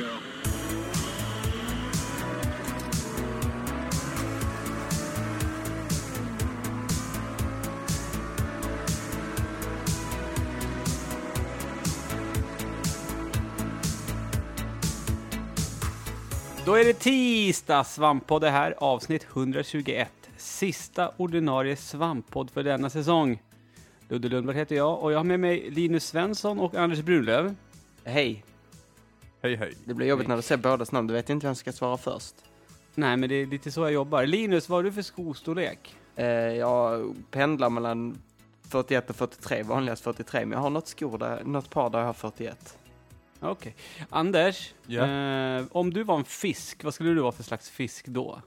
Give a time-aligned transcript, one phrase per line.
[0.00, 0.06] Go.
[16.64, 20.10] Då är det tisdag, Svamppodd är här, avsnitt 121.
[20.36, 23.42] Sista ordinarie Svamppodd för denna säsong.
[24.08, 27.54] Ludde Lundberg heter jag och jag har med mig Linus Svensson och Anders Brunlöv.
[28.04, 28.44] Hej.
[29.42, 29.74] Hej hej.
[29.84, 31.08] Det blir jobbigt när du ser bådas namn.
[31.08, 32.34] Du vet inte vem som ska svara först.
[32.94, 34.26] Nej, men det är lite så jag jobbar.
[34.26, 35.96] Linus, vad har du för skostorlek?
[36.16, 38.18] Eh, jag pendlar mellan
[38.68, 42.06] 41 och 43, vanligast 43, men jag har något skor där, något par där jag
[42.06, 42.78] har 41.
[43.40, 43.74] Okej.
[44.10, 48.40] Anders, eh, om du var en fisk, vad skulle du vara för slags fisk då?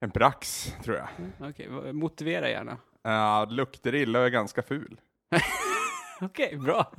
[0.00, 1.08] En brax, tror jag.
[1.50, 2.76] Okej, v- motivera gärna.
[3.08, 5.00] Uh, luktar illa och är ganska ful.
[6.22, 6.92] Okej, bra.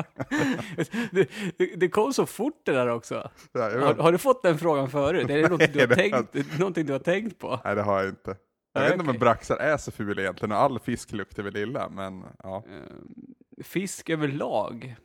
[1.12, 1.30] det,
[1.76, 3.30] det, kom så fort det där också.
[3.54, 5.30] Har, har du fått den frågan förut?
[5.30, 7.60] Är det någonting du har, tänkt, någonting du har tänkt på?
[7.64, 8.38] Nej, det har jag inte.
[8.74, 11.58] Jag vet inte om en braxar är så ful egentligen, och all fisk luktar väl
[11.58, 12.64] illa, men ja.
[12.70, 14.96] Eh, fisk överlag?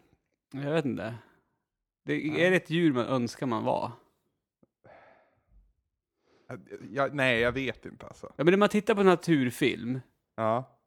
[0.52, 1.14] Jag vet inte.
[2.04, 3.90] Det, är det ett djur man önskar man var?
[6.90, 8.26] Jag, nej, jag vet inte alltså.
[8.36, 10.00] Ja, men när man tittar på naturfilm,
[10.36, 10.78] Ja.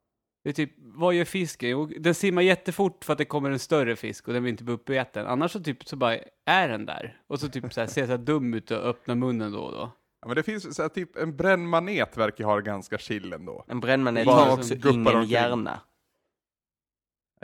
[0.47, 1.69] Det är typ, vad gör fisken?
[1.69, 4.63] Jo, den simmar jättefort för att det kommer en större fisk och den vill inte
[4.63, 5.27] bli uppäten.
[5.27, 7.21] Annars så typ så bara är den där.
[7.27, 9.71] Och så typ så här, ser så här dum ut och öppnar munnen då och
[9.71, 9.91] då.
[10.21, 13.65] ja men det finns så här, typ en brännmanet verkar ha det ganska chill ändå.
[13.67, 15.23] En brännmanet Bara har som också guppar ingen omkring.
[15.31, 15.79] hjärna.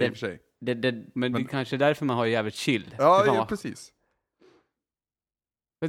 [0.01, 0.39] I och för sig.
[0.61, 2.95] Det, det, Men, det Men- kanske är därför man har jävligt chill.
[2.97, 3.93] Ja, Det ja, precis.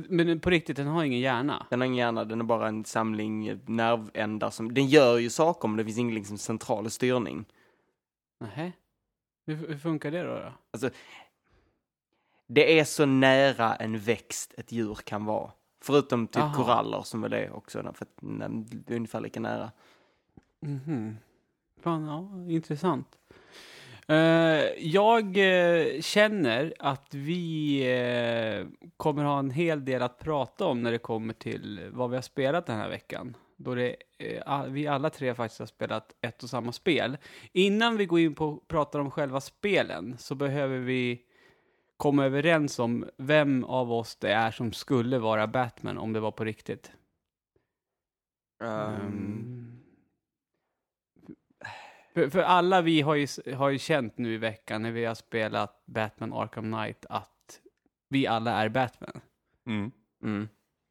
[0.08, 1.66] Men, på riktigt, den har ingen hjärna.
[1.70, 5.68] den har ingen hjärna, den är bara en samling nervändar som, den gör ju saker
[5.68, 7.44] men det finns ingen liksom central styrning.
[8.40, 8.72] Nähä?
[9.46, 10.52] Hur, hur funkar det då?
[10.78, 10.90] då?
[12.46, 15.50] Det är så nära en växt ett djur kan vara.
[15.80, 16.54] Förutom typ Aha.
[16.54, 19.72] koraller som väl är också, för att nej, ungefär lika nära.
[20.60, 21.16] Mhm.
[21.80, 23.18] Fan, ja, intressant.
[24.08, 24.16] Eh,
[24.78, 30.92] jag eh, känner att vi eh, kommer ha en hel del att prata om när
[30.92, 33.36] det kommer till vad vi har spelat den här veckan.
[33.56, 33.96] Då det,
[34.68, 37.16] vi alla tre faktiskt har spelat ett och samma spel.
[37.52, 41.22] Innan vi går in på och pratar om själva spelen så behöver vi
[41.96, 46.30] komma överens om vem av oss det är som skulle vara Batman om det var
[46.30, 46.92] på riktigt.
[48.62, 49.63] Mm.
[52.14, 55.14] För, för alla vi har ju, har ju känt nu i veckan när vi har
[55.14, 57.60] spelat Batman Arkham Knight att
[58.08, 59.20] vi alla är Batman.
[59.66, 59.90] Mm.
[60.22, 60.48] mm.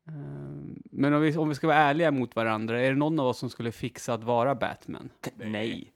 [0.07, 3.27] Ehm, Men om vi, om vi ska vara ärliga mot varandra, är det någon av
[3.27, 5.09] oss som skulle fixa att vara Batman?
[5.35, 5.93] Nej.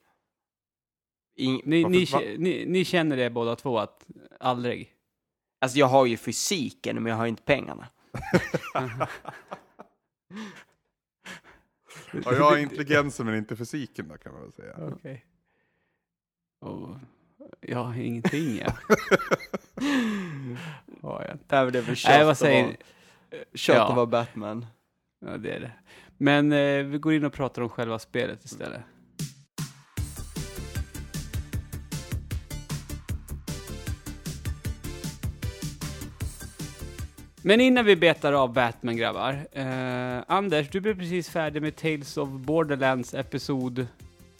[1.36, 2.08] In, Ni, ni,
[2.38, 4.08] ni, ni känner det båda två, att
[4.40, 4.94] aldrig?
[5.62, 7.88] alltså jag har ju fysiken men jag har inte pengarna.
[12.13, 14.73] Och jag har intelligensen men inte fysiken då kan man väl säga.
[14.78, 15.25] Okej.
[16.59, 16.90] Och
[17.62, 18.73] jag har ingenting, ja.
[21.01, 21.46] Har jag inte.
[21.56, 22.78] Nej, men det är väl kört Nej, vad säger?
[23.53, 23.90] Kört Ja.
[23.90, 24.66] att vara Batman.
[25.19, 25.72] Ja, det är det.
[26.17, 28.81] Men eh, vi går in och pratar om själva spelet istället.
[37.47, 39.47] Men innan vi betar av Batman, grabbar.
[39.52, 43.88] Eh, Anders, du blev precis färdig med Tales of Borderlands Episod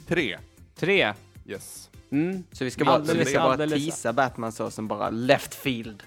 [0.08, 0.38] Tre.
[0.76, 1.14] 3.
[1.46, 1.90] Yes.
[2.12, 2.44] Mm.
[2.52, 5.54] Så vi ska bara, Alldeles, vi ska bara alldeles- teasa Batman så som bara left
[5.56, 6.04] field.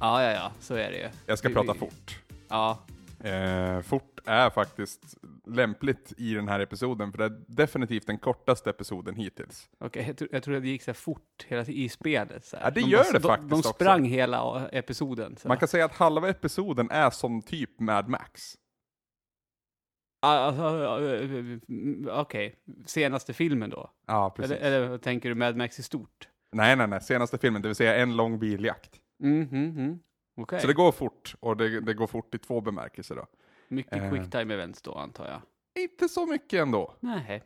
[0.00, 1.08] Ja, ja, ja, så är det ju.
[1.26, 2.18] Jag ska Vi- prata vi- fort.
[2.48, 2.78] Ja,
[3.24, 5.14] Eh, fort är faktiskt
[5.46, 9.70] lämpligt i den här episoden, för det är definitivt den kortaste episoden hittills.
[9.78, 10.06] okej.
[10.06, 12.44] Jag, tror, jag att det gick så här fort hela tiden i spelet.
[12.44, 12.64] Så här.
[12.64, 13.72] Ja, det De gör bara- det de, faktiskt De också.
[13.72, 15.36] sprang hela episoden.
[15.44, 18.54] Man kan säga att halva episoden är som typ Mad Max.
[20.22, 20.62] Ah, Alltså,
[21.68, 22.54] mm, Okej,
[22.86, 23.90] senaste filmen då?
[24.06, 24.56] Ja, precis.
[24.56, 26.28] Eller, eller tänker du Mad Max i stort?
[26.52, 29.00] Nej, nej, nej, senaste filmen, det vill säga en lång biljakt.
[29.22, 29.98] Mm, mm, mm.
[30.36, 30.60] Okej.
[30.60, 33.26] Så det går fort, och det, det går fort i två bemärkelser då.
[33.68, 34.10] Mycket eh.
[34.10, 35.40] quick time events då, antar jag.
[35.82, 36.96] Inte så mycket ändå.
[37.00, 37.42] Nej.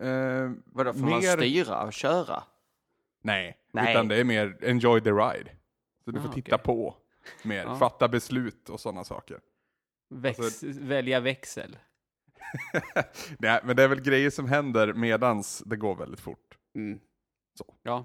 [0.00, 2.42] Eh, Vadå, får man Mer- styra och köra?
[3.22, 3.92] nej, Nej.
[3.92, 5.50] utan det är mer enjoy the ride.
[6.04, 6.64] Så du Ah, får titta okej.
[6.64, 6.96] på
[7.42, 7.76] mer, Ja.
[7.76, 9.40] fatta beslut och sådana saker.
[10.10, 11.78] Väx, Alltså- välja växel.
[13.38, 16.58] nej, men det är väl grejer som händer medans det går väldigt fort.
[16.74, 17.00] Mm.
[17.58, 17.74] Så.
[17.82, 18.04] Ja.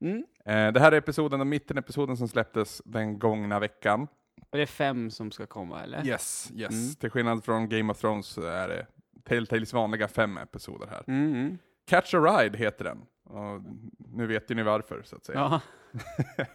[0.00, 0.24] Mm.
[0.44, 4.02] Eh, det här är episoden, den mitten-episoden som släpptes den gångna veckan.
[4.50, 6.06] Och det är fem som ska komma, eller?
[6.06, 6.70] Yes, yes.
[6.70, 6.94] Mm.
[6.94, 8.86] Till skillnad från Game of Thrones så är det
[9.24, 11.04] Telltales vanliga fem episoder här.
[11.06, 11.58] Mm, mm.
[11.86, 12.98] Catch a Ride heter den.
[13.24, 13.62] Och
[14.14, 15.38] nu vet ju ni varför, så att säga.
[15.38, 15.60] Ja.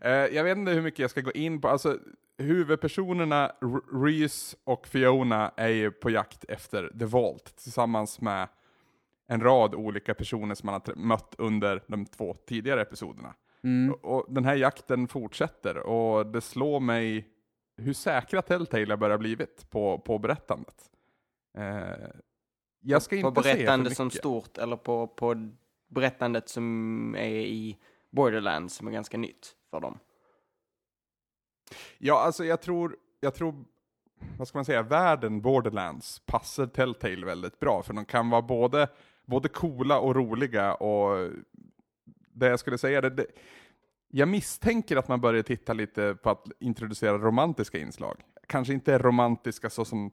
[0.00, 1.98] Eh, jag vet inte hur mycket jag ska gå in på, alltså
[2.38, 8.48] huvudpersonerna R- Reese och Fiona är ju på jakt efter The Vault tillsammans med
[9.32, 13.34] en rad olika personer som man har mött under de två tidigare episoderna.
[13.64, 13.92] Mm.
[13.92, 17.28] Och, och den här jakten fortsätter och det slår mig
[17.76, 20.90] hur säkra Telltale börjat blivit på, på berättandet.
[21.58, 22.08] Eh,
[22.80, 25.50] jag ska på inte berättandet som stort eller på, på
[25.88, 27.78] berättandet som är i
[28.10, 29.98] Borderlands som är ganska nytt för dem.
[31.98, 33.64] Ja, alltså jag tror, jag tror,
[34.38, 38.88] vad ska man säga, världen Borderlands passar Telltale väldigt bra, för de kan vara både,
[39.26, 41.30] både coola och roliga och
[42.32, 43.26] det jag skulle säga, det, det,
[44.08, 48.20] jag misstänker att man börjar titta lite på att introducera romantiska inslag.
[48.46, 50.10] Kanske inte romantiska så som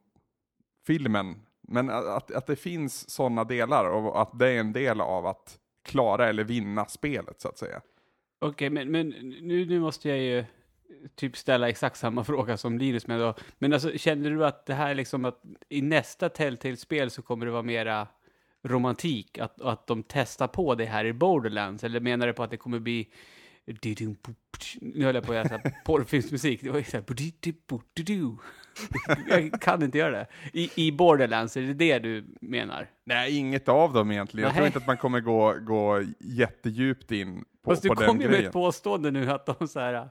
[0.87, 5.25] filmen, men att, att det finns sådana delar och att det är en del av
[5.25, 7.81] att klara eller vinna spelet så att säga.
[8.39, 9.09] Okej, men, men
[9.41, 10.45] nu, nu måste jag ju
[11.15, 13.33] typ ställa exakt samma fråga som Linus med då.
[13.57, 17.45] Men alltså, känner du att det här är liksom att i nästa Telltale-spel så kommer
[17.45, 18.07] det vara mera
[18.63, 19.37] romantik?
[19.37, 21.83] Att, att de testar på det här i Borderlands?
[21.83, 23.07] Eller menar du på att det kommer bli...
[24.81, 26.61] Nu höll jag på att göra porrfilmsmusik.
[26.61, 28.35] Det var ju.
[29.27, 30.27] Jag kan inte göra det.
[30.53, 32.89] I, I Borderlands, är det det du menar?
[33.03, 34.47] Nej, inget av dem egentligen.
[34.47, 38.07] Jag tror inte att man kommer gå, gå jättedjupt in på, Fast du på den
[38.07, 38.47] kom ju med grejen.
[38.47, 40.09] ett påstående nu att de, så här,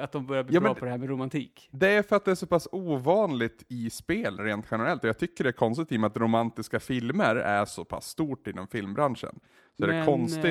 [0.00, 1.68] att de börjar bli Ja, bra men- på det här med romantik.
[1.72, 5.02] Det är för att det är så pass ovanligt i spel rent generellt.
[5.02, 8.06] Och jag tycker det är konstigt i och med att romantiska filmer är så pass
[8.08, 9.40] stort inom filmbranschen.
[9.78, 10.44] Så det är Men, konstigt.
[10.44, 10.50] eh,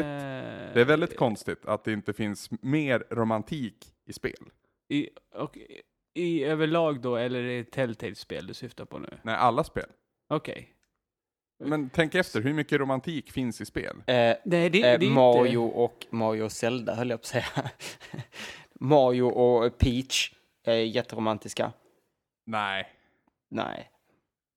[0.73, 4.49] Det är väldigt konstigt att det inte finns mer romantik i spel.
[4.89, 5.57] I, och,
[6.13, 9.17] I överlag då, eller är det Telltale-spel du syftar på nu?
[9.23, 9.85] Nej, alla spel.
[10.29, 10.73] Okej.
[11.63, 13.95] Men tänk efter, hur mycket romantik finns i spel?
[13.97, 17.23] Eh, Nej, det, det är eh, inte- Mario och Mario och Zelda höll jag på
[17.23, 17.45] att säga.
[18.81, 20.33] Mario och Peach
[20.63, 21.73] är jätteromantiska.
[22.45, 22.87] Nej,
[23.49, 23.89] Nej.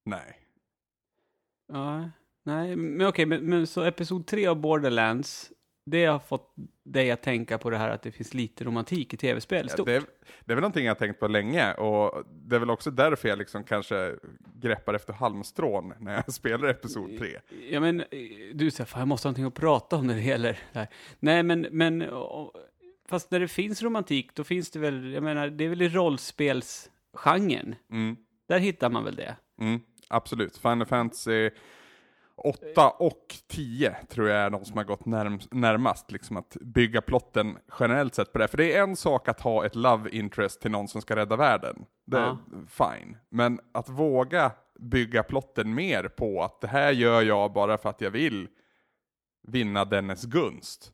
[0.04, 0.38] nej.
[1.72, 2.10] Ja,
[2.44, 5.52] nej, men okej, men, men så episod 3 av Borderlands,
[5.86, 6.54] det har fått
[6.84, 9.94] dig att tänka på det här att det finns lite romantik i tv-spel Ja, det,
[9.94, 10.02] är,
[10.44, 13.28] det är väl någonting jag har tänkt på länge och det är väl också därför
[13.28, 14.16] jag liksom kanske
[14.54, 17.40] greppar efter halmstrån när jag spelar episod 3.
[17.70, 18.06] Ja, men eh,
[18.54, 20.88] du säger, fan jag måste ha någonting att prata om när det gäller det här.
[21.20, 22.56] Nej, men, men och,
[23.08, 25.88] fast när det finns romantik, då finns det väl, jag menar, det är väl i
[25.88, 27.74] rollspelsgenren.
[27.90, 28.16] Mm.
[28.48, 29.36] Där hittar man väl det.
[29.60, 30.56] Mm, absolut.
[30.58, 31.50] Final Fantasy
[32.36, 37.00] 8 och 10 tror jag är de som har gått närm närmast liksom att bygga
[37.02, 38.48] plotten generellt sett på det.
[38.48, 41.36] För det är en sak att ha ett love interest till någon som ska rädda
[41.36, 41.84] världen.
[42.06, 42.38] Det är Ja.
[42.68, 43.16] fine.
[43.28, 48.00] Men att våga bygga plotten mer på att det här gör jag bara för att
[48.00, 48.48] jag vill
[49.42, 50.92] vinna dennes gunst.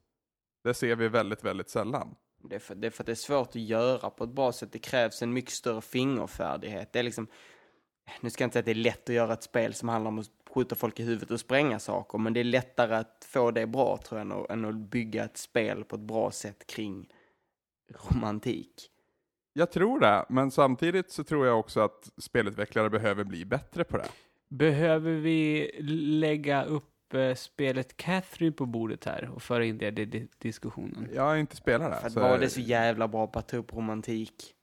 [0.63, 2.15] Det ser vi väldigt, väldigt sällan.
[2.43, 4.53] Det är, för, det är för att det är svårt att göra på ett bra
[4.53, 4.73] sätt.
[4.73, 6.93] Det krävs en mycket större fingerfärdighet.
[6.93, 7.27] Det är liksom,
[8.21, 10.09] nu ska jag inte säga att det är lätt att göra ett spel som handlar
[10.09, 13.51] om att skjuta folk i huvudet och spränga saker, men det är lättare att få
[13.51, 16.67] det bra tror jag än att, än att bygga ett spel på ett bra sätt
[16.67, 17.09] kring
[18.11, 18.91] romantik.
[19.53, 23.97] Jag tror det, men samtidigt så tror jag också att spelutvecklare behöver bli bättre på
[23.97, 24.09] det.
[24.49, 25.71] Behöver vi
[26.21, 26.90] lägga upp
[27.37, 31.09] spelet Catherine på bordet här och föra in det i di- diskussionen?
[31.15, 32.07] Jag har inte spelat För det.
[32.07, 34.55] att så- vara det så jävla bra på att ta upp romantik.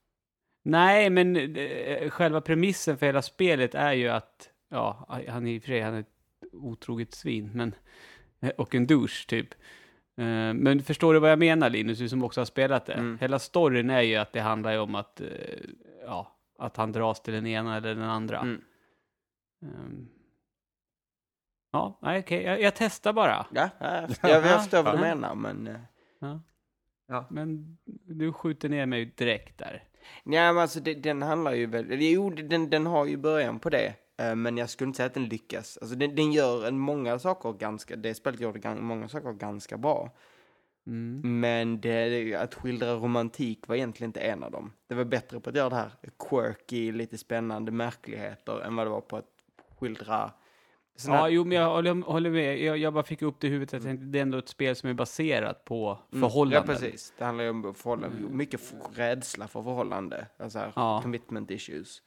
[0.63, 5.57] Nej, men eh, själva premissen för hela spelet är ju att, ja, han är i
[5.60, 6.07] och för sig han är ett
[6.51, 7.75] otroget svin, men,
[8.39, 9.53] eh, och en douche typ.
[10.17, 12.93] Eh, Men förstår du vad jag menar Linus, du som också har spelat det?
[12.93, 13.17] Mm.
[13.22, 15.27] Hela storyn är ju att det handlar ju om att, eh,
[16.05, 18.39] ja, att han dras till den ena eller den andra.
[19.62, 20.07] Mm.
[21.77, 23.46] Ja, nej, okej, jag, jag testar bara.
[23.53, 23.69] Ja,
[24.22, 25.15] jag, förstår vad du Ja.
[25.15, 25.67] menar, men...
[25.67, 25.75] eh,
[26.19, 26.41] Ja.
[27.07, 27.25] Ja.
[27.29, 29.84] Men du skjuter ner mig direkt där.
[30.24, 33.69] Ja, men alltså det, den handlar ju väl, jo, den, den har ju början på
[33.69, 35.77] det, eh, men jag skulle inte säga att den lyckas.
[35.81, 40.12] Alltså den, den gör en många saker ganska, det spelet gör många saker ganska bra.
[40.88, 41.39] Mm.
[41.39, 44.72] Men det, att skildra romantik var egentligen inte en av dem.
[44.88, 45.91] Det var bättre på att göra det här
[46.29, 49.29] quirky, lite spännande märkligheter än vad det var på att
[49.79, 50.31] skildra
[50.98, 52.60] såna Ja, här- jo, men jag håller, håller med.
[52.62, 53.74] Jag, jag bara fick upp det i huvudet.
[53.74, 56.75] Jag tänkte, det är ändå ett spel som är baserat på Mm, förhållanden.
[56.75, 57.13] Ja, precis.
[57.18, 61.00] Det handlar ju om förhållanden, mycket f- rädsla för förhållande, alltså här, Ja.
[61.04, 62.01] commitment issues.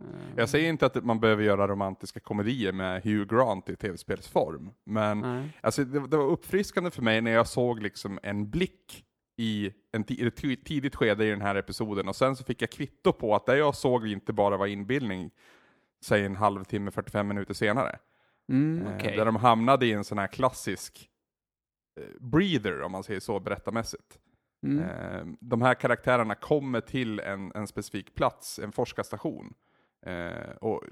[0.00, 0.04] Eh,
[0.36, 5.20] Jag säger inte att man behöver göra romantiska komedier med Hugh Grant i tv-spelsform, men
[5.20, 5.48] nej.
[5.60, 9.04] alltså, det, det var uppfriskande för mig när jag såg liksom en blick
[9.36, 12.70] i en ett ti- tidigt skede i den här episoden och sen så fick jag
[12.70, 15.30] kvitto på att det jag såg inte bara var inbildning,
[16.04, 17.98] säg en halvtimme, 45 minuter senare.
[18.52, 19.16] Mm, Eh, okej.
[19.16, 21.10] Där de hamnade i en sån här klassisk
[22.00, 24.18] eh, breather, om man säger så, berättarmässigt.
[24.66, 24.78] Mm.
[24.84, 29.54] Eh, de här karaktärerna kommer till en, en specifik plats, en forskarstation.
[30.06, 30.82] Eh, och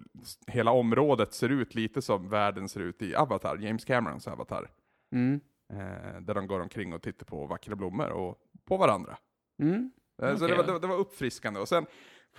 [0.46, 4.70] hela området ser ut lite som världen ser ut i Avatar, James Camerons Avatar.
[5.12, 5.40] Mm.
[5.72, 9.18] Eh, där de går omkring och tittar på vackra blommor och på varandra.
[9.62, 9.90] Mm.
[10.22, 10.48] Eh, Så Okej.
[10.48, 11.60] det, var, det, var- det var uppfriskande.
[11.60, 11.86] Och sen,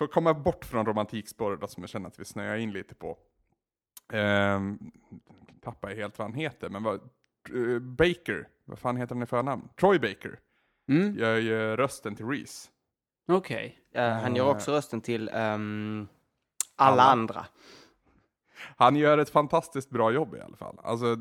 [0.00, 2.94] för att komma bort från romantikspåret då, som jag känner att vi snöar in lite
[2.94, 3.18] på.
[4.12, 4.78] Ehm,
[5.62, 9.26] tappar jag helt vad han heter, men vad, eh, Baker, vad fan heter han i
[9.26, 9.68] förnamn?
[9.80, 10.38] Troy Baker,
[10.88, 11.16] Mm.
[11.18, 12.70] gör ju rösten till Reese.
[13.28, 13.78] Okej.
[13.94, 14.50] Eh, han gör Eh.
[14.50, 16.08] också rösten till ehm,
[16.76, 17.02] alla, Alla.
[17.02, 17.46] andra.
[18.76, 20.78] Han gör ett fantastiskt bra jobb i alla fall.
[20.82, 21.16] Alltså,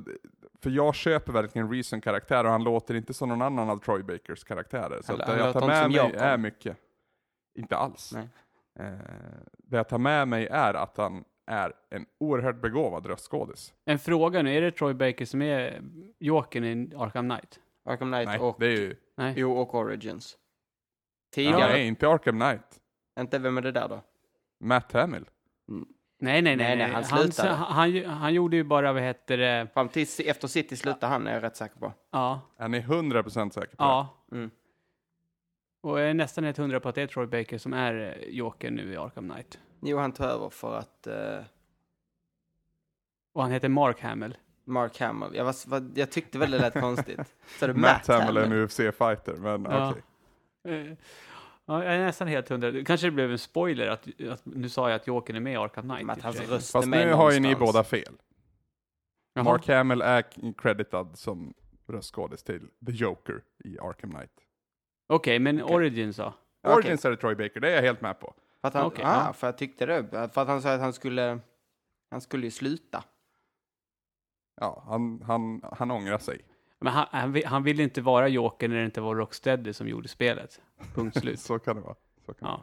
[0.62, 3.78] för jag köper verkligen Reese som karaktär och han låter inte som någon annan av
[3.78, 5.02] Troy Bakers karaktärer.
[5.02, 6.78] Så Han- att han det jag tar med mig är mycket.
[7.56, 8.12] Inte alls.
[8.14, 8.28] Nej.
[8.80, 8.86] Eh,
[9.58, 13.74] det jag tar med mig är att han är en oerhört begåvad röstskådis.
[13.86, 15.82] En fråga nu, är det Troy Baker som är
[16.20, 17.60] Jokern i Arkham Knight?
[17.86, 18.96] Arkham Knight Nej, och, det är ju...
[19.18, 19.34] Nej.
[19.38, 20.38] jo, och Origins.
[20.38, 21.72] Ja, Tidigare.
[21.72, 22.80] nej, inte Arkham Knight.
[23.20, 24.02] Inte vem är det där då?
[24.60, 25.26] Matt Hamill.
[26.22, 26.58] Nej, nej, nej.
[26.58, 26.86] Nej, nej, nej.
[26.94, 27.50] han Han, slutade.
[27.50, 31.28] han, han, han gjorde ju bara, vad heter det, Fram till efter City slutar han,
[31.28, 31.94] är jag rätt säker på.
[32.12, 34.08] ja, Är ni 100% säker på ja.
[34.32, 34.52] Mm.
[35.82, 38.30] Och jag är nästan helt hundra på att det är Troy Baker som är eh,
[38.30, 39.60] Jokern nu i Arkham Knight.
[39.82, 41.40] Jo, han tog över för att eh,
[43.34, 44.38] Och han heter Mark Hamill.
[44.66, 47.36] Mark Hamill, jag, var, var, jag tyckte väl det lät konstigt.
[47.60, 47.80] Så det det?
[47.80, 48.54] Matt, Matt Hamill är en.
[48.54, 49.92] UFC-fighter, men Ja.
[49.92, 50.04] okej.
[50.92, 50.94] Eh,
[51.66, 52.84] Ja, jag är nästan helt hundra.
[52.84, 55.56] Kanske det blev en spoiler att, att nu sa jag att Jokern är med i
[55.56, 56.06] Arkham Knight.
[56.06, 58.14] Men att i och hans röst Fast med nu har ju ni båda fel.
[59.34, 59.44] Jaha.
[59.44, 60.24] Mark Hamill är
[60.58, 61.54] creditad som
[61.88, 64.32] röstskådis till The Joker i Arkham Knight.
[65.10, 65.76] Okej, men Okej.
[65.76, 66.34] Origins då?
[66.64, 68.34] Origins är det Troy Baker, det är jag helt med på.
[68.62, 69.34] För att han, Okej, ah, ja.
[69.34, 70.08] för jag tyckte det.
[70.12, 71.40] För att han sa att han skulle,
[72.12, 73.04] han skulle ju sluta.
[74.62, 76.42] Ja, han, han, han ångrar sig.
[76.80, 79.88] Men han, han, vill- han ville inte vara Joker när det inte var Rocksteady som
[79.88, 80.62] gjorde spelet.
[80.96, 81.40] Punkt slut.
[81.40, 81.96] Så kan det vara.
[82.26, 82.62] Så kan det vara.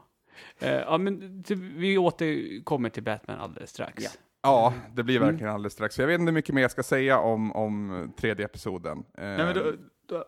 [0.58, 0.66] Ja.
[0.66, 1.42] Eh, ja, men
[1.76, 4.04] vi återkommer till Batman alldeles strax.
[4.04, 4.10] Ja.
[4.42, 5.98] Ja, det blir verkligen alldeles strax.
[5.98, 8.98] Jag vet inte hur mycket mer jag ska säga om, om tredje episoden.
[8.98, 9.72] Eh, Nej, men då, då,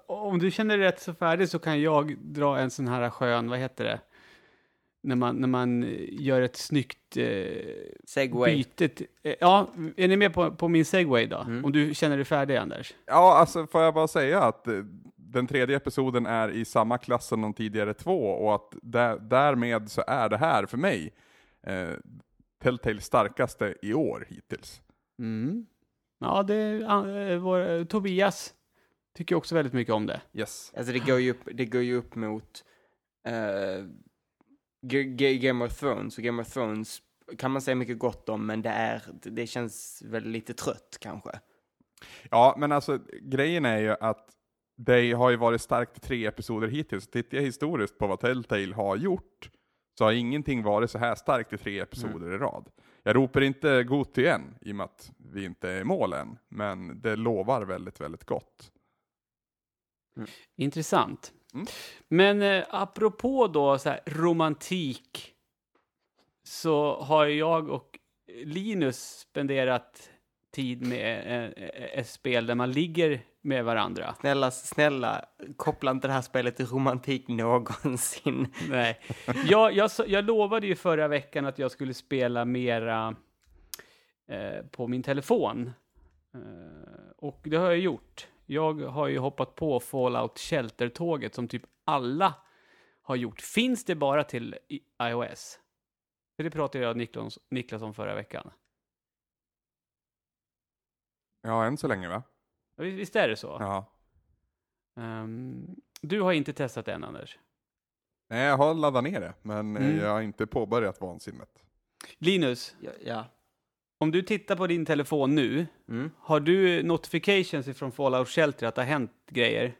[0.06, 3.50] om du känner dig rätt så färdig så kan jag dra en sån här skön,
[3.50, 4.00] vad heter det?
[5.02, 7.46] När man, när man eh, gör ett snyggt eh,
[8.04, 8.56] Segway.
[8.56, 8.88] byte.
[8.88, 11.38] till- eh, ja, är ni med på, på min segway då?
[11.38, 11.64] Mm.
[11.64, 12.94] Om du känner dig färdig, Anders?
[13.06, 14.74] Ja, alltså får jag bara säga att eh,
[15.16, 19.90] den tredje episoden är i samma klass som de tidigare två och att där, därmed
[19.90, 21.12] så är det här för mig
[21.66, 21.88] eh,
[22.62, 24.82] Telltales starkaste i år hittills.
[25.18, 25.66] Mm.
[26.20, 28.54] Ja, det är vår, Tobias
[29.18, 30.20] tycker också väldigt mycket om det.
[30.32, 30.72] Yes.
[30.76, 32.64] Alltså det går ju upp, det går ju upp mot
[34.86, 36.18] G- Game of Thrones.
[36.18, 37.02] Och Game of Thrones
[37.38, 41.30] kan man säga mycket gott om, men det, är, det känns väl lite trött kanske.
[42.30, 44.28] Ja, men alltså grejen är ju att
[44.76, 47.08] det har ju varit starkt i tre episoder hittills.
[47.08, 49.50] Tittar jag historiskt på vad Telltale har gjort
[49.98, 52.68] så har ingenting varit så här starkt i tre episoder i rad.
[53.02, 56.38] Jag ropar inte Goti än, i och med att vi inte är i mål än,
[56.48, 58.72] men det lovar väldigt, väldigt gott.
[60.56, 61.32] Intressant.
[61.54, 61.66] Mm.
[62.08, 65.34] Men eh, apropå då så här, romantik
[66.44, 67.98] så har jag och
[68.44, 70.10] Linus spenderat
[70.52, 74.14] tid med eh, eh, ett spel där man ligger med varandra.
[74.20, 75.24] Snälla, snälla,
[75.56, 78.54] koppla inte det här spelet till romantik någonsin.
[78.68, 79.00] Nej.
[79.46, 83.16] Jag, jag, jag lovade ju förra veckan att jag skulle spela mera
[84.28, 85.72] eh, på min telefon.
[86.34, 88.28] Eh, och det har jag gjort.
[88.50, 92.34] Jag har ju hoppat på Fallout Shelter-tåget som typ alla
[93.02, 93.40] har gjort.
[93.40, 94.56] Finns det bara till
[95.02, 95.60] iOS?
[96.36, 98.50] För det pratade jag och Niklas, Niklas om förra veckan.
[101.42, 102.22] Ja, än så länge va?
[102.76, 103.56] Visst är det så?
[103.60, 103.92] Ja.
[105.02, 105.66] Ehm,
[106.00, 107.38] du har inte testat det än, Anders?
[108.28, 109.98] Nej, jag har laddat ner det, men Mm.
[109.98, 111.62] jag har inte påbörjat vansinnet.
[112.18, 113.24] Linus, Ja, ja.
[113.98, 116.10] Om du tittar på din telefon nu, Mm.
[116.18, 119.72] Har du notifications från Fallout Shelter att det har hänt grejer?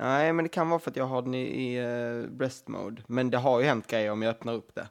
[0.00, 3.02] Nej, men det kan vara för att jag har den i, i uh, breast mode.
[3.06, 4.88] Men det har ju hänt grejer om jag öppnar upp det.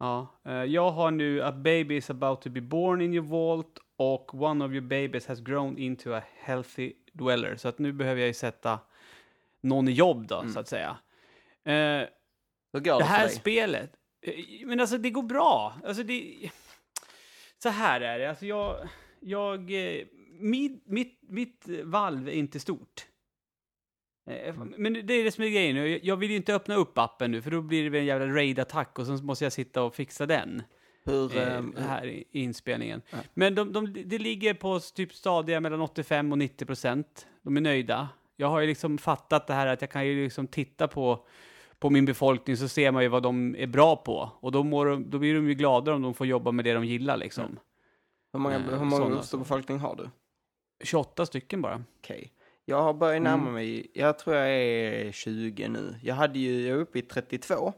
[0.00, 0.40] Ja.
[0.46, 4.34] eh, jag har nu A baby is about to be born in your vault och
[4.34, 7.56] one of your babies has grown into a healthy dweller.
[7.56, 8.78] Så att nu behöver jag ju sätta
[9.60, 10.52] någon i jobb då, Mm.
[10.52, 10.96] så att säga.
[11.64, 12.08] Eh,
[12.72, 15.74] Hur går det, det här spelet, eh, men alltså det går bra.
[15.86, 16.50] Alltså det,
[17.62, 18.88] så här är det, alltså jag,
[19.20, 20.06] jag, eh,
[20.40, 23.06] mitt, mitt, mitt valv är inte stort.
[24.30, 26.00] Eh, Men det är det som är grejen nu.
[26.02, 28.98] Jag vill ju inte öppna upp appen nu, för då blir det en jävla raid-attack
[28.98, 30.62] och så måste jag sitta och fixa den.
[31.04, 33.02] Hur, eh, ehm, här i inspelningen.
[33.10, 33.18] Ja.
[33.34, 37.26] Men de, de, det ligger på typ stadiga mellan 85 och 90 procent.
[37.42, 38.08] De är nöjda.
[38.36, 41.26] Jag har ju liksom fattat det här att jag kan ju liksom titta på,
[41.78, 44.30] på min befolkning så ser man ju vad de är bra på.
[44.40, 46.72] Och då, mår de, då blir de ju glada om de får jobba med det
[46.72, 47.58] de gillar liksom.
[48.32, 50.10] hur många, eh, hur många stor befolkning har du?
[50.84, 51.84] 28 stycken bara.
[51.98, 52.32] Okej.
[52.64, 53.54] Jag har börjat närma Mm.
[53.54, 55.94] mig, jag tror jag är 20 nu.
[56.02, 57.72] Jag hade ju, jag är uppe i 32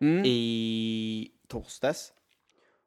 [0.00, 0.22] Mm.
[0.26, 2.12] i torsdags.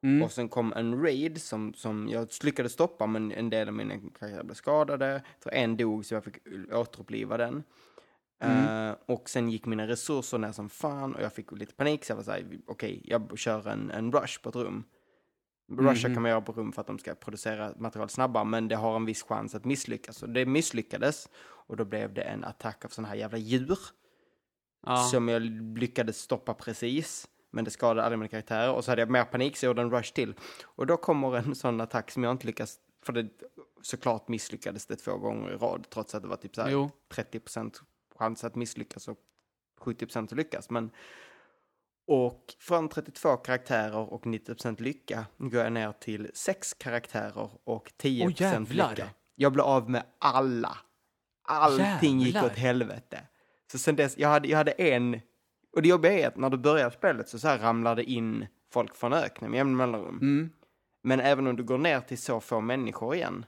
[0.03, 0.23] Mm.
[0.23, 3.93] Och sen kom en raid som, som jag lyckades stoppa, men en del av mina
[4.19, 5.07] karaktärer blev skadade.
[5.11, 6.37] Jag tror en dog, så jag fick
[6.71, 7.63] återuppliva den.
[8.39, 8.87] Mm.
[8.89, 12.11] Eh, och sen gick mina resurser ner som fan och jag fick lite panik, så
[12.11, 14.83] jag var såhär, okej, jag kör en, en rush på ett rum.
[15.71, 16.13] Rusha Mhm.
[16.15, 18.95] kan man göra på rum för att de ska producera material snabbare, men det har
[18.95, 20.23] en viss chans att misslyckas.
[20.23, 23.77] Och det misslyckades, och då blev det en attack av sådana här jävla djur
[24.85, 24.97] Ja.
[24.97, 25.41] som jag
[25.77, 27.27] lyckades stoppa precis.
[27.51, 29.81] Men det skadade alla mina karaktärer och så hade jag mer panik så jag gjorde
[29.81, 30.33] en rush till.
[30.63, 33.29] Och då kommer en sån attack som jag inte lyckas, för det
[33.81, 36.89] såklart misslyckades det två gånger i rad trots att det var typ så här Jo.
[37.09, 37.81] 30%
[38.15, 39.17] chans att misslyckas och
[39.79, 40.69] 70% att lyckas.
[40.69, 40.91] Men,
[42.07, 48.25] och från 32 karaktärer och 90% lycka går jag ner till 6 karaktärer och 10%
[48.25, 48.89] Åh, jävlar.
[48.89, 49.09] lycka.
[49.35, 50.77] Jag blev av med alla.
[51.45, 52.51] Allting gick Jävlar.
[52.51, 53.27] åt helvete.
[53.71, 55.21] Så sen dess, jag hade, jag hade en,
[55.75, 58.47] och det jobbiga är att när du börjar spelet så, så här ramlar det in
[58.71, 60.17] folk från öknen med jämna mellanrum.
[60.21, 60.49] Mm.
[61.01, 63.45] Men även om du går ner till så få människor igen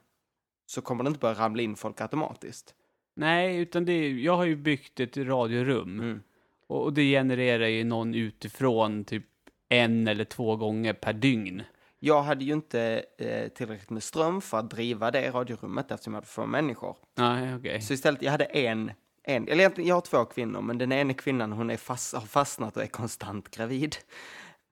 [0.65, 2.75] så kommer det inte börja ramla in folk automatiskt.
[3.15, 6.00] Nej, utan det är, jag har ju byggt ett radiorum.
[6.00, 6.22] Mm.
[6.67, 9.25] Och, och det genererar ju någon utifrån typ
[9.69, 11.63] en eller två gånger per dygn.
[12.00, 16.17] Jag hade ju inte eh, tillräckligt med ström för att driva det radiorummet eftersom jag
[16.17, 16.98] hade få människor.
[17.15, 17.81] Nej, okej.
[17.81, 18.91] Så istället, jag hade en,
[19.24, 22.22] en eller egentligen, jag har två kvinnor, men den ena kvinnan hon är fast, har
[22.22, 23.95] fastnat och är konstant gravid.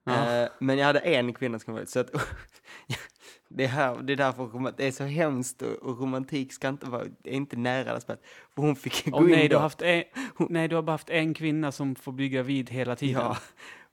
[0.04, 0.42] Ja.
[0.42, 2.10] Eh, men jag hade en kvinna som var så att
[3.48, 7.04] det, här, det är därför det är så hemskt och, och romantik ska inte vara,
[7.24, 8.22] är inte nära spelet.
[8.54, 10.04] För hon fick gå Åh in nej, du har haft en,
[10.48, 13.22] nej, du har bara haft en kvinna som får bli gravid hela tiden.
[13.22, 13.36] Ja.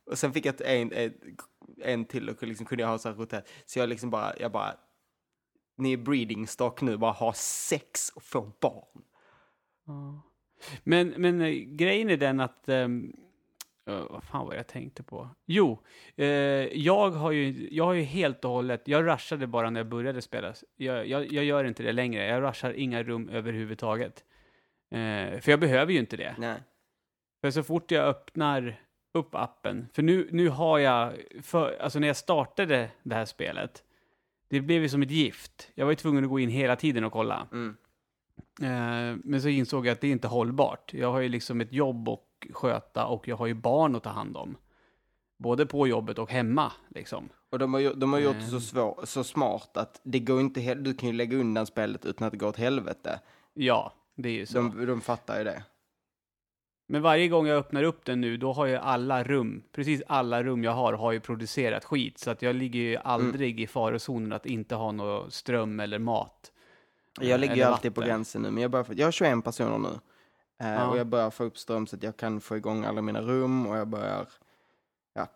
[0.05, 1.13] Och sen fick jag en, en,
[1.81, 3.48] en till och liksom kunde jag ha så här roterat.
[3.66, 4.74] Så jag liksom bara, jag bara,
[5.77, 9.03] ni är breeding stock nu, bara ha sex och få barn.
[9.87, 10.22] Ja.
[10.83, 12.70] Men, men eh, grejen är den att...
[12.70, 13.13] ehm,
[13.87, 15.29] eh, vad fan var jag tänkte på?
[15.46, 15.79] Jo,
[16.15, 16.27] eh,
[16.77, 18.81] jag, har ju, jag har ju helt och hållet...
[18.85, 20.53] Jag rushade bara när jag började spela.
[20.75, 22.25] Jag, jag, jag gör inte det längre.
[22.25, 24.24] Jag rushar inga rum överhuvudtaget.
[24.91, 26.35] Eh, för jag behöver ju inte det.
[26.37, 26.63] Nej.
[27.41, 28.81] För så fort jag öppnar
[29.13, 33.83] upp appen, för nu, nu har jag, för, alltså när jag startade det här spelet,
[34.50, 35.72] det blev ju som ett gift.
[35.75, 37.48] Jag var ju tvungen att gå in hela tiden och kolla.
[37.51, 37.77] Mm.
[38.61, 40.94] Eh, men så insåg jag att det är inte hållbart.
[40.94, 42.20] Jag har ju liksom ett jobb att
[42.53, 44.57] sköta och jag har ju barn att ta hand om.
[45.37, 47.29] Både på jobbet och hemma liksom.
[47.50, 48.61] Och de har, de har gjort det så, Mm.
[48.61, 52.31] svår, så smart att det går inte, du kan ju lägga undan spelet utan att
[52.31, 53.20] det går åt helvete.
[53.53, 54.57] Ja, det är ju så.
[54.57, 55.64] De, de fattar ju det.
[56.87, 60.44] Men varje gång jag öppnar upp den nu, då har ju alla rum, precis alla
[60.44, 62.18] rum jag har, har ju producerat skit.
[62.20, 66.51] Så att jag ligger ju aldrig i farozonen att inte ha någon ström eller mat.
[67.19, 69.77] Jag ligger ju alltid på gränsen nu, men jag, börjar, få- jag har 21 personer
[69.77, 69.89] nu.
[70.67, 70.87] Eh, Ja.
[70.87, 73.67] Och jag börjar få upp ström så att jag kan få igång alla mina rum
[73.67, 74.27] och jag börjar
[75.13, 75.27] ja,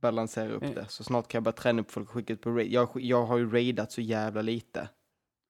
[0.00, 0.70] balansera upp Eh.
[0.70, 0.86] det.
[0.88, 2.72] Så snart kan jag börja träna upp folk och skicka ut på raid.
[2.72, 4.88] Jag, jag har ju raidat så jävla lite.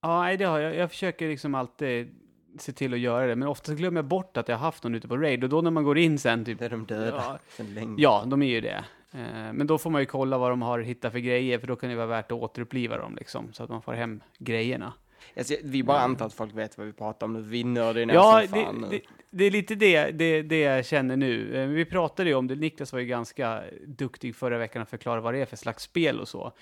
[0.02, 0.74] Ja, det har jag.
[0.76, 2.14] Jag försöker liksom alltid
[2.58, 4.94] se till att göra det, men oftast glömmer jag bort att jag har haft någon
[4.94, 7.38] ute på raid och då när man går in sen typ är de döda Ja.
[7.56, 7.94] sen länge.
[8.02, 8.84] Ja, de är ju det.
[9.12, 11.76] Eh, Men då får man ju kolla vad de har hittat för grejer, för då
[11.76, 14.92] kan det vara värt att återuppliva dem liksom, så att man får hem grejerna.
[15.36, 17.40] Alltså, vi bara antar att folk vet vad vi pratar om nu.
[17.42, 18.90] Vi nördar ner Ja, som fan det, nu.
[18.90, 21.56] det, det är lite det, det, det jag känner nu.
[21.56, 25.20] Eh, Vi pratade ju om det, Niklas var ju ganska duktig förra veckan att förklara
[25.20, 26.52] vad det är för slags spel och så.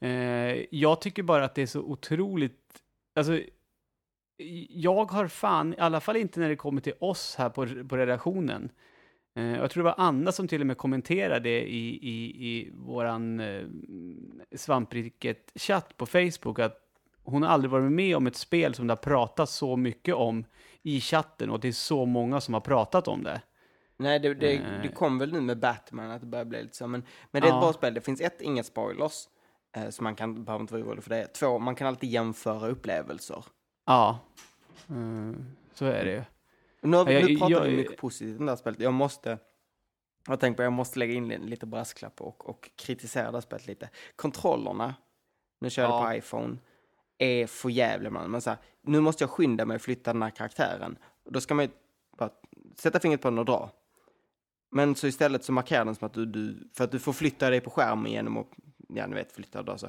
[0.00, 0.10] Eh,
[0.70, 2.82] Jag tycker bara att det är så otroligt,
[3.14, 3.40] alltså
[4.68, 7.96] jag har fan, i alla fall inte när det kommer till oss här på, på
[7.96, 8.70] redaktionen.
[9.36, 13.40] Eh, Jag tror det var Anna som till och med kommenterade i, i, i våran
[13.40, 13.62] eh,
[14.56, 16.76] svampriket-chatt på Facebook att
[17.24, 20.44] hon har aldrig varit med om ett spel som det har pratats så mycket om
[20.82, 23.42] i chatten och det är så många som har pratat om det.
[23.96, 24.82] Nej, det, det, Eh.
[24.82, 26.86] det kom väl nu med Batman att det börjar bli lite så.
[26.86, 27.56] Men, men det är Ja.
[27.58, 27.94] ett bra spel.
[27.94, 29.28] Det finns ett, inga spoilers.
[29.76, 31.26] Eh, så man kan, behöver inte vara orolig för det.
[31.26, 33.44] Två, man kan alltid jämföra upplevelser.
[33.86, 34.18] Ja,
[34.88, 35.32] Eh,
[35.74, 36.22] så är det ju.
[36.82, 38.80] Nu, nu pratar jag- vi mycket positivt om det här spelet.
[38.80, 39.28] Jag måste,
[40.26, 43.40] jag har tänkt på jag måste lägga in lite brasklapp och, och kritisera det här
[43.40, 43.88] spelet lite.
[44.16, 44.94] Kontrollerna,
[45.60, 45.96] nu kör jag Ja.
[45.98, 46.56] det på iPhone,
[47.20, 48.30] är för jävla man.
[48.30, 50.98] Men så här, nu måste jag skynda mig att flytta den här karaktären.
[51.30, 51.70] Då ska man ju
[52.18, 52.30] bara
[52.78, 53.70] sätta fingret på den och dra.
[54.70, 57.50] Men så istället så markerar den som att du, du, för att du får flytta
[57.50, 58.48] dig på skärmen genom att
[58.88, 59.88] ja ni vet, flyttar då så.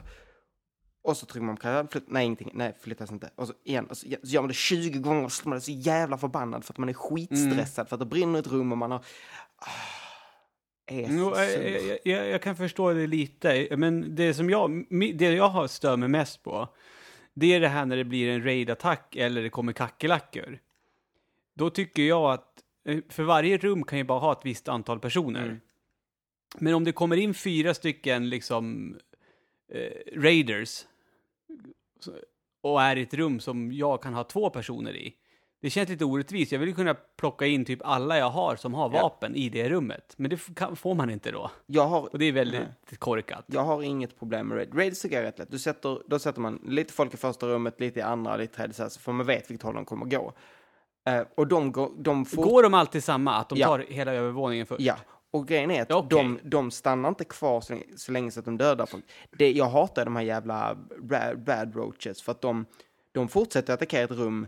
[1.03, 3.29] Och så trycker man på knappen, flytt, nej ingenting, nej flyttas inte.
[3.35, 5.61] Och så igen, och så, så gör man det 20 gånger och så man är
[5.61, 8.77] så jävla förbannad för att man är skitstressad för att det brinner ett rum och
[8.77, 9.05] man har...
[9.57, 9.67] Ah,
[10.87, 15.33] är så jag, jag, jag, jag kan förstå det lite, men det som jag, det
[15.33, 16.67] jag har stör mig mest på,
[17.33, 20.59] det är det här när det blir en raid-attack eller det kommer kackerlackor.
[21.53, 24.99] Då tycker jag att, eh, för varje rum kan ju bara ha ett visst antal
[24.99, 25.43] personer.
[25.43, 25.59] Mm.
[26.59, 28.95] Men om det kommer in fyra stycken liksom
[29.73, 30.85] eh, raiders
[32.61, 35.15] och är i ett rum som jag kan ha två personer i.
[35.61, 36.51] Det känns lite orättvist.
[36.51, 39.01] Jag vill ju kunna plocka in typ alla jag har som har Ja.
[39.01, 40.13] vapen i det rummet.
[40.17, 41.51] Men det kan, får man inte då.
[41.65, 42.97] Jag har, Och det är väldigt Nej.
[42.99, 43.43] korkat.
[43.47, 44.75] jag har inget problem med raid.
[44.77, 45.51] Raid tycker jag är rätt lätt.
[45.51, 48.55] Du sätter, då sätter man lite folk i första rummet, lite i andra, lite i
[48.55, 50.33] tredje, så, för man vet vilket håll de kommer gå.
[51.09, 52.43] Eh, och de, går- de får...
[52.43, 53.33] Går de alltid samma?
[53.35, 53.67] Att de Ja.
[53.67, 54.81] tar hela övervåningen först?
[54.81, 54.95] Ja,
[55.31, 56.07] och grejen är att okej.
[56.09, 59.03] de, de stannar inte kvar så länge, så länge så att de dödar folk.
[59.31, 60.77] Det, jag hatar de här jävla
[61.47, 62.65] rad roaches för att de,
[63.11, 64.47] de fortsätter attackera ett rum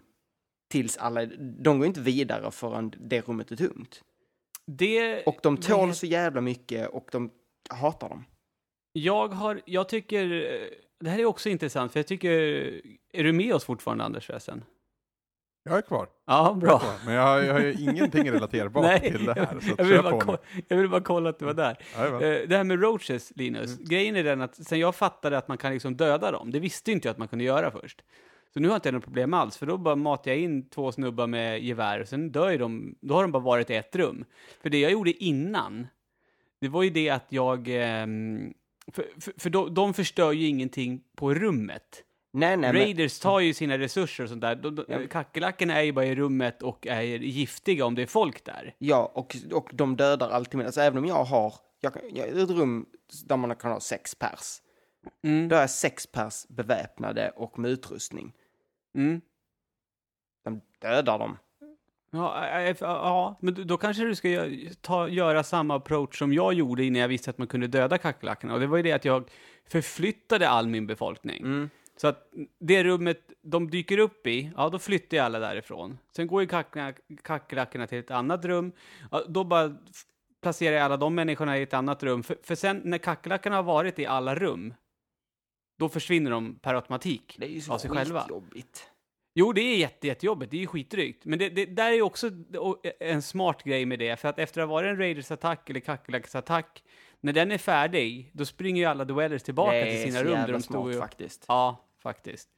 [0.71, 1.25] tills alla,
[1.63, 4.01] de går inte vidare förrän det rummet är tomt.
[4.67, 7.31] Det, Och de tål det- så jävla mycket och de
[7.69, 8.25] jag hatar dem.
[8.93, 10.67] Jag har, jag tycker, eh,
[10.99, 12.29] det här är också intressant, för jag tycker,
[13.13, 14.63] är du med oss fortfarande Anders förresten?
[15.69, 16.07] Jag är kvar.
[16.27, 16.81] Ja, bra.
[17.05, 19.59] Men jag har, jag har ju ingenting relaterbart till det här.
[19.61, 20.61] Så jag, att vill kör bara på ko- nu.
[20.67, 21.77] jag vill bara kolla att du var där.
[21.95, 23.71] Eh, Det här med roaches, Linus.
[23.77, 23.85] Mm.
[23.85, 26.91] Grejen är den att sen jag fattade att man kan liksom döda dem, det visste
[26.91, 28.01] inte jag att man kunde göra först.
[28.53, 30.91] Så nu har jag inte något problem alls, för då bara matar jag in två
[30.91, 33.95] snubbar med gevär och sen dör ju de, då har de bara varit i ett
[33.95, 34.25] rum.
[34.61, 35.87] För det jag gjorde innan,
[36.61, 38.53] det var ju det att jag, ehm,
[38.91, 42.03] för, för, för de, de förstör ju ingenting på rummet.
[42.35, 44.55] Nej, nej, men, Raiders tar ju sina resurser och sånt där.
[44.55, 44.99] De, de, Ja.
[45.09, 48.75] Kackerlackorna är ju bara i rummet och är giftiga om det är folk där.
[48.77, 52.85] ja, och, och de dödar alltid alltså även om jag har, jag, jag, ett rum
[53.25, 54.59] där man kan ha sex pers,
[55.23, 55.49] Mm.
[55.49, 58.33] då är sex pers beväpnade och med utrustning.
[58.95, 59.21] Mm.
[60.43, 61.37] De dödar dem.
[62.11, 64.49] Ja, ja, men då- kanske du ska
[64.81, 68.53] ta, göra samma approach som jag gjorde innan jag visste att man kunde döda kackerlackorna.
[68.53, 69.29] Och det var ju det att jag
[69.67, 71.43] förflyttade all min befolkning.
[71.43, 71.69] Mm.
[71.97, 72.29] Så att
[72.59, 75.97] det rummet de dyker upp i, ja då flyttar jag alla därifrån.
[76.15, 78.71] Sen går ju kackerlack- kackerlackorna till ett annat rum.
[79.11, 79.75] Ja, då bara
[80.41, 82.23] placerar jag alla de människorna i ett annat rum.
[82.23, 84.73] För, för sen när kackerlackorna har varit i alla rum,
[85.79, 88.21] då försvinner de per automatik Det är ju så av sig själva.
[88.21, 88.89] skitjobbigt.
[89.35, 90.51] Jo, det är jätte, jättejobbigt.
[90.51, 91.25] Det är ju skitdrygt.
[91.25, 92.31] Men det, det där är också
[92.99, 94.19] en smart grej med det.
[94.19, 96.83] För att efter att ha varit en Raiders-attack eller kackerlacksattack,
[97.19, 100.23] när den är färdig, då springer ju alla duellers tillbaka det till är sina så
[100.23, 101.45] rum där jävla de stod smart och, faktiskt.
[101.47, 102.49] Ja, faktiskt.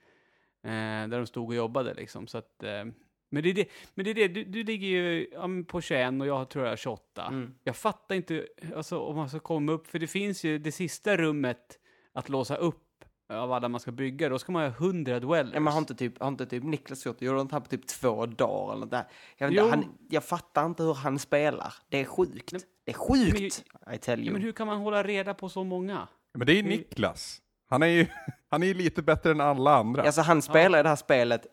[0.63, 2.27] Eh, där de stod och jobbade liksom.
[2.27, 2.85] Så att, eh,
[3.29, 6.21] men det är det, men det, är det du, du ligger ju ja, på 21
[6.21, 7.25] och jag tror jag är 28.
[7.25, 7.53] Mm.
[7.63, 11.17] Jag fattar inte alltså, om man ska komma upp, för det finns ju det sista
[11.17, 11.79] rummet
[12.13, 12.84] att låsa upp
[13.29, 15.53] av alla man ska bygga, då ska man ha 100 duellers.
[15.53, 17.25] Ja, men har inte typ, har inte typ Niklas gjort det?
[17.25, 19.03] Gjorde inte han på typ två dagar eller något där?
[19.37, 21.73] Jag, vet inte, han, jag fattar inte hur han spelar.
[21.89, 22.51] Det är sjukt.
[22.53, 23.63] Nej, Det är sjukt!
[23.93, 24.33] I tell Ja, you.
[24.33, 26.07] men hur kan man hålla reda på så många?
[26.33, 27.41] Men det är ju Niklas.
[27.69, 28.07] Han är ju
[28.49, 30.03] han är ju lite bättre än alla andra.
[30.03, 31.45] Alltså han spelar i det här spelet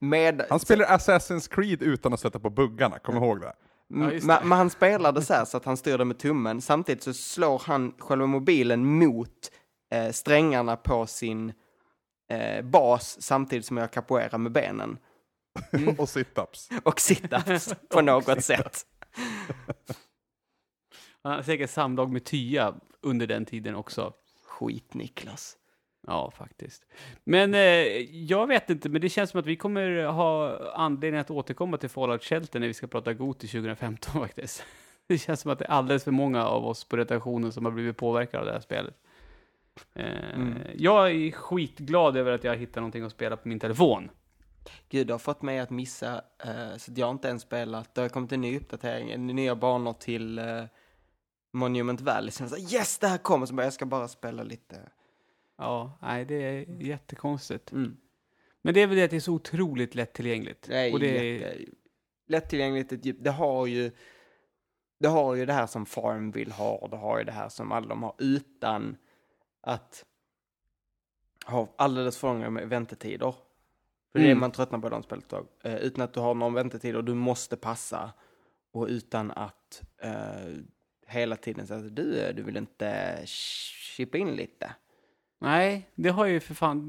[0.00, 0.46] med...
[0.50, 3.46] Han spelar Assassin's Creed utan att sätta på buggarna, kom ihåg det.
[3.46, 3.52] Ja,
[3.88, 4.24] men, det.
[4.44, 6.60] men han spelar det så här så att han styr det med tummen.
[6.60, 9.50] Samtidigt så slår han själva mobilen mot
[9.90, 11.52] eh, strängarna på sin
[12.28, 14.98] eh, bas samtidigt som jag capoeira med benen.
[15.98, 16.70] Och sit-ups.
[16.84, 18.86] Och sit-ups på något sätt.
[21.22, 24.12] Han har säkert samlag med Tya under den tiden också.
[24.44, 25.56] Skit Niklas.
[26.06, 26.86] Ja, faktiskt.
[27.24, 27.60] Men eh,
[28.24, 31.88] jag vet inte, men det känns som att vi kommer ha anledning att återkomma till
[31.88, 34.64] Fallout Shelter när vi ska prata Goti 2015 faktiskt.
[35.06, 37.72] Det känns som att det är alldeles för många av oss på redaktionen som har
[37.72, 38.94] blivit påverkade av det här spelet.
[39.94, 40.58] Eh, Mm.
[40.76, 44.10] Jag är skitglad över att jag hittat någonting att spela på min telefon.
[44.88, 47.94] Gud, det har fått mig att missa, eh, så att jag inte ens spelat.
[47.94, 50.64] Det har kommit en ny uppdatering, nya banor till eh,
[51.52, 52.30] Monument Valley.
[52.30, 53.46] Så jag sa, yes, det här kommer!
[53.46, 54.76] Så bara, jag ska bara spela lite.
[55.58, 57.72] Ja, nej, det är jättekonstigt.
[57.72, 57.96] Mm.
[58.62, 60.68] Men det är väl det att det är så otroligt lättillgängligt.
[60.68, 61.64] Är, Och det är,
[62.26, 62.92] lättillgängligt,
[63.24, 63.90] det har ju
[64.98, 67.86] det har ju det här som Farmville har, det har ju det här som alla
[67.88, 68.96] de har utan
[69.60, 70.04] att
[71.46, 73.34] ha alldeles för långa med väntetider.
[74.12, 74.40] För det är Mm.
[74.40, 75.46] man tröttnar på de spelet tag.
[75.64, 78.12] Eh, utan att du har någon väntetid och du måste passa.
[78.72, 80.54] Och utan att eh,
[81.06, 84.74] hela tiden säga att du, du vill inte chippa in lite.
[85.40, 86.88] nej, det har ju för fan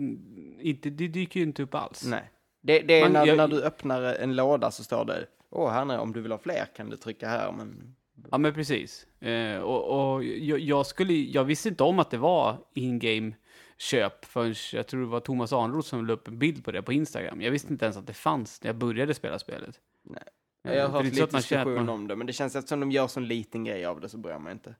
[0.61, 2.05] inte, det dyker ju inte upp alls.
[2.05, 2.31] Nej.
[2.61, 5.71] Det, det är Man- när, jag- när du öppnar en låda så står det, åh
[5.71, 7.95] här nere, om du vill ha fler kan du trycka här, men
[8.31, 9.07] Ja, men precis.
[9.21, 13.31] Eh, och och jag, jag, skulle, jag visste inte om att det var in-game
[13.77, 16.81] köp förrän jag tror det var Thomas Arnroth som la upp en bild på det
[16.81, 17.41] på Instagram.
[17.41, 19.79] Jag visste inte ens att det fanns när jag började spela spelet.
[20.03, 20.23] Nej.
[20.67, 22.67] Eh, Jag har det så lite man diskussion man- om det, men det känns att
[22.67, 24.75] som de gör sån liten grej av det så bryr mig inte.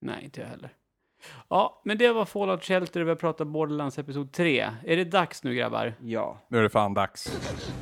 [0.00, 0.70] Nej, inte jag heller.
[1.48, 4.70] Ja, men det var Fallout Shelter, vi har pratat Borderlands Episod 3.
[4.84, 5.94] Är det dags nu grabbar?
[6.00, 6.40] Ja.
[6.48, 7.28] Nu är det fan dags.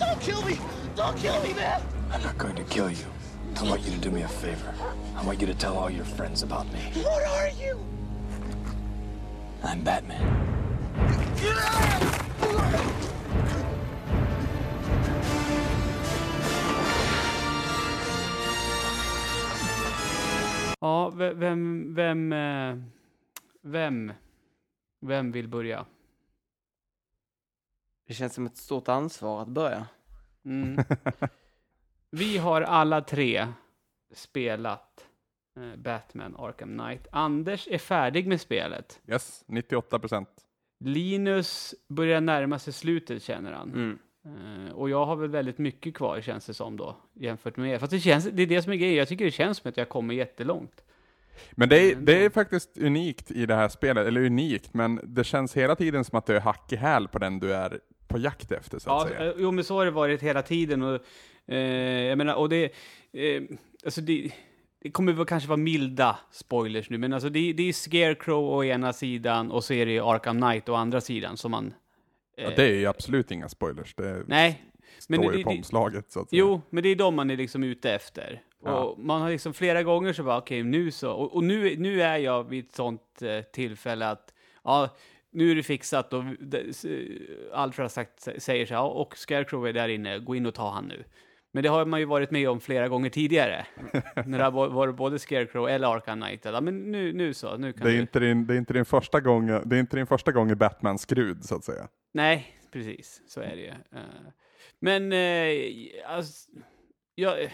[0.00, 0.56] Don't kill me!
[0.96, 1.80] Don't kill me, man!
[2.20, 3.25] I'm not going to kill you.
[3.58, 4.74] I want you to do me a favor.
[5.16, 6.80] I want you to tell all your friends about me.
[7.02, 7.78] What are you?
[9.64, 10.46] I'm Batman.
[20.80, 22.76] Ja, ve- vem, vem, eh,
[23.60, 24.12] vem,
[25.00, 25.86] vem vill börja?
[28.06, 29.86] Det känns som ett stort ansvar att börja.
[30.44, 30.76] Mm.
[32.10, 33.46] Vi har alla tre
[34.14, 35.06] spelat
[35.56, 37.06] eh, Batman Arkham Knight.
[37.12, 39.00] Anders är färdig med spelet.
[39.08, 40.28] Yes, 98 procent.
[40.84, 43.72] Linus börjar närma sig slutet känner han.
[43.72, 43.98] Mm.
[44.66, 47.78] Eh, och jag har väl väldigt mycket kvar känns det som då, jämfört med er.
[47.78, 49.76] Fast det, känns, det är det som är grejen, jag tycker det känns som att
[49.76, 50.84] jag kommer jättelångt.
[51.52, 55.24] Men det är, det är faktiskt unikt i det här spelet, eller unikt, men det
[55.24, 58.18] känns hela tiden som att du är hack i häl på den du är på
[58.18, 59.30] jakt efter, så att Ja, säga.
[59.30, 61.00] eh, jo men så har det varit hela tiden och
[61.48, 61.58] eh,
[62.04, 62.64] jag menar, och det,
[63.12, 63.42] eh,
[63.84, 64.32] alltså det,
[64.80, 68.64] det kommer väl kanske vara milda spoilers nu, men alltså det, det är Scarecrow å
[68.64, 71.74] ena sidan och så är det Arkham Knight å andra sidan som man...
[72.36, 74.62] Ja, eh, det är ju absolut inga spoilers, det Nej,
[75.08, 76.40] men står det- ju på det- omslaget, så att säga.
[76.40, 78.42] Jo, men det är de man är liksom ute efter.
[78.64, 78.80] Ja.
[78.84, 81.12] Och man har liksom flera gånger så bara, okej, nu så.
[81.12, 84.96] Och, och nu, nu är jag vid ett sånt eh, tillfälle att, ja,
[85.30, 86.24] nu är det fixat och
[87.52, 90.54] Alfred har sagt, säger så här, ja, och Scarecrow är där inne, gå in och
[90.54, 91.04] ta han nu.
[91.56, 93.66] Men det har man ju varit med om flera gånger tidigare.
[94.26, 96.44] när det har va- varit både Scarecrow eller Arkham Knight.
[96.44, 98.00] Ja, men nu, nu så, nu kan Det är, du...
[98.00, 100.54] inte din, det, är inte din första gång, det är inte din första gång i
[100.54, 101.88] Batman-skrud, så att säga.
[102.14, 103.22] Nej, precis.
[103.28, 103.68] Så är det ju.
[103.68, 103.74] Eh,
[104.80, 106.50] Men, eh, alltså,
[107.14, 107.52] jag,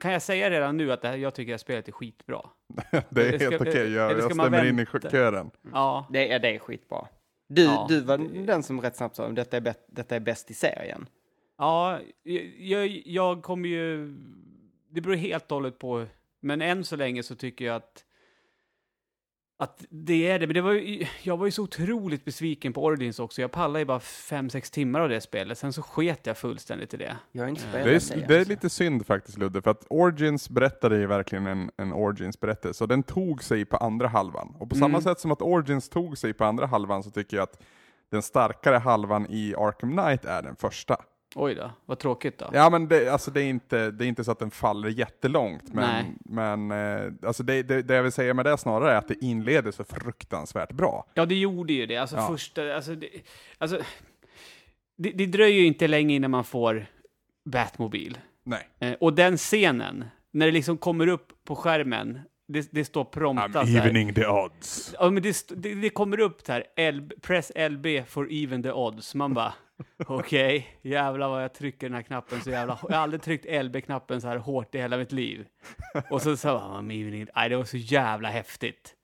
[0.00, 2.40] kan jag säga redan nu att det här, jag tycker att spelet är skitbra?
[3.10, 5.50] Det är ska- helt okej, jag, eller ska jag man stämmer in i kören.
[5.72, 7.06] Ja, Det, är, det är skitbra.
[7.48, 10.20] Du, Ja, du var det- den som rätt snabbt sa detta är, bä- detta är
[10.20, 11.06] bäst i serien.
[11.58, 12.00] Ja
[12.58, 14.14] jag, jag kommer ju...
[14.90, 16.06] Det beror helt och hållet på,
[16.40, 18.04] men än så länge så tycker jag att
[19.60, 22.84] att det är det, men det var ju, jag var ju så otroligt besviken på
[22.84, 23.40] Origins också.
[23.40, 26.96] Jag pallade ju bara 5-6 timmar av det spelet, sen så sket jag fullständigt i
[26.96, 27.16] det.
[27.32, 28.50] Jag har inte spelat Det är, det är alltså.
[28.52, 33.02] lite synd faktiskt Ludde, för att Origins berättade ju verkligen en, en Origins-berättelse, och den
[33.02, 34.56] tog sig på andra halvan.
[34.58, 35.00] Och på samma Mm.
[35.02, 37.62] sätt som att Origins tog sig på andra halvan så tycker jag att
[38.10, 40.96] den starkare halvan i Arkham Knight är den första.
[41.34, 42.50] Oj då, vad tråkigt då.
[42.52, 45.62] Ja men det, alltså det, är inte, det är inte så att den faller jättelångt,
[45.72, 46.14] Nej.
[46.24, 49.08] men, men eh, alltså det, det, det jag vill säga med det snarare är att
[49.08, 51.06] det inleder så fruktansvärt bra.
[51.14, 51.96] Ja, det gjorde ju det.
[51.96, 52.26] Alltså Ja.
[52.28, 53.08] första, alltså, det,
[53.58, 53.80] alltså
[54.96, 56.86] det, det dröjer ju inte länge innan man får
[57.44, 58.18] Batmobil.
[58.44, 58.68] Nej.
[58.80, 63.52] Eh, och den scenen, när det liksom kommer upp på skärmen, det, det står promptat
[63.52, 64.12] så här.
[64.12, 64.94] the odds.
[64.98, 68.72] Ja, men det, det, det kommer upp så här, L, press LB for even the
[68.72, 69.14] odds.
[69.14, 69.54] Man bara,
[70.06, 74.20] okej, jävlar vad jag trycker den här knappen så jävla Jag har aldrig tryckt LB-knappen
[74.20, 75.46] så här hårt i hela mitt liv.
[76.10, 78.94] Och så sa man, nej det var så jävla häftigt.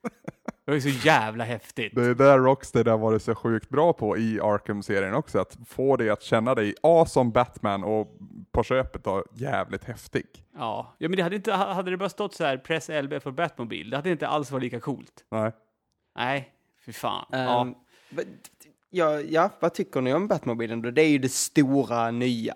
[0.64, 1.94] Det var ju så jävla häftigt.
[1.94, 5.96] Det är där Rocksteady har varit så sjukt bra på i Arkham-serien också, att få
[5.96, 8.18] dig att känna dig A som Batman och
[8.52, 10.26] på köpet då jävligt häftig.
[10.54, 13.30] Ja, ja men det hade, inte, hade det bara stått så här, press LB för
[13.30, 15.24] Batmobil, det hade inte alls varit lika coolt.
[15.30, 15.52] Nej.
[16.16, 16.54] Nej,
[16.86, 17.26] fy fan.
[17.32, 17.74] Ehm,
[18.10, 18.22] ja.
[18.94, 20.90] Ja, ja, vad tycker ni om Batmobilen då?
[20.90, 22.54] Det är ju det stora nya.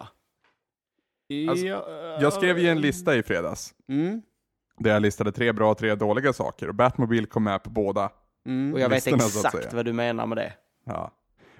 [1.48, 4.22] alltså, ja, Jag skrev ju en lista i fredags, Mm,
[4.78, 8.10] där jag listade tre bra och tre dåliga saker, och Batmobile kom med på båda.
[8.46, 8.74] mm.
[8.74, 10.52] Och jag vet exakt vad du menar med det.
[10.84, 11.14] Ja.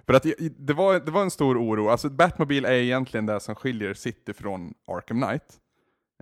[0.07, 0.27] För att
[0.59, 4.33] det var, det var en stor oro, alltså Batmobile är egentligen det som skiljer City
[4.33, 5.61] från Arkham Knight.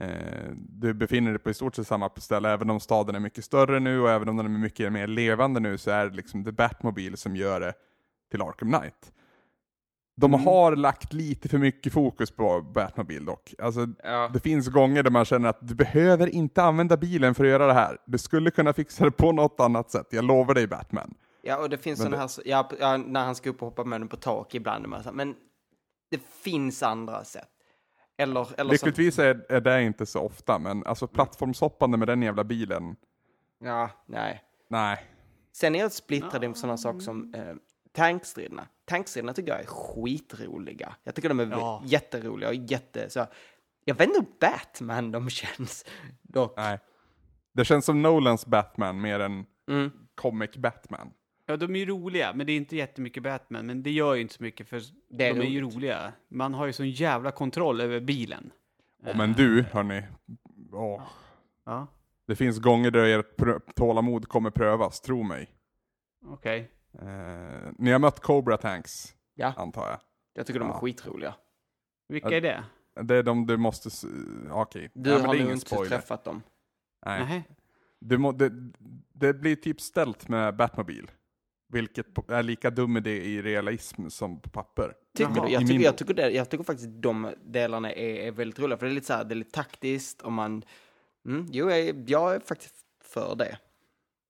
[0.00, 3.44] Eh, du befinner dig på i stort sett samma ställe, även om staden är mycket
[3.44, 6.44] större nu och även om den är mycket mer levande nu så är det liksom
[6.44, 7.74] The Batmobile som gör det
[8.30, 9.12] till Arkham Knight.
[10.16, 10.46] De Mm.
[10.46, 13.54] har lagt lite för mycket fokus på Batmobile dock.
[13.58, 14.30] Alltså, Ja.
[14.32, 17.66] det finns gånger där man känner att du behöver inte använda bilen för att göra
[17.66, 17.98] det här.
[18.06, 21.14] Du skulle kunna fixa det på något annat sätt, jag lovar dig Batman.
[21.42, 24.00] Ja, och det finns sådana här, ja, ja, när han ska upp och hoppa med
[24.00, 25.34] den på tak ibland, men
[26.10, 27.48] det finns andra sätt.
[28.18, 32.22] Eller, eller så, Lyckligtvis är, är det inte så ofta, men alltså plattformshoppande med den
[32.22, 32.96] jävla bilen,
[33.64, 34.42] ja, nej.
[34.70, 34.98] nej.
[35.52, 37.54] Sen är jag splittrad inför sådana saker som eh,
[37.96, 38.66] tankstriderna.
[38.84, 40.94] Tankstriderna tycker jag är skitroliga.
[41.04, 41.82] Jag tycker de är Ja.
[41.86, 43.10] jätteroliga och jätte...
[43.10, 43.26] Så,
[43.84, 45.84] jag vet inte hur Batman de känns
[46.22, 46.54] dock.
[46.56, 46.78] nej.
[47.52, 49.90] Det känns som Nolans Batman mer än Mm.
[50.14, 51.10] comic Batman.
[51.46, 53.66] Ja, de är ju roliga, men det är inte jättemycket Batman.
[53.66, 55.74] Men det gör ju inte så mycket, för Det är de är ju roligt.
[55.76, 56.12] roliga.
[56.28, 58.50] Man har ju sån jävla kontroll över bilen.
[59.06, 60.02] Åh, men du, hörni.
[60.72, 61.02] Åh.
[61.64, 61.86] Ja,
[62.26, 65.50] Det finns gånger där ert tålamod kommer prövas, tro mig.
[66.26, 66.70] okej.
[67.02, 70.00] Eh, ni har mött Cobra Tanks, Ja, antar jag.
[70.34, 70.78] jag tycker de är Ja.
[70.80, 71.34] skitroliga.
[72.08, 72.36] Vilka Ja.
[72.36, 72.64] är det?
[73.02, 73.88] Det är de du måste...
[73.88, 74.04] s-
[74.50, 74.90] Okej.
[74.94, 75.90] Du Ja, men har det är nog ingen inte spoiler.
[75.90, 76.42] träffat dem.
[77.06, 77.24] Nej.
[77.28, 77.48] Nej.
[78.00, 78.52] Du må, det,
[79.12, 81.10] det blir typ ställt med Batmobil.
[81.68, 84.94] Vilket på- är lika dum idé i realism som på papper.
[85.16, 85.44] Tycker Jaha.
[85.44, 85.50] du?
[85.50, 85.98] I Jag min tycker, jag, bok.
[85.98, 89.06] tycker det, jag tycker faktiskt de delarna är, är väldigt roliga, för det är lite
[89.06, 90.62] så här, det är lite taktiskt och man...
[91.28, 93.58] Mm, jo, jag, är- jag är faktiskt för det.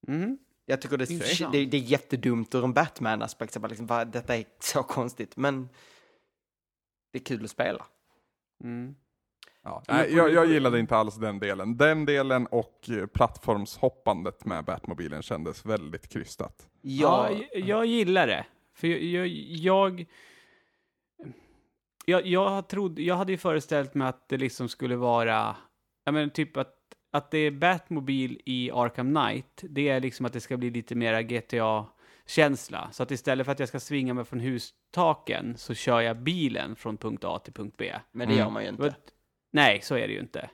[0.06, 0.38] Mhm.
[0.66, 1.52] Jag tycker det, Intressant.
[1.52, 5.68] det, det är jättedumt ur en Batman-aspekt, så bara liksom, detta är så konstigt, men
[7.12, 7.86] det är kul att spela.
[8.64, 8.94] Mm.
[9.62, 9.82] Ja.
[9.88, 11.76] Men Nej, jag, jag gillade inte alls den delen.
[11.76, 16.68] Den delen och plattformshoppandet med Batmobilen kändes väldigt krystat.
[16.80, 18.46] Ja, Ja, jag, jag gillar det.
[18.74, 19.26] För jag...
[19.26, 20.06] Jag, jag,
[22.06, 25.56] jag, jag, trodde, jag hade ju föreställt mig att det liksom skulle vara...
[26.04, 26.75] Jag menar, typ att,
[27.16, 29.60] att det är Batmobil i Arkham Knight.
[29.62, 32.88] Det är liksom att det ska bli lite mera GTA-känsla.
[32.92, 36.76] Så att istället för att jag ska svinga mig från hustaken så kör jag bilen
[36.76, 37.92] från punkt A till punkt B.
[38.12, 38.44] men det Mm.
[38.46, 38.94] gör man ju inte.
[39.50, 40.50] Nej, så är det ju inte.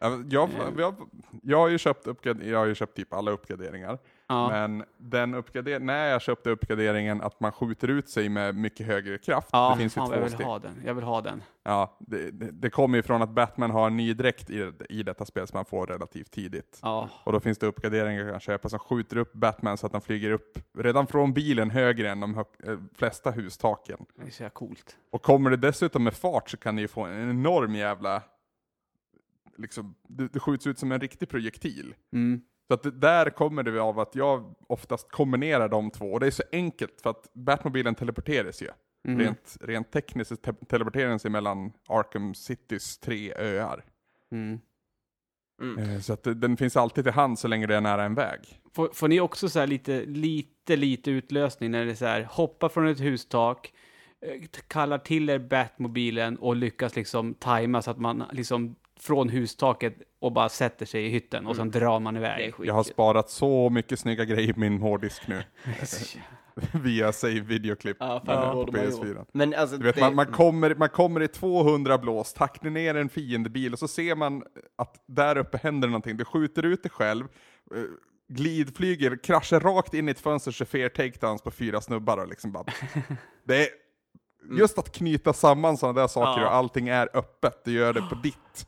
[0.00, 0.56] Ja, Jag, Eh.
[0.78, 0.94] jag,
[1.42, 3.98] jag, har ju köpt uppgrad- jag har ju köpt typ alla uppgraderingar.
[4.26, 4.48] Ja.
[4.50, 9.18] Men den uppgrader- när jag köpte uppgraderingen att man skjuter ut sig med mycket högre
[9.18, 9.48] kraft.
[9.52, 10.46] Ja, det finns ju fan, två jag vill steg.
[10.46, 10.82] ha den.
[10.84, 11.42] Jag vill ha den.
[11.62, 15.02] Ja, det, det, det kommer ju från att Batman har en ny dräkt i, i
[15.02, 16.78] detta spel som man får relativt tidigt.
[16.82, 20.02] Ja, Och då finns det uppgraderingar kan köpa som skjuter upp Batman så att han
[20.02, 22.44] flyger upp redan från bilen högre än de eh,
[22.94, 24.06] flesta hustaken.
[24.16, 24.96] det är så coolt.
[25.10, 28.22] Och kommer det dessutom med fart så kan det ju få en enorm jävla...
[29.56, 31.94] Liksom, det, det skjuts ut som en riktig projektil.
[32.12, 32.40] Mm.
[32.68, 36.12] Så att det, där kommer det av att jag oftast kombinerar de två.
[36.12, 38.68] Och det är så enkelt för att Batmobilen teleporteras ju.
[39.08, 39.20] Mm.
[39.20, 43.84] Rent, rent tekniskt te teleporterar den sig mellan Arkham Citys tre öar.
[44.32, 44.60] Mm.
[45.78, 48.40] Eh, Så att den finns alltid till hand så länge det är nära en väg.
[48.74, 52.22] Får, får ni också så här lite, lite, lite utlösning när det är så här,
[52.30, 53.72] hoppa från ett hustak,
[54.26, 59.94] eh, kallar till er Batmobilen och lyckas liksom tajma så att man liksom från hustaket
[60.24, 62.54] och bara sätter sig i hytten och sen drar man iväg.
[62.58, 65.42] Jag har sparat så mycket snygga grejer på min hårddisk nu.
[66.72, 69.08] Via save videoklipp Ja, det på borde man PS4.
[69.18, 69.28] gjort.
[69.32, 72.94] Men alltså, Du vet, det, man, man, kommer, man kommer i 200 blås, tacklar ner
[72.94, 74.42] en fiendebil och så ser man
[74.78, 76.16] att där uppe händer någonting.
[76.16, 77.24] Du skjuter ut dig själv,
[77.74, 77.82] eh,
[78.28, 82.52] glidflyger, kraschar rakt in i ett fönster, kör fair takedowns på fyra snubbar och liksom
[82.52, 82.64] bara...
[83.46, 83.68] Det är
[84.58, 86.48] just att knyta samman sådana där saker Ja.
[86.48, 88.66] och allting är öppet, det gör det på ditt.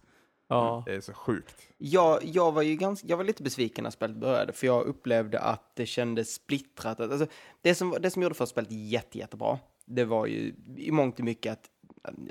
[0.49, 0.83] Ja.
[0.87, 1.69] Det är så sjukt.
[1.79, 5.41] jag, jag var ju ganska, jag var lite besviken när spelet började, för jag upplevde
[5.41, 7.01] att det kändes splittrat.
[7.01, 7.27] Alltså,
[7.63, 11.25] det, som, det som gjorde för spelet jätte, jättebra, det var ju i mångt och
[11.25, 11.71] mycket att,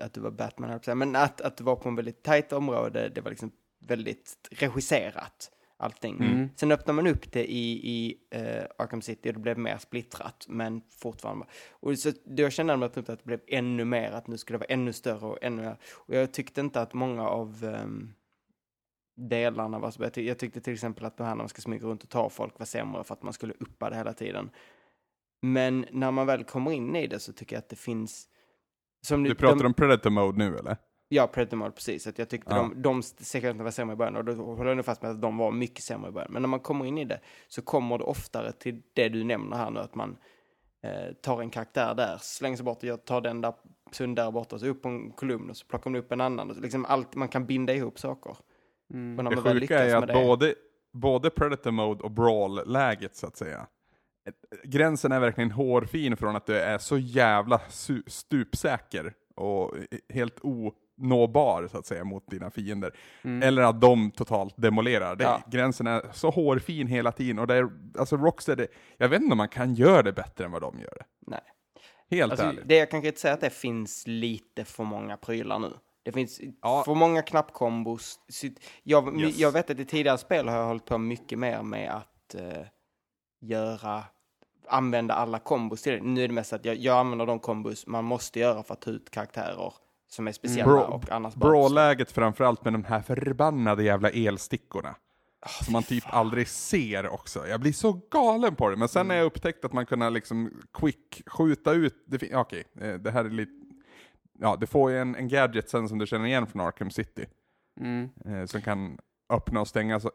[0.02, 3.22] att du var Batman, men att, att du var på en väldigt tajt område, det
[3.22, 6.18] var liksom väldigt regisserat, allting.
[6.18, 6.50] Mm.
[6.56, 10.46] Sen öppnar man upp det i, i eh, Arkham City och det blev mer splittrat,
[10.50, 11.46] men fortfarande.
[11.70, 14.74] Och så, då kände jag att det blev ännu mer, att nu skulle det vara
[14.74, 15.78] ännu större och ännu mer.
[15.94, 18.14] Och jag tyckte inte att många av ehm,
[19.18, 20.06] delarna var så bra.
[20.06, 22.10] Jag ty- Jag tyckte till exempel att det här när man ska smyga runt och
[22.10, 24.50] ta folk var sämre för att man skulle uppa det hela tiden.
[25.42, 28.28] Men när man väl kommer in i det så tycker jag att det finns...
[29.08, 30.78] Som Du pratar de, om Predator Mode nu eller?
[31.08, 32.08] Ja, Predator Mode, precis.
[32.08, 32.56] Att jag tyckte Ja.
[32.58, 35.22] de, de sekvenserna var sämre i början och då håller jag nog fast med att
[35.22, 36.32] de var mycket sämre i början.
[36.34, 39.58] Men när man kommer in i det så kommer det oftare till det du nämner
[39.58, 40.18] här nu, att man
[40.84, 43.54] eh, tar en karaktär där, slänger sig bort och gör- tar den där
[43.90, 46.22] personen där borta, och så upp på en kolumn och så plockar man upp en
[46.22, 46.50] annan.
[46.50, 48.38] Och så liksom allt, man kan binda ihop saker.
[48.94, 49.18] Mm.
[49.18, 50.56] Och när Det man väl sjuka är att det- både,
[50.94, 53.68] både Predator Mode och Brawl-läget så att säga,
[54.64, 57.62] gränsen är verkligen hårfin från att du är så jävla
[58.08, 59.74] stupsäker och
[60.10, 60.40] helt
[61.02, 62.96] onåbar så att säga mot dina fiender.
[63.24, 63.44] Mm.
[63.48, 65.28] Eller att de totalt demolerar dig.
[65.28, 65.42] Ja.
[65.48, 69.38] Gränsen är så hårfin hela tiden och det är, alltså Rocksteady, jag vet inte om
[69.38, 71.06] man kan göra det bättre än vad de gör det.
[71.28, 71.42] Nej.
[72.10, 72.68] Helt Alltså, ärligt.
[72.68, 75.72] det jag kan kritisera är att det finns lite för många prylar nu.
[76.04, 76.84] Det finns Ja.
[76.86, 78.20] för många knappkombos.
[78.84, 79.38] Jag, Yes.
[79.38, 82.66] jag vet att i tidigare spel har jag hållit på mycket mer med att eh,
[83.42, 84.04] göra,
[84.68, 86.02] använda alla kombos till det.
[86.02, 88.82] Nu är det mest att jag, jag använder de kombos man måste göra för att
[88.82, 89.74] ta ut karaktärer
[90.08, 91.32] som är speciella Bra- och bara...
[91.36, 94.96] Bra-läget framförallt med de här förbannade jävla elstickorna.
[95.64, 97.48] Som man typ aldrig ser också.
[97.48, 98.76] Jag blir så galen på det.
[98.76, 102.94] Men sen när jag upptäckt att man kunde liksom quick skjuta ut, det okej, eh,
[102.94, 103.52] det här är lite,
[104.40, 107.26] ja du får ju en, en gadget sen som du känner igen från Arkham City.
[107.80, 108.10] Mm.
[108.26, 108.98] Eh, som kan
[109.30, 110.12] öppna och stänga så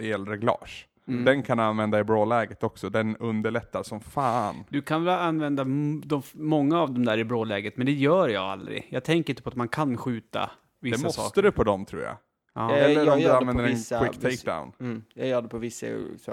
[1.12, 1.34] elreglage.
[1.36, 2.90] Den kan använda i brawl-läget också.
[2.90, 4.64] Den underlättar som fan.
[4.68, 8.44] Du kan väl använda de, många av dem där i bråläget, men det gör jag
[8.44, 8.86] aldrig.
[8.90, 10.50] Jag tänker inte på att man kan skjuta
[10.80, 11.42] vissa Det måste saker.
[11.42, 12.16] du på dem tror jag.
[12.54, 12.70] Ja.
[12.72, 14.72] Eller jag om du använder en vissa- quick vissa- takedown.
[14.80, 15.86] Mm, jag gör det på vissa
[16.18, 16.32] så.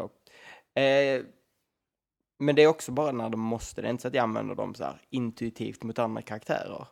[0.82, 1.21] Eh,
[2.39, 3.82] men det är också bara när de måste.
[3.82, 6.88] Det är inte så att jag använder dem så här intuitivt mot andra karaktärer.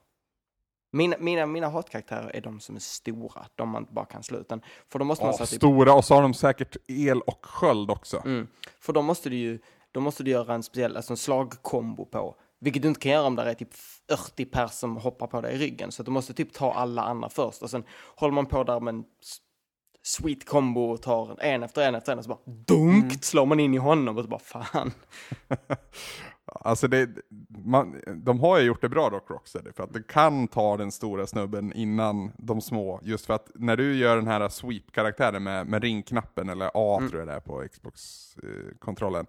[0.96, 4.38] Mina, mina, mina hatkaraktärer är de som är stora, de man inte bara kan slå
[4.38, 4.62] utan.
[4.90, 7.92] För då måste man Ja, typ, stora, och så har de säkert el och sköld
[7.92, 8.22] också.
[8.26, 8.48] mm,
[8.80, 9.60] För då måste du ju,
[9.92, 12.36] då måste du göra en speciell, alltså en slagkombo på.
[12.60, 13.74] Vilket du inte kan göra om det är typ
[14.10, 15.92] 40 pers som hoppar på dig i ryggen.
[15.92, 17.84] Så du måste typ ta alla andra först och sen
[18.16, 19.04] håller man på där med en
[20.04, 23.60] sweet combo och tar en efter en efter en och så bara dunk slår man
[23.60, 24.92] in i honom och så bara fan.
[26.46, 27.10] Alltså det,
[27.66, 30.92] man, de har ju gjort det bra dock Rocksteady, för att det kan ta den
[30.92, 35.68] stora snubben innan de små, just för att när du gör den här sweep-karaktären med,
[35.68, 39.26] med ringknappen, eller A tror jag det är på Xbox-kontrollen,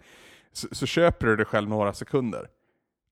[0.52, 2.48] så, så köper du dig själv några sekunder.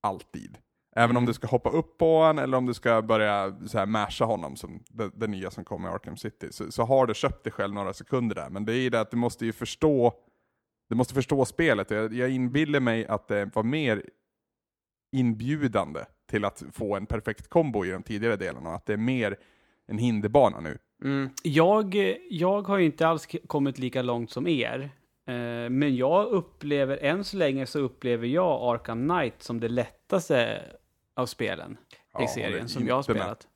[0.00, 0.58] Alltid.
[0.96, 3.86] Även om du ska hoppa upp på honom eller om du ska börja så här
[3.86, 7.14] masha honom, som det, det nya som kommer i Arkham City, så, så har du
[7.14, 8.50] köpt dig själv några sekunder där.
[8.50, 10.14] Men det är ju det att du måste ju förstå
[10.88, 11.90] du måste förstå spelet.
[11.90, 14.02] Jag, jag inbillar mig att det var mer
[15.12, 18.68] inbjudande till att få en perfekt kombo i de tidigare delarna.
[18.68, 19.36] och Att det är mer
[19.86, 20.78] en hinderbana nu.
[21.04, 21.30] Mm.
[21.42, 21.94] Jag,
[22.30, 24.80] jag har ju inte alls kommit lika långt som er.
[25.26, 30.62] Eh, men jag upplever, än så länge så upplever jag Arkham Knight som det lättaste
[31.16, 31.76] av spelen
[32.12, 33.04] Ja, i serien som jag har med.
[33.04, 33.48] spelat.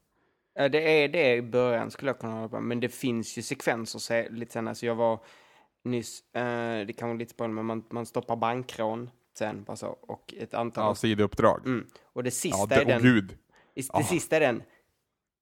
[0.54, 3.42] Ja, det är det i början skulle jag kunna hålla på Men det finns ju
[3.42, 4.68] sekvenser så lite sen.
[4.68, 5.20] Alltså jag var
[5.84, 9.86] nyss, eh, det kan vara lite spoiler, men man, man stoppar bankrån sen bara så,
[9.86, 10.84] och ett antal.
[10.84, 11.66] Ja, sidouppdrag.
[11.66, 11.86] Mm.
[12.02, 12.96] Och det sista Ja, är det, den.
[13.00, 13.32] åh gud.
[13.74, 14.02] i- Det Ja.
[14.02, 14.62] sista är den.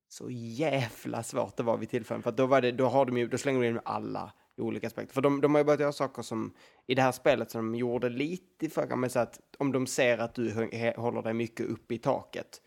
[0.08, 2.22] Så jävla svårt det var vid tillfällen.
[2.22, 4.86] För då, var det, då, har de ju, då slänger de in alla i olika
[4.86, 5.14] aspekter.
[5.14, 6.54] För de, de har ju börjat göra saker som
[6.86, 9.86] i det här spelet som de gjorde lite i förra, men så att om de
[9.86, 12.62] ser att du håller dig mycket uppe i taket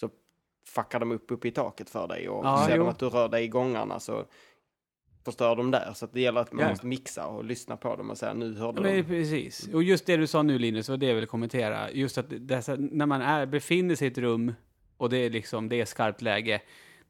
[0.00, 0.10] så
[0.66, 2.82] fuckar de upp uppe i taket för dig och Ja, ser jo.
[2.82, 4.24] de att du rör dig i gångarna så
[5.24, 5.92] förstör de där.
[5.94, 6.68] Så att det gäller att man Ja.
[6.70, 9.02] måste mixa och lyssna på dem och säga nu hörde men de.
[9.02, 9.68] precis.
[9.72, 11.90] Och just det du sa nu Linus, var det jag ville kommentera.
[11.90, 14.52] Just att dessa, när man är, befinner sig i ett rum
[14.96, 16.60] och det är liksom, det är skarpt läge.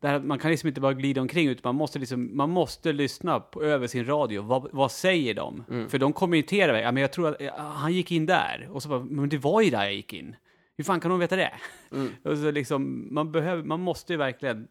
[0.00, 3.40] Där man kan liksom inte bara glida omkring utan man måste liksom, man måste lyssna
[3.40, 4.42] på, över sin radio.
[4.42, 5.64] Vad, vad säger de?
[5.88, 8.68] För de kommenterar, ja men jag tror att ja, han gick in där.
[8.70, 10.36] Och så bara, men det var ju där jag gick in.
[10.76, 11.52] Hur fan kan de veta det?
[12.30, 14.68] Och så liksom, man, behöver, man måste ju verkligen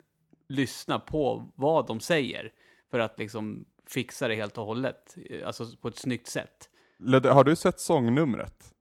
[0.50, 2.52] lyssna på vad de säger.
[2.94, 5.16] För att liksom fixa det helt och hållet.
[5.46, 6.70] Alltså på ett snyggt sätt.
[7.00, 8.74] Ludde, har du sett sångnumret?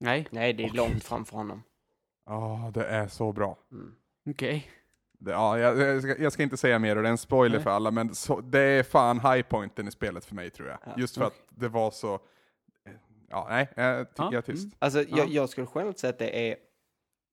[0.00, 1.62] Nej, Nej, det är långt framför honom.
[2.26, 3.58] Ja, det är så bra.
[4.30, 4.70] okej.
[5.18, 7.56] Det, ja, jag, jag, ska, jag ska inte säga mer och det är en spoiler
[7.56, 7.62] Nej.
[7.64, 10.78] för alla, men så, det är fan highpointen i spelet för mig tror jag.
[10.86, 12.18] Ja, Just för att det var så...
[13.28, 14.76] Ja, nej, jag tycker Ja, jag är tyst.
[14.78, 15.06] Alltså, Ja.
[15.18, 16.56] jag, jag skulle själv säga att det är...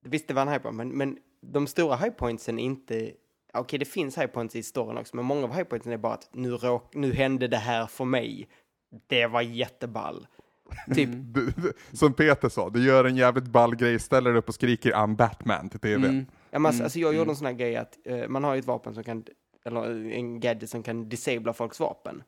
[0.06, 3.12] Visst, det var en high point, men, men de stora high pointsen är inte...
[3.54, 6.14] Okej, det finns high points i storyn också, men många av high pointsen är bara
[6.14, 8.47] att nu, råk, nu hände det här för mig.
[9.08, 10.28] Det var jätteball.
[10.95, 14.47] Typ, Du, du, som Peter sa, du gör en jävligt ball grej, ställer dig upp
[14.47, 16.08] och skriker I'm Batman till TV.
[16.08, 16.26] Mm.
[16.52, 18.60] ja, men alltså, alltså, jag gjorde en sån här grej att eh, man har ju
[18.60, 19.24] ett vapen som kan...
[19.66, 22.24] Eller en gadget som kan disabla folks vapen.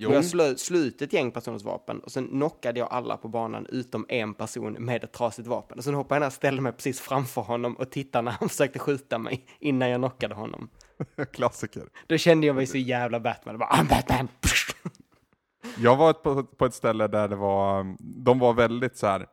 [0.00, 0.08] Jo.
[0.08, 3.66] Och jag slö, slut ett gäng personers vapen och sen knockade jag alla på banan
[3.66, 5.78] utom en person med ett trasigt vapen.
[5.78, 8.48] Och sen hoppade jag ner och ställde mig precis framför honom och tittade när han
[8.48, 10.68] försökte skjuta mig innan jag knockade honom.
[11.32, 11.82] Klassiker.
[12.06, 13.52] Då kände jag mig så jävla Batman.
[13.52, 14.28] Jag bara, I'm Batman!
[15.78, 19.26] Jag var på, på ett ställe där det var, de var väldigt så här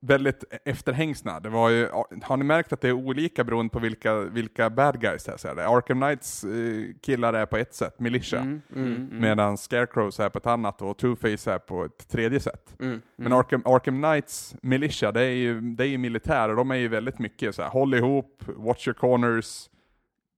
[0.00, 1.40] väldigt efterhängsna.
[1.40, 1.88] Det var ju,
[2.22, 5.76] har ni märkt att det är olika beroende på vilka, vilka bad guys det är?
[5.76, 9.20] Arkham Knights eh, killar är på ett sätt, militia, Mm, mm, mm.
[9.20, 12.76] medan Scarecrows är på ett annat och Two-Face är på ett tredje sätt.
[12.80, 13.02] Mm.
[13.16, 16.76] Men Arkham, Arkham Knights militia, det är ju, det är ju militär och de är
[16.76, 19.70] ju väldigt mycket så här, håll ihop, watch your corners.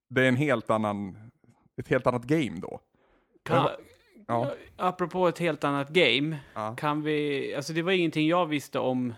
[0.08, 1.16] Det är en helt annan,
[1.76, 2.80] ett helt annat game då.
[3.44, 3.68] Kan,
[4.26, 4.52] Ja.
[4.76, 6.74] Apropå ett helt annat game, Ja.
[6.78, 9.14] kan vi, alltså det var ingenting jag visste om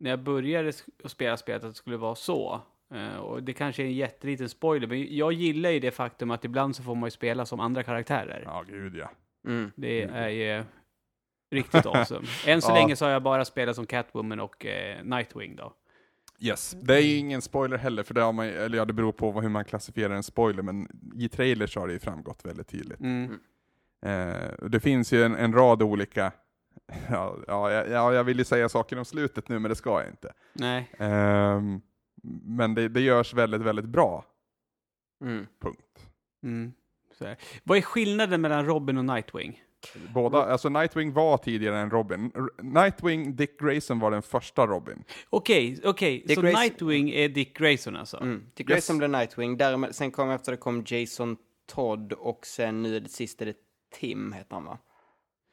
[0.00, 0.72] när jag började
[1.04, 2.60] spela spelet att det skulle vara så.
[2.94, 6.44] Eh, och det kanske är en jätteliten spoiler, men jag gillar ju det faktum att
[6.44, 8.42] ibland så får man ju spela som andra karaktärer.
[8.44, 9.10] Ja, gud ja.
[9.48, 9.72] Mm.
[9.76, 10.64] Det är ju
[11.50, 12.26] riktigt awesome.
[12.46, 12.74] Än så Ja.
[12.74, 15.72] länge så har jag bara spelat som Catwoman och eh, Nightwing då.
[16.40, 16.76] Yes.
[16.82, 19.40] Det är ju ingen spoiler heller, för det, har man, eller ja, det beror på
[19.40, 23.00] hur man klassifierar en spoiler, men i trailers har det ju framgått väldigt tydligt.
[23.00, 23.38] Mm.
[24.06, 26.32] Eh, det finns ju en, en rad olika,
[27.10, 30.00] ja, ja, jag- ja, jag vill ju säga saker om slutet nu, men det ska
[30.02, 30.32] jag inte.
[30.52, 30.90] Nej.
[30.98, 31.80] Ehm,
[32.42, 34.24] men det, det görs väldigt, väldigt bra,
[35.24, 35.46] Mm.
[35.60, 36.08] punkt.
[36.42, 36.72] Mm.
[37.18, 37.36] Så här.
[37.64, 39.62] Vad är skillnaden mellan Robin och Nightwing?
[40.14, 42.32] Båda, alltså Nightwing var tidigare än Robin.
[42.62, 45.04] Nightwing, Dick Grayson var den första Robin.
[45.30, 46.22] Okej, okej.
[46.26, 48.16] Dick Så Grayson- Nightwing är Dick Grayson alltså?
[48.16, 48.42] Mm.
[48.54, 51.36] Dick Grayson blev Nightwing, därmed, sen kom efter det kom Jason
[51.66, 53.56] Todd och sen nu är det sista det
[53.98, 54.78] Tim heter han va?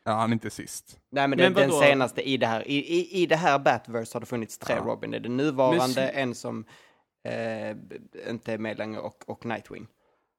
[0.05, 0.99] Ja, han är inte sist.
[1.09, 1.81] Nej men, Men det, den vadå?
[1.81, 4.83] senaste i det här, i, i, i det här Batverse har det funnits tre Ja.
[4.83, 5.11] Robin.
[5.11, 6.65] Det är den nuvarande, Men en som
[7.23, 7.77] eh,
[8.29, 9.87] inte är med längre och, och Nightwing.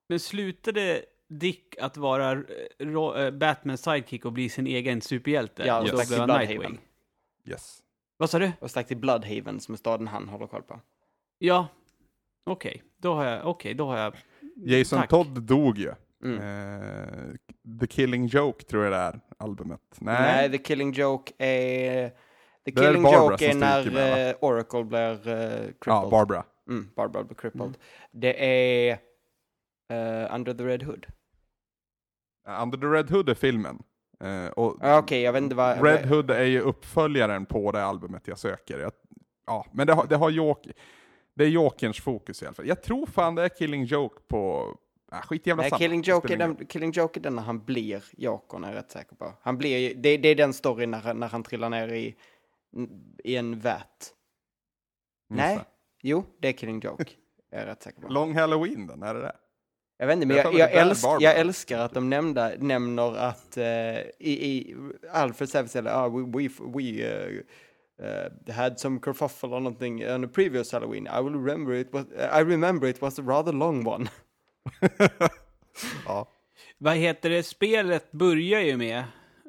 [0.09, 2.39] Men slutade Dick att vara eh,
[2.79, 5.63] Ro- eh, Batmans sidekick och bli sin egen superhjälte?
[5.67, 6.49] Ja, och då stack till Bloodhaven.
[6.49, 6.81] Nightwing?
[7.45, 7.79] Yes.
[8.17, 8.53] Vad sa du?
[8.61, 10.81] Och stack till Bloodhaven som är staden han håller koll på.
[11.39, 11.67] Ja.
[12.47, 14.15] Okej, då har jag, okej, då har jag...
[14.57, 15.11] Jason Tack.
[15.11, 15.95] Todd dog ju.
[16.25, 16.41] Mm.
[16.41, 17.35] Eh,
[17.81, 19.81] The Killing Joke tror jag det är, albumet.
[19.99, 22.09] Nej, Nej, The Killing Joke är...
[22.09, 22.15] The
[22.65, 25.77] Det är Killing Barbara Joke är när med, eh, Oracle blir uh, crippled.
[25.85, 26.45] ja, Barbara.
[26.69, 27.79] Mm, Barbara blir crippled.
[28.11, 28.99] Det är
[29.91, 31.07] eh, Under the Red Hood.
[32.49, 33.83] Uh, Under the Red Hood är filmen.
[34.57, 35.85] Ja, Okej, jag vet inte vad...
[35.85, 38.79] Red Hood är ju uppföljaren på det albumet jag söker.
[38.79, 38.93] Jag,
[39.47, 40.73] ja, men det har, det har Joker,
[41.35, 42.67] det är Jokerns fokus i alla fall.
[42.67, 44.75] Jag tror fan det är Killing Joke på...
[45.15, 45.79] Äh, skitjävla Nej, samma.
[45.79, 48.91] Killing Det Joke, den, Killing Joke är den när han blir Jokern, är jag rätt
[48.91, 49.33] säker på.
[49.43, 52.17] Han blir, det, det är den storyn när, när han trillar ner i,
[53.25, 53.73] i en roll.
[55.29, 55.67] Nej, Just
[56.03, 57.05] jo, det är Killing Joke.
[57.51, 58.07] Jag är rätt säker det.
[58.07, 58.13] på.
[58.13, 59.37] Long Halloween den, är det det?
[59.99, 63.17] Jag vet inte, men Jag jag, jag, det älsk, jag älskar att de nämnda, nämner
[63.17, 64.77] att uh, i, i
[65.13, 67.41] Alfred säger till ah, we, we, we uh,
[68.01, 71.07] uh, had some kerfuffle or någonting on a previous Halloween.
[71.07, 74.09] I will remember it was, I remember it was a rather long one.
[76.07, 76.29] Ja.
[76.79, 77.43] Vad heter det?
[77.43, 78.99] Spelet börjar ju med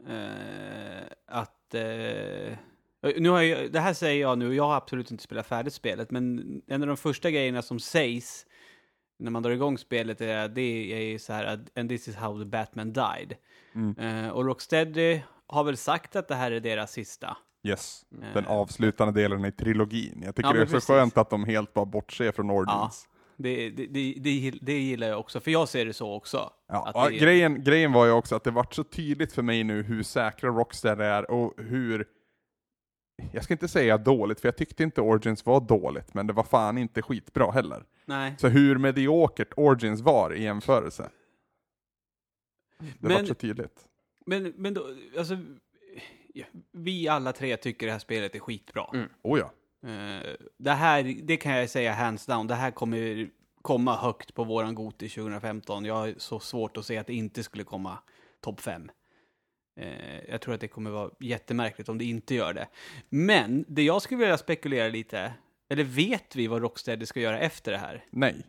[0.07, 1.74] eh, att...
[1.74, 2.57] Eh,
[3.18, 6.11] nu har jag, det här säger jag nu, jag har absolut inte spelat färdigt spelet,
[6.11, 8.45] men en av de första grejerna som sägs
[9.20, 12.16] när man drar igång spelet är det är ju så här att and this is
[12.16, 13.36] how the Batman died.
[13.76, 13.97] Mm.
[13.97, 17.38] Eh, och Rocksteady har väl sagt att det här är deras sista.
[17.63, 18.05] Yes.
[18.22, 18.34] Eh.
[18.34, 20.22] Den avslutande delen i trilogin.
[20.26, 20.88] Jag tycker Ja, det är men så precis.
[20.88, 23.07] skönt att de helt bara bortser från Ja, Origins.
[23.38, 26.54] Det, det, det, det, gill- det gillar jag också, för jag ser det så också.
[26.68, 29.84] Ja, är- grejen, grejen var ju också att det vart så tydligt för mig nu
[29.84, 32.08] hur säkra Rocksteady är och hur
[33.32, 36.44] jag ska inte säga dåligt, för jag tyckte inte Origins var dåligt, men det var
[36.44, 37.84] fan inte skitbra heller.
[38.06, 38.36] Nej.
[38.38, 41.10] Så hur mediokert Origins var i jämförelse.
[42.80, 43.88] Det Men- vart så tydligt.
[44.26, 45.38] Men, men då, alltså,
[46.34, 48.90] ja, vi alla tre tycker det här spelet är skitbra.
[48.94, 49.10] Mm.
[49.22, 49.52] Oh ja.
[49.86, 53.30] Eh, det här, det kan jag säga hands down, det här kommer
[53.62, 55.86] komma högt på våran Goti 2015.
[55.86, 57.98] Jag har så svårt att se att det inte skulle komma
[58.42, 58.92] topp 5.
[60.28, 62.68] jag tror att det kommer vara jättemärkligt om det inte gör det.
[63.10, 65.34] Men det jag skulle vilja spekulera lite,
[65.70, 68.06] eller vet vi vad Rocksteady ska göra efter det här?
[68.12, 68.46] Nej.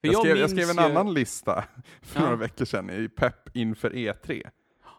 [0.00, 1.64] Jag skrev, jag skrev en ju- annan lista
[2.02, 2.24] för Ja.
[2.24, 4.50] några veckor sedan i pepp inför E3.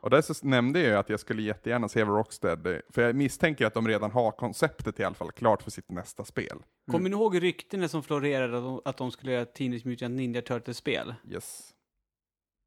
[0.02, 3.66] Och där så nämnde jag ju att jag skulle jättegärna se Rocksteady, för jag misstänker
[3.66, 6.58] att de redan har konceptet i alla fall klart för sitt nästa spel.
[6.92, 10.42] Kommer ni ihåg ryktena som florerade att de, att de skulle göra Teenage Mutant Ninja
[10.42, 11.16] Turtles-spel?
[11.30, 11.74] Yes.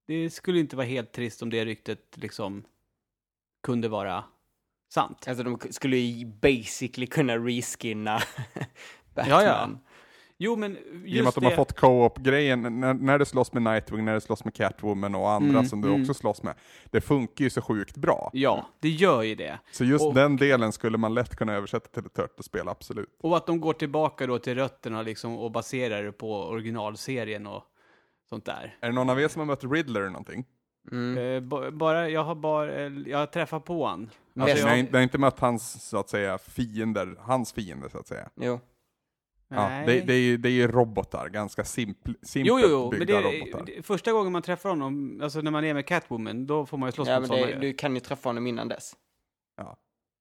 [0.06, 2.64] Det skulle inte vara helt trist om det ryktet liksom
[3.62, 4.24] kunde vara
[4.94, 5.28] sant.
[5.28, 8.22] Alltså de skulle ju basically kunna reskinna
[9.14, 9.26] Batman.
[9.40, 9.70] Ja, ja.
[10.44, 11.46] Jo, men I och med just att de det.
[11.46, 15.30] har fått co-op-grejen, när, när det slåss med Nightwing, när det slåss med Catwoman och
[15.30, 16.00] andra Mm, som du mm.
[16.00, 16.54] också slåss med.
[16.90, 18.30] Det funkar ju så sjukt bra.
[18.32, 19.58] Ja, det gör ju det.
[19.72, 23.08] Så just Och- den delen skulle man lätt kunna översätta till ett Turtles-spel, absolut.
[23.22, 27.62] Och att de går tillbaka då till rötterna liksom och baserar det på originalserien och
[28.28, 28.76] sånt där.
[28.80, 30.44] Är det någon av er som har mött Riddler eller någonting?
[30.92, 31.18] Mm.
[31.18, 34.10] Eh, ba- bara, jag har bara, jag har träffat på han.
[34.34, 37.52] Men- Alltså, har, jag, inte- ni har inte mött hans, så att säga, fiender, hans
[37.52, 38.28] fiender så att säga.
[38.34, 38.60] Jo.
[39.54, 42.90] Ja, det, det, är, ju- det är ju robotar, ganska simpl, Jo, simpelt jo, jo,
[42.90, 43.64] men byggda det, robotar.
[43.66, 46.88] det, första gången man träffar honom, alltså när man är med Catwoman, då får man
[46.88, 47.60] ju slåss Ja, mot men sådana ju.
[47.60, 48.92] du kan ju träffa honom innan dess.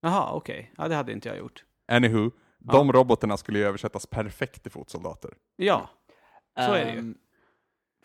[0.02, 0.74] Jaha, okej.
[0.78, 1.64] Ja, det hade inte jag gjort.
[1.92, 5.32] Anywho, de robotarna skulle ju översättas perfekt till fotsoldater.
[5.56, 5.90] Ja,
[6.56, 7.00] Så är det ju.
[7.00, 7.16] Ehm,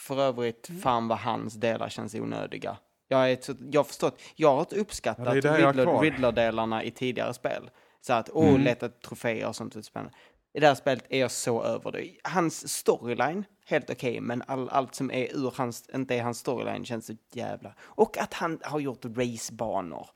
[0.00, 2.76] För övrigt, fan vad hans delar känns onödiga.
[3.08, 3.38] Jag, är
[3.70, 6.00] jag har förstått, jag har inte uppskattat Ja.
[6.02, 7.70] Riddler-delarna i tidigare spel.
[8.00, 8.60] Så att, åh, Mm.
[8.62, 10.12] leta troféer och sånt spännande.
[10.56, 12.10] I det här spelet är jag så över det.
[12.24, 16.84] Hans storyline, helt okej, men all, allt som är ur hans, inte är hans storyline
[16.84, 17.74] känns så jävla...
[17.80, 20.06] Och att han har gjort racebanor.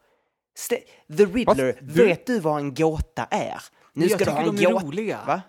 [0.54, 0.84] St-
[1.16, 3.62] The Riddler, du- vet du vad en gåta är?
[3.92, 5.20] Nu Jag ska du ha en de är roliga.
[5.26, 5.42] Va?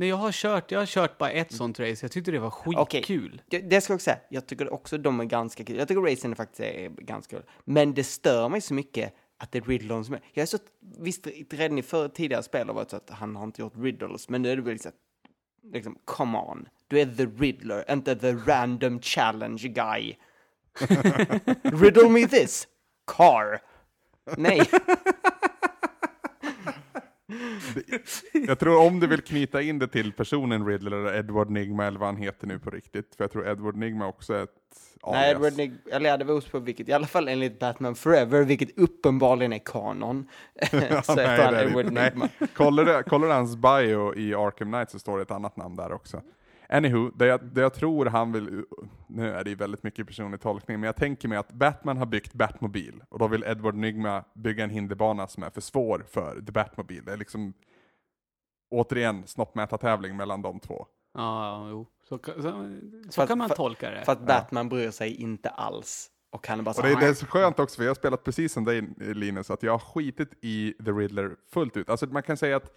[0.00, 2.04] Nej, jag har kört, jag har kört bara ett sånt race.
[2.04, 3.42] Jag tyckte det var skitkul.
[3.46, 4.18] Det, det ska jag också säga.
[4.28, 5.76] Jag tycker också de är ganska kul.
[5.76, 7.46] Jag tycker racen faktiskt är ganska kul.
[7.64, 10.20] Men det stör mig så mycket att det är Riddler som är...
[10.32, 10.58] Jag är så...
[10.98, 14.28] Visst, redan i för tidigare spel har varit så att han har inte gjort Riddles,
[14.28, 14.94] men nu är det väl att...
[15.72, 16.68] Liksom, come on.
[16.88, 20.16] Du är the Riddler, inte the random challenge guy.
[21.62, 22.68] Riddle me this.
[23.06, 23.62] Car.
[24.36, 24.60] Nej.
[28.46, 31.98] Jag tror om du vill knyta in det till personen Riddler eller Edward Nigma eller
[31.98, 33.14] vad han heter nu på riktigt.
[33.16, 34.50] För jag tror Edward Nigma också är ett
[35.02, 35.22] alias.
[35.22, 38.42] Nej, Edward Nig eller ja, det beror på vilket, i alla fall enligt Batman Forever,
[38.42, 40.28] vilket uppenbarligen är kanon.
[40.70, 41.84] så Nej, heter han Edward.
[41.84, 42.28] Nigma.
[42.38, 42.48] Nej.
[42.54, 45.76] Kollar du, kollar du hans bio i Arkham Knight så står det ett annat namn
[45.76, 46.22] där också.
[46.68, 48.64] Anywho, det jag, det jag tror han vill,
[49.08, 52.06] nu är det ju väldigt mycket personlig tolkning, men jag tänker mig att Batman har
[52.06, 56.40] byggt Batmobil och då vill Edward Nygma bygga en hinderbana som är för svår för
[56.46, 57.02] The Batmobile.
[57.06, 57.52] Det är liksom
[58.70, 60.86] återigen snoppmätartävling mellan de två.
[61.14, 61.86] Ja, jo.
[62.08, 62.42] Så, så,
[63.10, 64.04] så att- kan man för- tolka det.
[64.04, 66.10] För att Batman bryr sig inte alls.
[66.30, 67.90] Och han är bara så Och det, är- det är så skönt också, för jag
[67.90, 71.90] har spelat precis som dig Linus, att jag har skitit i The Riddler fullt ut.
[71.90, 72.72] Alltså man kan säga att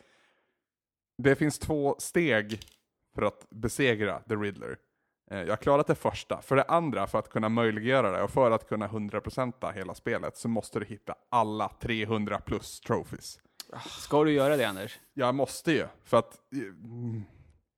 [1.18, 2.60] det finns två steg
[3.16, 4.78] för att besegra The Riddler.
[5.32, 6.42] Eh, Jag har klarat det första.
[6.42, 10.38] För det andra, för att kunna möjliggöra det och för att kunna 100% hela spelet
[10.38, 13.40] så måste du hitta alla 300 plus trophies.
[13.86, 15.00] Ska du göra det, Anders?
[15.14, 17.24] Jag måste ju, för att mm,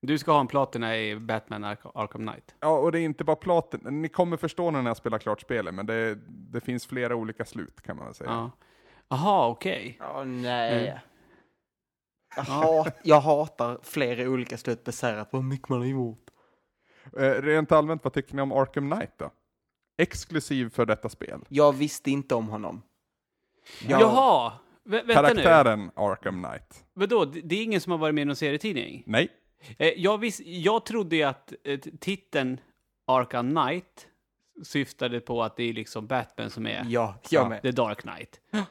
[0.01, 2.55] Du ska ha en platina i Batman Ark- Arkham Knight.
[2.59, 4.01] Ja, och det är inte bara platen.
[4.01, 7.81] Ni kommer förstå när jag spelar klart spelet, men det, det finns flera olika slut
[7.81, 8.29] kan man väl säga.
[8.29, 8.51] Ja.
[9.09, 9.99] Jaha, okej.
[10.01, 10.87] "Åh, nej.
[10.87, 10.99] Mm.
[12.35, 16.25] Jag, hat, jag hatar flera olika slut baserat på hur mycket man har gjort.
[17.17, 19.31] Eh, rent allmänt, vad tycker ni om Arkham Knight då?
[19.97, 21.39] Exklusiv för detta spel.
[21.49, 22.81] Jag visste inte om honom.
[23.87, 24.53] Jag- Jaha!
[24.83, 25.27] Vä vänta nu.
[25.29, 26.85] Karaktären Arkham Knight.
[26.93, 27.25] Vadå?
[27.25, 29.03] Det det är ingen som har varit med i någon serietidning?
[29.05, 29.29] Nej.
[29.77, 32.59] Eh, jag, vis, jag trodde ju att eh, titeln
[33.07, 34.07] Arkham Knight
[34.63, 37.61] syftade på att det är liksom Batman som är Ja, jag med.
[37.61, 38.39] The Dark Knight.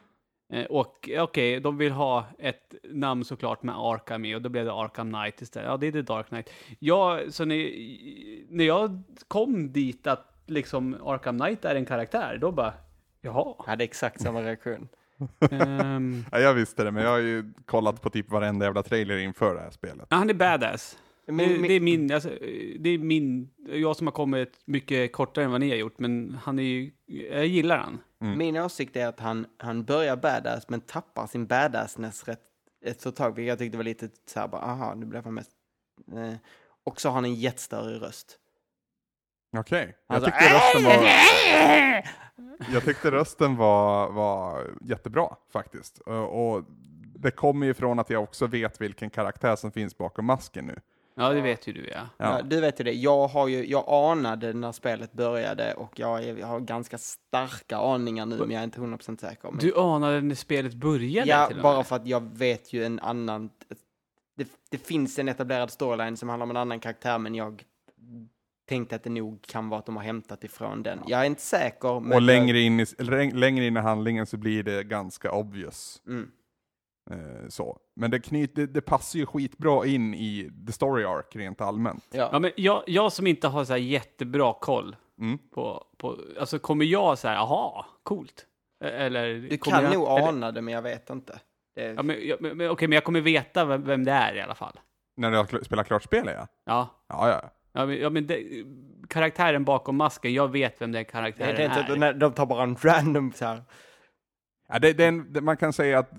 [0.52, 4.64] Eh, och okej, de vill ha ett namn såklart med Arkham i och då blev
[4.64, 5.68] det Arkham Knight istället.
[5.68, 6.50] Ja, det är The Dark Knight.
[6.78, 7.56] Ja, så när,
[8.56, 12.72] när jag kom dit att liksom Arkham Knight är en karaktär, då bara,
[13.20, 13.54] jaha.
[13.58, 14.88] Jag hade exakt samma reaktion.
[15.50, 19.16] Ehm, Ja, jag visste det, men jag har ju kollat på typ varenda jävla trailer
[19.18, 20.06] inför det här spelet.
[20.10, 20.98] ja, han är badass.
[21.26, 22.28] Min- det, det är min, alltså,
[22.78, 26.38] det är min, jag som har kommit mycket kortare än vad ni har gjort, men
[26.42, 27.98] han är ju, jag gillar han.
[28.22, 32.40] Min åsikt är att han, han börjar badass men tappar sin badassness rätt
[32.84, 33.34] ett så tag.
[33.34, 35.50] Vilket jag tyckte var lite så här bara, aha, nu blev han mest...
[36.12, 36.34] Eh.
[36.84, 38.38] Och så har han en jättestörig röst.
[39.56, 39.96] Okej.
[40.06, 41.04] Jag Alltså, tyckte rösten var...
[42.72, 45.98] Jag tyckte rösten var, var jättebra faktiskt.
[45.98, 46.64] Och, och
[47.14, 50.80] det kommer ju från att jag också vet vilken karaktär som finns bakom masken nu.
[51.20, 52.00] Ja, det vet ju du ja.
[52.16, 52.36] Ja.
[52.36, 52.42] Ja.
[52.42, 56.36] du vet ju det, jag, har ju, jag anade när spelet började och jag, är,
[56.36, 59.50] jag har ganska starka aningar nu men jag är inte 100% säker.
[59.50, 63.50] Men, Du anade när spelet började ja, bara för att jag vet ju en annan...
[64.36, 67.64] Det, det finns en etablerad storyline som handlar om en annan karaktär men jag
[68.68, 70.98] tänkte att det nog kan vara att de har hämtat ifrån den.
[71.06, 72.00] Jag är inte säker.
[72.00, 72.86] Men Och längre in, i,
[73.32, 76.02] längre in i handlingen så blir det ganska obvious.
[76.06, 76.30] Mm.
[77.10, 77.78] Eh, så.
[77.96, 82.04] Men det, knyt, det, det passar ju skitbra in i the story arc rent allmänt.
[82.12, 82.28] ja.
[82.32, 85.38] Ja, men jag, jag som inte har så här jättebra koll Mm.
[85.54, 88.46] på, på, alltså kommer jag så här, aha, coolt?
[88.84, 91.40] Eh, Eller, Du kan jag, nog eller, ana det men jag vet inte.
[91.74, 94.40] Det, Ja, men, ja, men, okej, men jag kommer veta vem, vem det är i
[94.40, 94.80] alla fall.
[95.16, 96.46] När du har kl- spelat klart spelet ja.
[96.66, 97.50] Ja, Ja, ja.
[97.72, 98.44] ja men, ja, men det,
[99.08, 101.96] karaktären bakom masken, jag vet vem den det karaktären är inte, är.
[101.96, 103.62] när de tar bara en random så här.
[104.68, 106.10] ja det, det är en, det, man kan säga att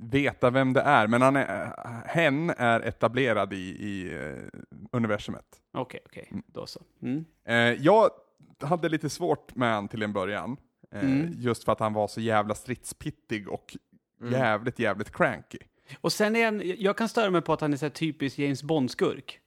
[0.00, 1.72] veta vem det är, men han är,
[2.06, 4.60] hen är etablerad i, i eh,
[4.92, 5.44] universumet.
[5.72, 6.80] Okej, okej, då så.
[7.02, 7.24] Mm.
[7.44, 8.10] Eh, jag
[8.62, 10.56] hade lite svårt med han till en början.
[10.94, 11.32] Eh, Mm.
[11.36, 13.76] Just för att han var så jävla stridspittig och
[14.20, 14.32] Mm.
[14.32, 15.58] jävligt, jävligt cranky.
[16.00, 18.38] Och sen är han, jag kan störa mig på att han är så här typisk
[18.38, 19.38] James Bond-skurk.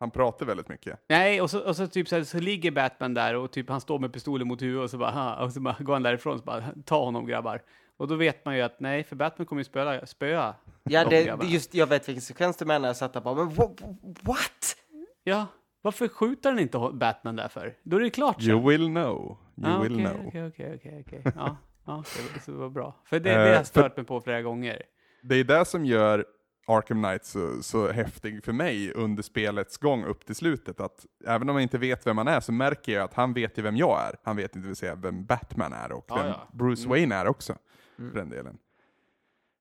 [0.00, 1.00] Han pratar väldigt mycket.
[1.08, 3.80] Nej, och så, och så typ så, här, så ligger Batman där och typ han
[3.80, 6.32] står med pistolen mot huvudet och så bara, "Ha", och så bara går han därifrån
[6.32, 7.62] och så bara, ta honom grabbar.
[7.96, 10.54] Och då vet man ju att nej, för Batman kommer ju spöa, spöa.
[10.82, 12.88] Ja, de det, just, jag vet vilken sekvens du menar.
[12.88, 14.76] Jag satt där bara, men wha- what?
[15.24, 15.46] Ja,
[15.82, 17.74] varför skjuter han inte Batman där för?
[17.82, 18.50] Då är det klart sen.
[18.50, 19.36] You will know.
[19.56, 20.26] You ah, will okej, know.
[20.28, 21.22] Okej, okej, okej, okej.
[21.36, 22.94] Ja, ja, det, var- det var bra.
[23.04, 24.82] För det, det Eh, har jag stört mig på flera gånger.
[25.22, 26.24] Det är det som gör
[26.66, 30.80] Arkham Knight så, så häftig för mig under spelets gång upp till slutet.
[30.80, 33.58] Att även om jag inte vet vem han är så märker jag att han vet
[33.58, 34.16] ju vem jag är.
[34.22, 36.48] Han vet inte vill säga vem Batman är och Ja, vem ja.
[36.52, 37.56] Bruce Wayne är också.
[37.96, 38.58] För den delen.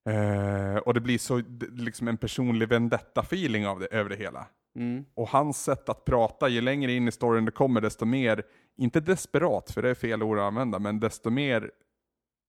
[0.09, 4.47] Eh, och det blir så liksom en personlig vendetta-feeling av det, över det hela.
[4.75, 5.05] Mm.
[5.13, 8.43] Och hans sätt att prata, ju längre in i storyn det kommer, desto mer,
[8.77, 11.71] inte desperat, för det är fel ord att använda, men desto mer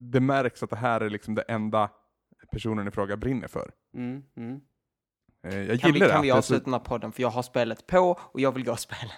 [0.01, 1.91] det märks att det här är liksom det enda
[2.53, 3.71] personen i fråga brinner för.
[3.95, 4.61] Mm, mm.
[5.47, 7.13] Eh, Jag Kan vi, gillar kan vi det är avsluta den här podden?
[7.13, 9.13] För jag har spelet på och jag vill gå och spela.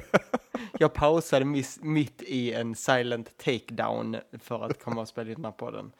[0.78, 5.44] jag pausade miss, mitt i en silent takedown för att komma och spela in den
[5.44, 5.92] här podden.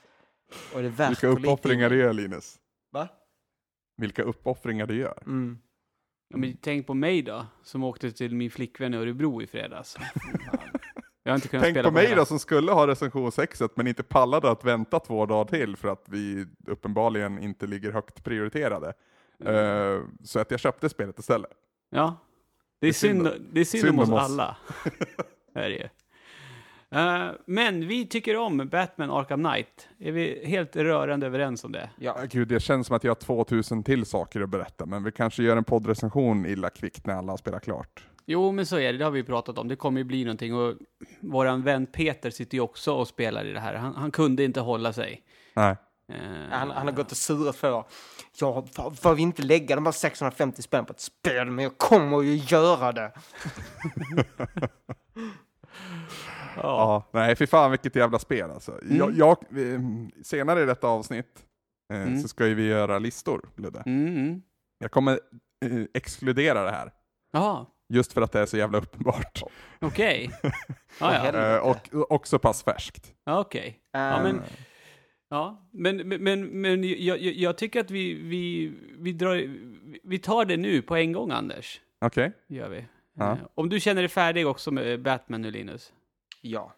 [0.75, 2.59] Och det är värt Vilka uppoffringar du gör Linus.
[2.91, 3.09] Va?
[3.97, 5.23] Vilka uppoffringar du gör.
[5.27, 5.59] Mm.
[6.29, 9.97] Ja, men tänk på mig då, som åkte till min flickvän i Örebro i fredags.
[11.25, 12.17] Jag har inte kunnat Tänk spela på mig hela.
[12.17, 16.05] då som skulle ha recensionssexet men inte pallade att vänta två dagar till för att
[16.09, 18.93] vi uppenbarligen inte ligger högt prioriterade.
[19.41, 19.55] Mm.
[19.55, 21.51] Eh, så att jag köpte spelet istället.
[21.91, 22.17] Ja,
[22.83, 24.31] det är, synd det är synd, synd om oss oss.
[24.31, 24.57] alla.
[25.55, 25.89] är det ju.
[26.99, 29.89] Eh, men vi tycker om Batman Arkham Knight.
[29.99, 31.91] Är vi helt rörande överens om det?
[31.99, 32.17] Ja.
[32.31, 35.43] Gud, det känns som att jag har 2000 till saker att berätta, men vi kanske
[35.43, 38.07] gör en poddrecension illa kvickt när alla har spelat klart.
[38.27, 38.99] Jo, men så är det.
[38.99, 39.69] Det har vi pratat om.
[39.69, 40.55] Det kommer ju bli någonting.
[40.55, 40.75] Och
[41.21, 43.75] våran vän Peter sitter ju också och spelar i det här.
[43.75, 45.23] Han, han kunde inte hålla sig.
[45.55, 45.77] Nej.
[46.15, 47.85] Eh, Han, han har gått och surat för
[48.41, 48.67] Ja,
[49.01, 52.35] får, vi inte lägga de här 650 spänn på ett spel, men jag kommer ju
[52.37, 53.13] göra det.
[56.57, 57.09] Ja.
[57.13, 58.79] nej, för fan vilket jävla spel alltså.
[58.91, 59.81] Jag, jag, eh,
[60.23, 61.45] senare i detta avsnitt
[61.93, 62.21] eh, Mm.
[62.23, 63.83] så ska ju vi göra listor, Ludde.
[63.87, 64.43] Mm, mm.
[64.79, 65.13] Jag kommer
[65.65, 66.93] eh, exkludera det här,
[67.33, 69.43] Jaha, just för att det är så jävla uppenbart.
[69.81, 70.31] okej.
[71.01, 71.19] Ja, ja.
[71.21, 71.51] Helvete.
[71.55, 73.13] Eh, och också pass färskt.
[73.25, 73.79] Ja, Okej.
[73.93, 74.43] Ja, Ehm, men,
[75.33, 79.49] ja, men, men, men, men jag, jag, jag tycker att vi, vi, vi, drar,
[80.03, 81.81] vi tar det nu på en gång, Anders.
[82.01, 82.33] Okej?
[82.47, 82.85] Gör vi.
[83.15, 83.33] Ja.
[83.33, 85.93] Eh, Om du känner dig färdig också med Batman nu, Linus.
[86.41, 86.73] Ja.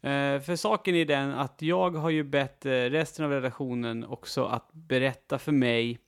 [0.00, 4.44] Eh, för saken är den att jag har ju bett eh, resten av redaktionen också
[4.44, 5.98] att berätta för mig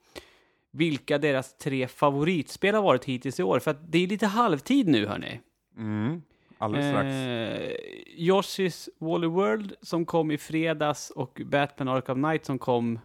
[0.71, 3.59] vilka deras tre favoritspel har varit hittills i år.
[3.59, 5.41] För att det är lite halvtid nu, hörni.
[5.77, 6.23] Mm.
[6.61, 7.07] Alldeles strax.
[7.07, 7.77] Eh,
[8.17, 12.99] Yoshi's Wally World som kom i fredags och Batman Arkham Knight som kom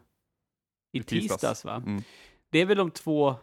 [0.94, 1.42] i, I tisdags.
[1.42, 1.66] tisdags.
[1.66, 1.76] va?
[1.76, 2.02] Mm.
[2.50, 3.36] Det är väl de två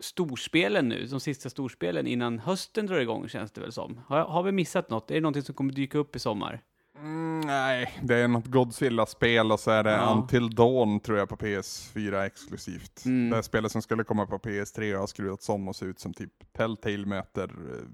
[0.00, 4.00] storspelen nu, de sista storspelen innan hösten drar igång känns det väl som.
[4.06, 5.10] Har, har vi missat något?
[5.10, 6.60] Är det någonting som kommer dyka upp i sommar?
[6.96, 10.12] Mm, nej, det är något Godzilla-spel och så är det Ja.
[10.12, 13.04] Until Dawn tror jag på PS4 exklusivt.
[13.04, 13.30] Mm.
[13.30, 16.14] Det här spelet som skulle komma på PS3 har skruvats om och ser ut som
[16.14, 17.84] typ Telltale möter, eh,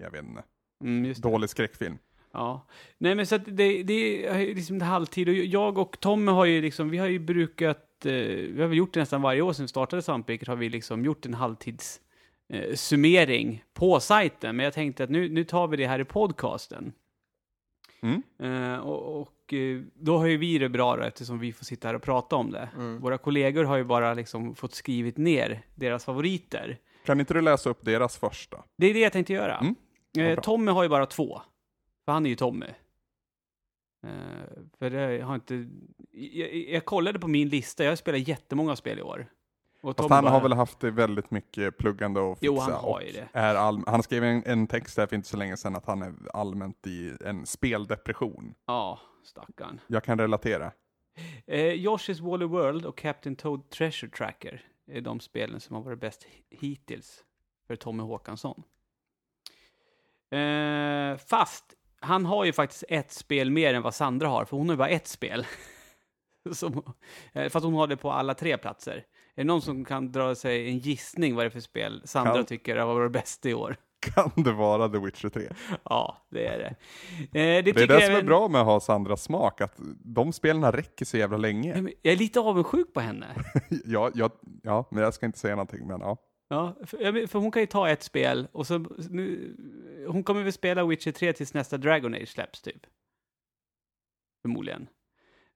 [0.00, 0.42] jag vet inte,
[0.84, 1.28] Mm, just det.
[1.28, 1.98] dålig skräckfilm.
[2.32, 2.66] Ja.
[2.98, 6.44] Nej men så att det, det är liksom det halvtid och jag och Tommy har
[6.44, 9.52] ju liksom, vi har ju brukat, eh, vi har väl gjort det nästan varje år
[9.52, 12.00] sedan vi startade Svampriket har vi liksom gjort en halvtids
[12.52, 14.56] eh, summering på sajten.
[14.56, 16.92] Men jag tänkte att nu, nu tar vi det här i podcasten.
[18.02, 18.22] Mm.
[18.38, 21.88] Eh, och och eh, då har ju vi det bra då, eftersom vi får sitta
[21.88, 22.68] här och prata om det.
[22.76, 23.00] Mm.
[23.00, 26.78] Våra kollegor har ju bara liksom fått skrivit ner deras favoriter.
[27.06, 28.64] Kan inte du läsa upp deras första?
[28.76, 29.58] Det är det jag tänkte göra.
[29.58, 29.74] Mm,
[30.18, 30.40] Eh.
[30.40, 31.42] Tommy har ju bara två.
[32.04, 32.66] För han är ju Tommy.
[34.06, 34.10] Eh,
[34.78, 35.66] för det har inte...
[36.12, 39.26] Jag, jag kollade på min lista, jag har spelat jättemånga spel i år.
[39.82, 42.46] Och Fast han bara- har väl haft väldigt mycket pluggande och fixa.
[42.46, 43.28] Jo, han har ju det.
[43.32, 43.82] Är all...
[43.86, 46.86] Han skrev en, en text där för inte så länge sedan att han är allmänt
[46.86, 48.54] i en speldepression.
[48.66, 49.80] Ja, stackarn.
[49.86, 50.72] Jag kan relatera.
[51.46, 56.00] Eh, Yoshi's Wally World och Captain Toad Treasure Tracker är de spelen som har varit
[56.00, 57.24] bäst hi- hittills
[57.66, 58.62] för Tommy Håkansson.
[60.30, 61.64] Eh, fast
[62.00, 64.78] han har ju faktiskt ett spel mer än vad Sandra har, för hon har ju
[64.78, 65.46] bara ett spel.
[66.52, 66.82] som,
[67.32, 69.04] eh, fast hon har det på alla tre platser.
[69.34, 72.34] Är det någon som kan dra sig en gissning vad det är för spel Sandra
[72.34, 73.76] Kan- tycker har varit bäst i år?
[74.14, 75.42] Kan det vara The Witcher 3?
[75.84, 76.66] Ja, det är det.
[77.40, 79.74] Eh, det Det är det som är bra med att ha Sandras smak, att
[80.04, 81.88] de spelen räcker så jävla länge.
[82.02, 83.26] Jag är lite avundsjuk på henne.
[83.84, 84.30] Ja, ja,
[84.62, 86.16] ja, men jag ska inte säga någonting, men ja.
[86.52, 88.78] Ja, för, för hon kan ju ta ett spel och så
[89.10, 89.56] nu,
[90.08, 92.86] hon kommer väl spela Witcher 3 tills nästa Dragon Age släpps typ.
[94.42, 94.82] Förmodligen.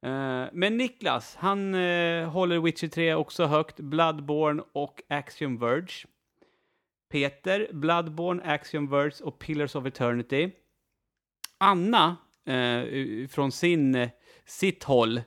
[0.07, 6.07] Uh, men Niklas, han uh, håller Witcher 3 också högt, Bloodborne och Axiom Verge.
[7.11, 10.51] Peter, Bloodborne, Axiom Verge och Pillars of Eternity.
[11.59, 12.17] Anna,
[12.49, 14.09] uh, från sin,
[14.45, 15.21] sitt håll,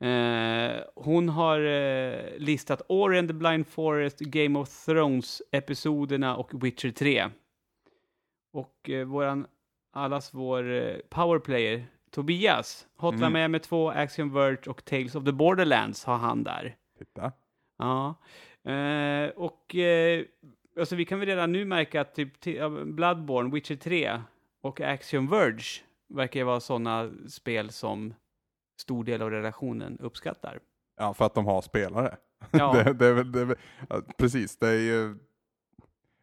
[0.00, 6.90] Eh, hon har eh, listat Ori and the Blind Forest, Game of Thrones-episoderna och Witcher
[6.90, 7.28] 3.
[8.52, 9.46] Och eh, våran,
[9.92, 13.32] allas vår eh, powerplayer, Tobias, Hotline Mm.
[13.32, 16.76] Miami 2, Axiom Verge och Tales of the Borderlands har han där.
[16.98, 17.32] Titta.
[17.78, 18.14] Ja.
[18.70, 20.24] Eh, och eh,
[20.78, 22.40] alltså vi kan väl redan nu märka att typ
[22.84, 24.20] Bloodborne, Witcher 3
[24.60, 28.14] och Axiom Verge verkar ju vara sådana spel som
[28.84, 30.60] stor del av redaktionen uppskattar.
[30.96, 32.16] Ja, för att de har spelare.
[32.50, 32.82] Ja.
[32.92, 33.56] det, det, det,
[34.18, 35.18] precis, det är ju...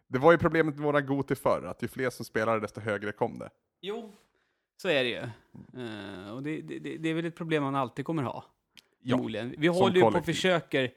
[0.07, 3.11] Det var ju problemet med våra Goti förr, att ju fler som spelade desto högre
[3.11, 3.49] kom det.
[3.81, 4.11] Jo,
[4.81, 5.23] så är det ju.
[5.83, 8.45] Eh, och det, det, det är väl ett problem man alltid kommer ha.
[9.01, 9.55] Ja, Förmodligen.
[9.57, 10.93] Vi håller ju på och försöker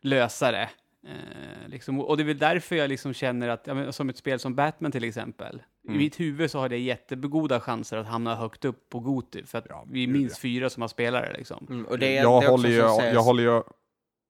[0.00, 0.70] lösa det.
[1.08, 4.16] Eh, liksom, och det är väl därför jag liksom känner att, ja, men, som ett
[4.16, 6.00] spel som Batman till exempel, Mm.
[6.00, 9.58] i mitt huvud så har det jättegoda chanser att hamna högt upp på Goti, för
[9.58, 11.66] att Ja, vi är minst fyra som har spelare liksom.
[11.70, 13.42] Mm, och det är, jag, det är också håller ju, så att säga- jag håller
[13.42, 13.62] ju...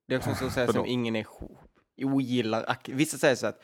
[0.08, 1.26] Det är också så att säga som ingen är
[2.02, 2.76] ogillar.
[2.88, 3.60] Vissa säger så att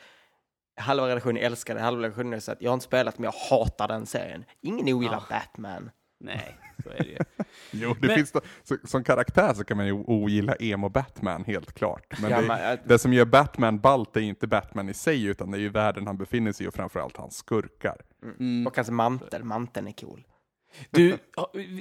[0.79, 3.87] halva redaktionen älskar det, halva redaktionen säger att jag har inte spelat men jag hatar
[3.87, 4.45] den serien.
[4.61, 5.35] Ingen ogillar Ja.
[5.39, 5.91] Batman.
[6.25, 7.17] Nej, så är det ju.
[7.71, 11.43] Jo, det Men- finns då, så, som karaktär så kan man ju ogilla emo Batman,
[11.43, 12.19] helt klart.
[12.21, 15.25] Men Ja, det, men, äh, det som gör Batman ballt är inte Batman i sig,
[15.25, 17.97] utan det är ju världen han befinner sig i och framförallt hans skurkar.
[18.39, 18.67] Mm.
[18.67, 20.27] Och hans mantel, manteln är cool.
[20.91, 21.17] Du,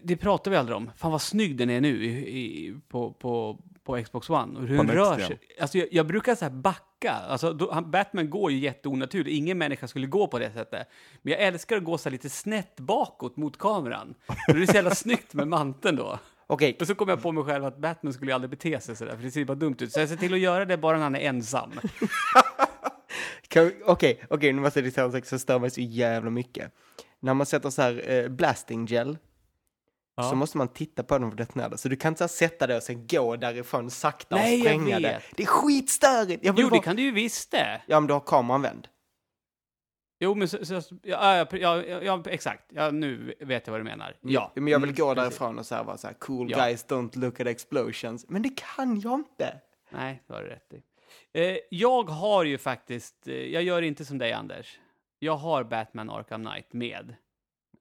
[0.03, 0.91] det pratar vi aldrig om.
[0.97, 4.59] Fan vad snygg den är nu i, i, på, på, på Xbox One.
[4.59, 5.39] Och hur På den rör sig.
[5.61, 7.13] Alltså, jag, jag brukar så här backa.
[7.13, 9.37] Alltså, då, han, Batman går ju jätteonaturligt.
[9.37, 10.89] Ingen människa skulle gå på det sättet.
[11.23, 14.15] Men jag älskar att gå så lite snett bakåt mot kameran.
[14.47, 16.19] Det är så jävla snyggt med manteln då.
[16.47, 18.97] Okej, Och så kom jag på mig själv att Batman skulle ju aldrig bete sig
[18.97, 19.93] sådär, för det ser bara dumt ut.
[19.93, 21.73] Så jag ser till att göra det bara när han är ensam.
[23.85, 26.73] okej, okej, nu måste jag diskutera en sak som stör mig så jävla mycket.
[27.21, 29.19] När man sätter så här eh, blasting gel
[30.17, 30.23] Ja.
[30.23, 31.77] så måste man titta på dem för detonera.
[31.77, 35.23] Så du kan inte sätta det och sen gå därifrån sakta Nej, och spränga det.
[35.37, 36.41] Det är skitstörigt!
[36.45, 36.83] Jo, det vara...
[36.83, 37.83] kan du ju visst det.
[37.87, 38.89] Ja, men du har kameran vänd.
[40.21, 42.65] Jo, men så, så, ja, ja, ja, exakt.
[42.73, 44.17] Ja, nu vet jag vad du menar.
[44.21, 44.53] Ja.
[44.55, 46.59] Men jag vill Mm, gå därifrån och vara så här cool Ja.
[46.65, 48.27] guys don't look at explosions.
[48.29, 49.61] Men det kan jag inte.
[49.91, 50.83] Nej, det har du rätt i.
[51.33, 54.79] Eh, jag har ju faktiskt, eh, jag gör inte som dig Anders.
[55.19, 57.11] Jag har Batman Arkham Knight med.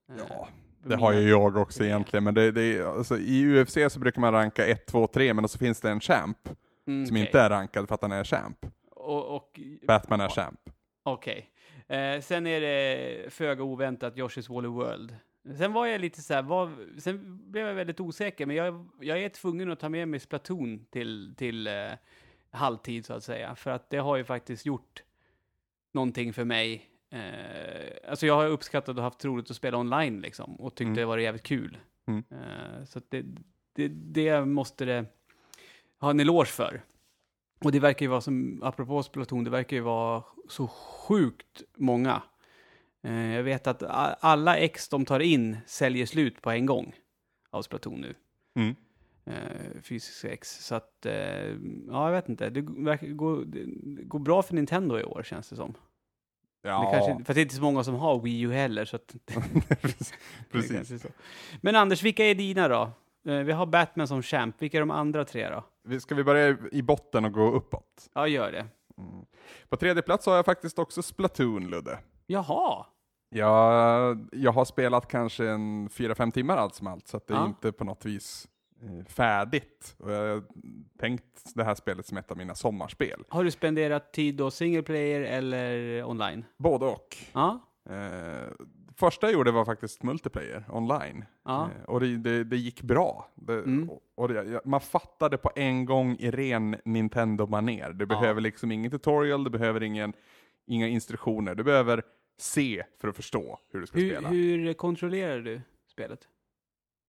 [0.10, 0.48] Eh, Ja,
[0.86, 4.34] Det har ju jag också egentligen, men det, det, alltså, i UFC så brukar man
[4.34, 6.50] ranka 1, 2, 3, men så finns det en champ
[6.88, 7.26] Mm, som okej.
[7.26, 8.66] inte är rankad för att han är champ.
[8.92, 10.60] Och, och, Batman är champ.
[11.04, 11.50] Okej.
[11.88, 15.16] Eh, sen är det föga oväntat Yoshi's Woolly World.
[15.58, 19.24] Sen var jag lite så här, vad, sen blev jag väldigt osäker, men jag, jag
[19.24, 21.74] är tvungen att ta med mig Splatoon till, till eh,
[22.52, 23.56] halvtid så att säga.
[23.56, 25.04] För att det har ju faktiskt gjort
[25.94, 26.90] någonting för mig.
[27.14, 30.95] Eh, alltså jag har uppskattat och haft roligt att spela online liksom och tyckt Mm.
[30.95, 31.78] det var jävligt kul.
[32.07, 32.24] Mm.
[32.32, 33.26] Eh, så det,
[33.76, 35.05] det, det måste det
[35.99, 36.82] ha en eloge för.
[37.64, 42.22] Och det verkar ju vara som, apropå Splatoon, det verkar ju vara så sjukt många.
[43.03, 43.84] Eh, jag vet att
[44.24, 46.95] alla ex de tar in säljer slut på en gång
[47.49, 48.16] av Splatoon nu.
[48.55, 48.76] Mm.
[49.26, 50.66] Eh, fysiska ex.
[50.66, 51.47] Så att, eh,
[51.88, 52.49] ja jag vet inte.
[52.49, 53.64] Det verkar gå, det
[54.03, 55.74] går bra för Nintendo i år känns det som.
[56.64, 58.86] Det Ja, kanske, för det är inte så många som har Wii U heller.
[58.86, 60.11] Så att, det
[60.51, 61.01] precis.
[61.01, 61.07] så.
[61.61, 62.82] Men Anders, vilka är dina då?
[63.32, 64.55] Eh, vi har Batman som champ.
[64.61, 65.99] Vilka är de andra tre då?
[65.99, 68.09] Ska vi börja i botten och gå uppåt?
[68.14, 68.66] Ja, gör det.
[68.97, 69.26] Mm.
[69.70, 71.99] På tredje plats har jag faktiskt också Splatoon, Ludde.
[72.28, 72.86] Jaha.
[73.30, 77.45] Jag, jag har spelat kanske en 4-5 timmar allt som allt, så det är Ja.
[77.45, 78.47] inte på något vis
[79.08, 79.96] färdigt.
[80.00, 80.44] Och jag har
[81.00, 83.24] tänkt det här spelet som ett av mina sommarspel.
[83.30, 86.46] Har du spenderat tid då single player eller online?
[86.58, 87.18] Både och.
[87.34, 87.60] Ja.
[87.90, 88.52] Eh,
[88.96, 91.26] första jag gjorde var faktiskt multiplayer online.
[91.46, 91.70] Ja.
[91.80, 93.32] Eh, och det, det, det gick bra.
[93.36, 93.90] Det, Mm.
[94.16, 97.94] och, ja, man fattade på en gång i ren Nintendo-manér.
[97.94, 100.14] Du behöver liksom ingen tutorial, du behöver ingen,
[100.66, 101.56] inga instruktioner.
[101.56, 102.04] Du behöver
[102.38, 104.30] se för att förstå hur du ska Hur, spela.
[104.30, 106.20] hur kontrollerar du spelet?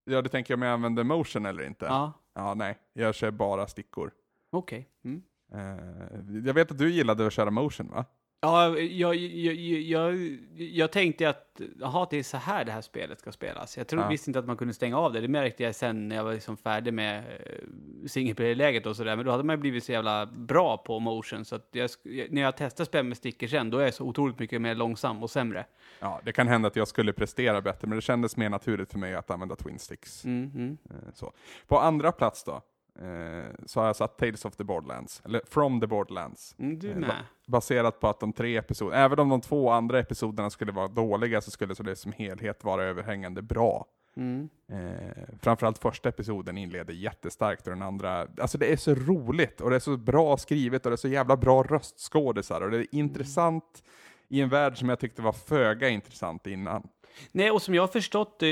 [0.05, 1.85] Ja, du tänker om jag använder motion eller inte?
[1.85, 2.77] Ja, Ja, nej.
[2.93, 4.11] Jag kör bara stickor.
[4.51, 4.89] okej.
[5.03, 5.21] Mm.
[5.53, 8.05] Eh, jag vet att du gillade att köra motion, va?
[8.45, 13.19] Ja, jag, jag, jag, jag tänkte att, jaha, det är så här det här spelet
[13.19, 13.77] ska spelas.
[13.77, 14.09] Jag trodde, Ja.
[14.09, 15.21] visste inte att man kunde stänga av det.
[15.21, 19.15] Det märkte jag sen när jag var liksom färdig med eh, single player-läget och sådär.
[19.15, 21.45] Men då hade man ju blivit så jävla bra på motion.
[21.45, 21.89] Så jag,
[22.29, 25.23] när jag testar spel med stickor sen, då är jag så otroligt mycket mer långsam
[25.23, 25.65] och sämre.
[25.99, 28.99] Ja, det kan hända att jag skulle prestera bättre, men det kändes mer naturligt för
[28.99, 30.25] mig att använda twin sticks.
[30.25, 30.77] Mm, mm.
[30.89, 31.33] Eh, Så.
[31.67, 32.61] På andra plats då,
[33.01, 36.55] eh, så har jag satt Tales of the Borderlands, eller From the Borderlands.
[36.59, 37.09] Mm, du Eh, med.
[37.09, 37.15] ba-
[37.47, 41.41] Baserat på att de tre episoderna, även om de två andra episoderna skulle vara dåliga,
[41.41, 43.85] så skulle så det som helhet vara överhängande bra.
[44.17, 44.49] Mm.
[44.71, 49.69] Eh, framförallt första episoden inleder jättestarkt och den andra, alltså det är så roligt och
[49.69, 52.87] det är så bra skrivet och det är så jävla bra röstskådisar och det är
[52.95, 53.83] intressant
[54.27, 56.87] i en värld som jag tyckte var föga intressant innan.
[57.31, 58.51] Nej, och som jag har förstått det,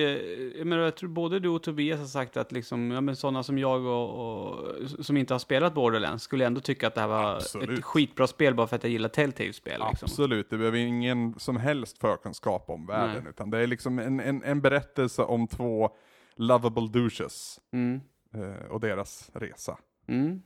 [0.57, 3.43] jag, menar, jag tror både du och Tobias har sagt att liksom, ja, men sådana
[3.43, 7.07] som jag och, och som inte har spelat Borderlands skulle ändå tycka att det här
[7.07, 7.79] var Absolut.
[7.79, 9.81] ett skitbra spel bara för att jag gillar Telltale-spel.
[9.89, 10.05] Liksom.
[10.05, 13.29] Absolut, det behöver ingen som helst förkunskap om världen, Nej.
[13.29, 15.89] utan det är liksom en, en, en berättelse om två
[16.35, 18.01] lovable douches Mm.
[18.33, 19.77] eh, och deras resa.
[20.07, 20.41] Mm.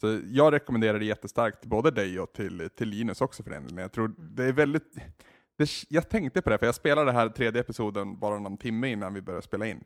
[0.00, 3.76] Så jag rekommenderar det jättestarkt både dig och till, till Linus också för den.
[3.76, 4.96] Jag tror det är väldigt...
[5.60, 8.88] Det, jag tänkte på det, för jag spelade den här tredje episoden bara någon timme
[8.88, 9.84] innan vi började spela in.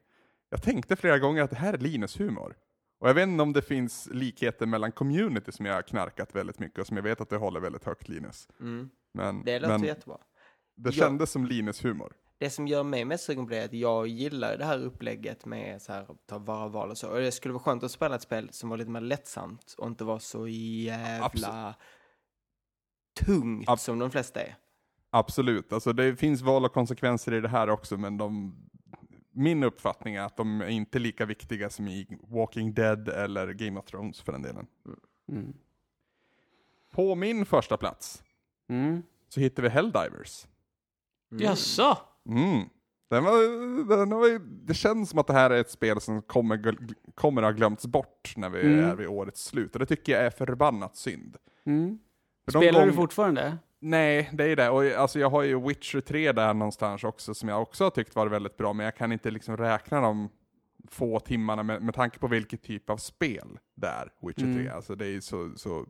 [0.51, 2.57] Jag tänkte flera gånger att det här är Linus humor.
[3.01, 6.59] Och jag vet inte om det finns likheter mellan community som jag har knarkat väldigt
[6.59, 8.49] mycket och som jag vet att det håller väldigt högt Linus.
[8.61, 8.91] Mm.
[9.15, 10.19] Men Det låter men jättebra.
[10.77, 11.05] det Ja.
[11.05, 12.13] kändes som Linus humor.
[12.39, 15.47] Det som gör mig mest sugen på det är att jag gillar det här upplägget
[15.47, 17.09] med så här, ta vara val och så.
[17.11, 19.87] Och det skulle vara skönt att spela ett spel som var lite mer lättsamt och
[19.87, 21.75] inte var så jävla
[23.27, 24.57] tungt Ab- som de flesta är.
[25.17, 28.55] Absolut, alltså det finns val och konsekvenser i det här också, men de,
[29.33, 33.81] min uppfattning är att de är inte lika viktiga som i Walking Dead eller Game
[33.81, 34.67] of Thrones för den delen.
[35.29, 35.53] Mm.
[36.93, 38.23] På min första plats
[38.69, 39.03] Mm.
[39.29, 40.47] så hittar vi Helldivers.
[41.33, 41.45] Mm.
[41.45, 41.99] Jaså?
[42.29, 42.69] Mm.
[43.11, 43.39] Den var,
[43.97, 46.77] den var, det känns som att det här är ett spel som kommer,
[47.15, 48.85] kommer ha glömts bort när vi Mm.
[48.85, 49.73] är vid årets slut.
[49.75, 51.37] Och det tycker jag är förbannat synd.
[51.67, 51.99] Mm.
[52.45, 53.59] För Spelar du gång- fortfarande?
[53.87, 54.71] Nej, det är det.
[54.71, 58.17] Och alltså, jag har ju Witcher 3 där någonstans också som jag också har tyckt
[58.17, 60.29] var väldigt bra, men jag kan inte liksom räkna de
[60.89, 64.47] få timmarna med, med tanke på vilket typ av spel det är, Witcher 3.
[64.47, 64.75] Mm.
[64.75, 65.87] Alltså det är så, så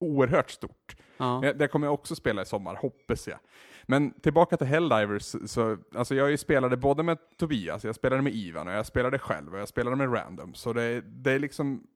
[0.00, 0.96] oerhört stort.
[1.16, 1.52] Ja.
[1.56, 3.38] Det kommer jag också spela i sommar, hoppas jag.
[3.82, 8.34] Men tillbaka till Helldivers, så, alltså jag ju spelade både med Tobias, jag spelade med
[8.34, 10.54] Ivan och jag spelade själv och jag spelade med Random.
[10.54, 11.86] Så det, det är liksom,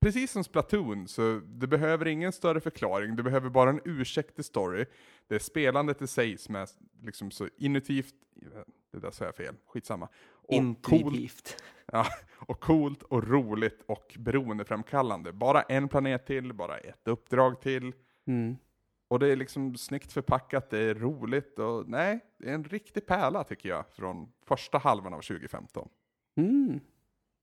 [0.00, 4.84] precis som Splatoon, så det behöver ingen större förklaring, det behöver bara en ursäktig story.
[5.26, 6.68] Det är spelandet i sig som är
[7.02, 8.14] liksom så inutivt,
[8.92, 10.08] det där sa jag fel, skitsamma.
[10.30, 11.62] Och coolt, Intuitivt.
[11.92, 15.32] ja, och coolt och roligt och beroendeframkallande.
[15.32, 17.92] Bara en planet till, bara ett uppdrag till.
[18.26, 18.56] Mm.
[19.08, 23.06] Och det är liksom snyggt förpackat, det är roligt och nej, det är en riktig
[23.06, 25.88] pärla tycker jag från första halvan av 2015.
[26.36, 26.80] Mm.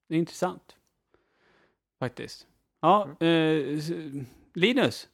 [0.08, 0.78] Det är intressant.
[2.00, 2.48] Faktiskt.
[2.82, 3.91] Ja, eh, s-
[4.54, 5.08] Linus.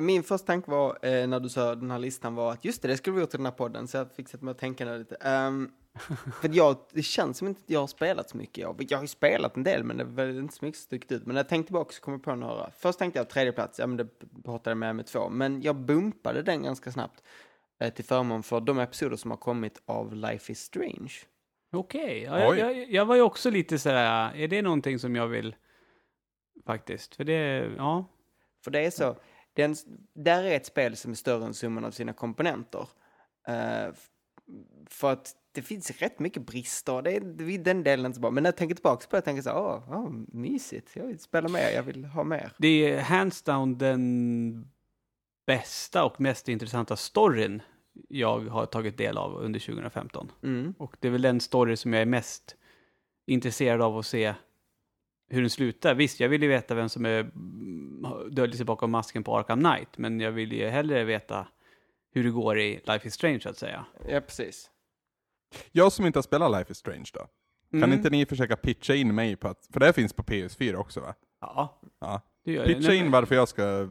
[0.00, 2.88] Min första tanke var, eh, när du sa den här listan var att just det,
[2.88, 4.84] det skulle vi gjort i den här podden, så jag fick sätta mig och tänka
[4.84, 5.14] där lite.
[5.14, 5.72] Um,
[6.40, 8.58] för att jag, det känns som inte att jag har spelat så mycket.
[8.58, 10.84] Jag, jag har ju spelat en del, men det är väl inte så mycket som
[10.84, 11.26] stuckit ut.
[11.26, 12.70] Men när jag tänkte tillbaka så kom jag på några.
[12.78, 14.06] Först tänkte jag tredje plats, ja men det
[14.44, 15.28] pratade jag med med två.
[15.28, 17.22] Men jag bumpade den ganska snabbt
[17.80, 21.12] eh, till förmån för de episoder som har kommit av Life is Strange.
[21.72, 25.26] Okej, ja, jag, jag, jag var ju också lite sådär, är det någonting som jag
[25.26, 25.54] vill
[26.66, 27.14] faktiskt?
[27.14, 28.04] För det, ja.
[28.64, 29.16] För det är så,
[29.52, 29.76] den,
[30.14, 32.88] där är ett spel som är större än summan av sina komponenter.
[33.48, 34.08] F-
[34.86, 38.30] för att det finns rätt mycket brister, det är, är den delen så bra.
[38.30, 41.06] Men när jag tänker tillbaka på det, jag tänker så här, åh, åh, mysigt, jag
[41.06, 42.52] vill spela mer, jag vill ha mer.
[42.58, 44.70] Det är hands down den
[45.46, 47.62] bästa och mest intressanta storyn
[48.08, 50.32] jag har tagit del av under 2015.
[50.42, 50.74] Mm.
[50.78, 52.56] Och det är väl den story som jag är mest
[53.26, 54.34] intresserad av att se
[55.32, 55.94] hur den slutar.
[55.94, 59.60] Visst, jag vill ju veta vem som är mm, döljer sig bakom masken på Arkham
[59.64, 61.46] Knight, men jag vill ju hellre veta
[62.14, 63.84] hur det går i Life is Strange, så att säga.
[64.08, 64.70] Ja, precis.
[65.72, 67.20] Jag som inte har spelat Life is Strange då,
[67.70, 67.92] kan Mm.
[67.92, 71.00] inte ni försöka pitcha in mig på att, för det här finns på PS4 också
[71.00, 71.14] va?
[71.40, 72.20] Ja, Ja.
[72.44, 72.74] det gör det.
[72.74, 73.88] Pitcha Nej, in varför jag ska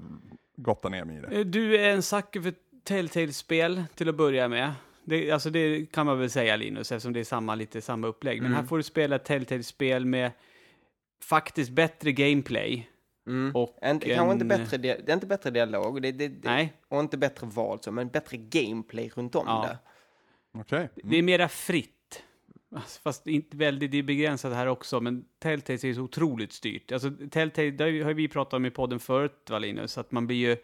[0.56, 1.28] gotta ner mig i det.
[1.28, 4.72] Eh, Du är en sucker för Telltale-spel till att börja med.
[5.04, 8.42] Det, alltså det kan man väl säga Linus, eftersom det är samma, lite samma upplägg.
[8.42, 8.56] Men Mm.
[8.62, 10.32] här får du spela ett Telltale-spel med
[11.24, 12.90] faktiskt bättre gameplay.
[13.28, 13.56] Mm.
[13.56, 16.50] Och inte, kanske inte en- bättre, dia- det är inte bättre dialog, det, det, det,
[16.50, 19.68] Nej, och inte bättre val, så, men bättre gameplay runt om Ja.
[19.68, 19.78] det.
[20.60, 20.90] Okej.
[21.04, 22.24] det är mera fritt.
[22.76, 26.92] Alltså, Fast inte väldigt, det är begränsat här också, men Telltale är så otroligt styrt.
[26.92, 30.38] Alltså Telltale, det har vi pratat om i podden förut, va, Linus, att man blir
[30.38, 30.58] ju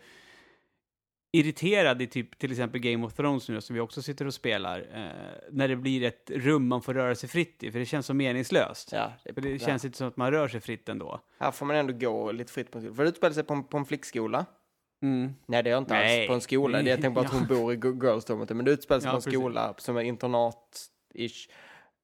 [1.40, 4.80] irriterad i typ till exempel Game of Thrones nu som vi också sitter och spelar,
[4.80, 5.06] eh,
[5.52, 8.14] när det blir ett rum man får röra sig fritt i, för det känns så
[8.14, 8.90] meningslöst.
[8.92, 9.60] Ja, För det ja.
[9.60, 11.22] känns inte som att man rör sig fritt ändå.
[11.40, 12.96] Här får man ändå gå lite fritt på en skola.
[12.96, 14.46] För det utspelar sig på en, på en flickskola.
[15.02, 15.34] Mm.
[15.46, 16.20] Nej, det gör inte Nej.
[16.20, 16.82] alls på en skola.
[16.82, 18.56] Det, jag tänker bara att hon bor i Girls Dormitory.
[18.56, 19.40] Men det utspelar sig Ja, på en precis.
[19.40, 21.50] skola som är internat-ish.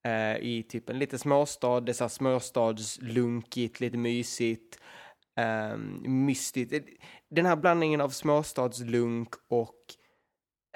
[0.06, 1.82] Eh, I typ en liten småstad.
[1.82, 4.80] Det är så här småstadslunkigt, lite mysigt.
[5.38, 5.78] Eh,
[6.10, 6.88] mystigt.
[7.30, 9.76] Den här blandningen av småstadslunk och,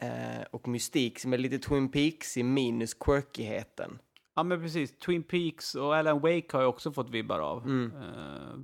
[0.01, 3.99] eh, och mystik som är lite Twin Peaks i minus quirkigheten.
[4.36, 4.97] Ja, men precis.
[4.99, 7.64] Twin Peaks och Alan Wake har jag också fått vibbar av.
[7.66, 7.91] Mm.
[7.95, 8.60] Eh,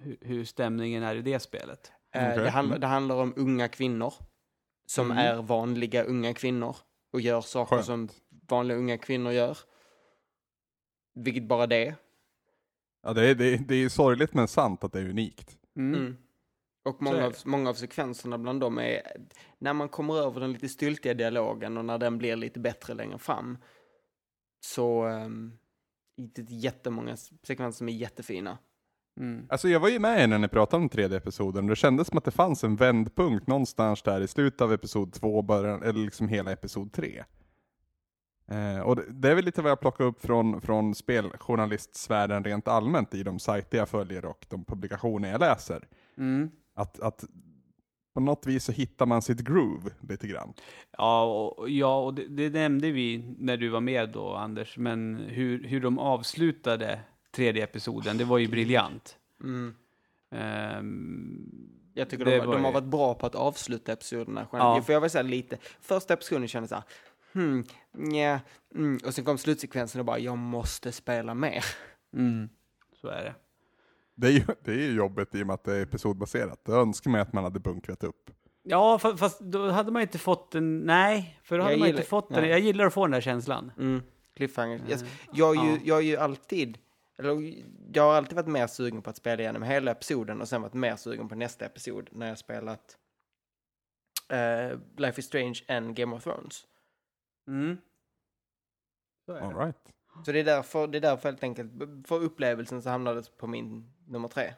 [0.00, 1.92] hur, hur stämningen är i det spelet.
[2.14, 2.44] Eh, Okej.
[2.44, 4.14] det, handlar, det handlar om unga kvinnor
[4.86, 5.18] som Mm.
[5.18, 6.76] är vanliga unga kvinnor
[7.12, 7.86] och gör saker Skönt.
[7.86, 8.08] som
[8.48, 9.58] vanliga unga kvinnor gör.
[11.14, 11.94] Vilket bara det.
[13.08, 15.56] Ja, det, är, det, är, det är sorgligt men sant att det är unikt.
[15.76, 16.00] Mm.
[16.00, 16.16] Mm.
[16.84, 19.02] Och många av, många av sekvenserna bland dem är
[19.58, 23.18] när man kommer över den lite styltiga dialogen och när den blir lite bättre längre
[23.18, 23.58] fram.
[24.60, 25.58] Så um,
[26.34, 28.58] det är jättemånga sekvenser som är jättefina.
[29.20, 29.46] Mm.
[29.48, 32.18] Alltså jag var ju med när ni pratade om tredje episoden och det kändes som
[32.18, 36.28] att det fanns en vändpunkt någonstans där i slutet av episod två, början, eller liksom
[36.28, 37.24] hela episod tre.
[38.48, 42.68] Eh, och det, det är väl lite vad jag plockar upp från, från speljournalistsfären rent
[42.68, 45.88] allmänt i de sajter jag följer och de publikationer jag läser.
[46.18, 46.50] Mm.
[46.74, 47.24] Att, att
[48.14, 50.52] på något vis så hittar man sitt groove lite grann.
[50.98, 51.24] Ja,
[51.56, 55.64] och, ja, och det, det nämnde vi när du var med då, Anders, men hur,
[55.64, 59.16] hur de avslutade tredje episoden, det var ju briljant.
[59.44, 59.74] Mm.
[60.30, 61.50] Ehm,
[61.94, 64.46] Jag tycker de, de har ju- varit bra på att avsluta episoderna.
[64.52, 64.58] Ja.
[64.76, 64.82] Ja.
[64.82, 66.84] För jag var så lite, första episoden kändes så här,
[67.38, 68.40] hmm, nja,
[68.74, 68.98] mm.
[69.06, 71.64] och sen kom slutsekvensen och bara, jag måste spela mer.
[72.14, 72.48] mm,
[73.00, 73.34] så är det.
[74.14, 76.60] Det är ju, det är ju jobbigt i och med att det är episodbaserat.
[76.64, 78.30] Jag önskar mig att man hade bunkrat upp.
[78.62, 81.88] Ja, fa- fast då hade man inte fått en, nej, för då hade Jag man
[81.88, 82.40] gillar- inte fått den.
[82.40, 82.50] nej.
[82.50, 83.72] Jag gillar att få den där känslan.
[83.78, 84.02] Mm.
[84.36, 84.80] Cliffhanger.
[84.88, 85.04] Yes.
[85.32, 85.78] Jag, är ju, Ja.
[85.84, 86.78] jag är ju alltid,
[87.18, 87.54] eller
[87.92, 90.74] jag har alltid varit mer sugen på att spela igenom hela episoden och sen varit
[90.74, 92.96] mer sugen på nästa episod när jag spelat
[94.28, 96.64] eh, Life is Strange än Game of Thrones.
[97.48, 97.76] Mm.
[99.26, 99.64] Så är All det.
[99.64, 99.92] right.
[100.24, 101.72] Så det är därför, det är därför helt enkelt,
[102.08, 104.54] för upplevelsen så hamnade det på min nummer tre.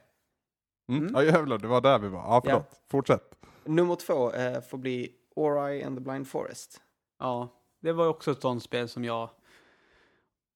[0.88, 1.00] Mm.
[1.02, 1.14] Mm.
[1.14, 2.20] Ja jävlar, det var där vi var.
[2.20, 3.36] Ja förlåt, fortsätt.
[3.64, 6.82] Nummer två eh, får bli Ori and the Blind Forest.
[7.18, 7.48] Ja,
[7.80, 9.30] det var också ett sånt spel som jag...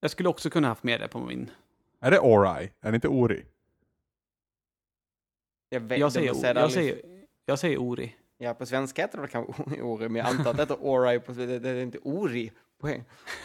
[0.01, 1.51] Jag skulle också kunna haft med det på min...
[2.01, 2.73] Är det Ori?
[2.81, 3.47] Är det inte Ori?
[5.69, 8.17] Jag, vet, Jag säger, säger jag säger, jag säger Ori.
[8.45, 11.33] Ja, på svenska heter det kanske Ori, men jag antar att det heter Ori på
[11.33, 12.53] det, det är inte Ori.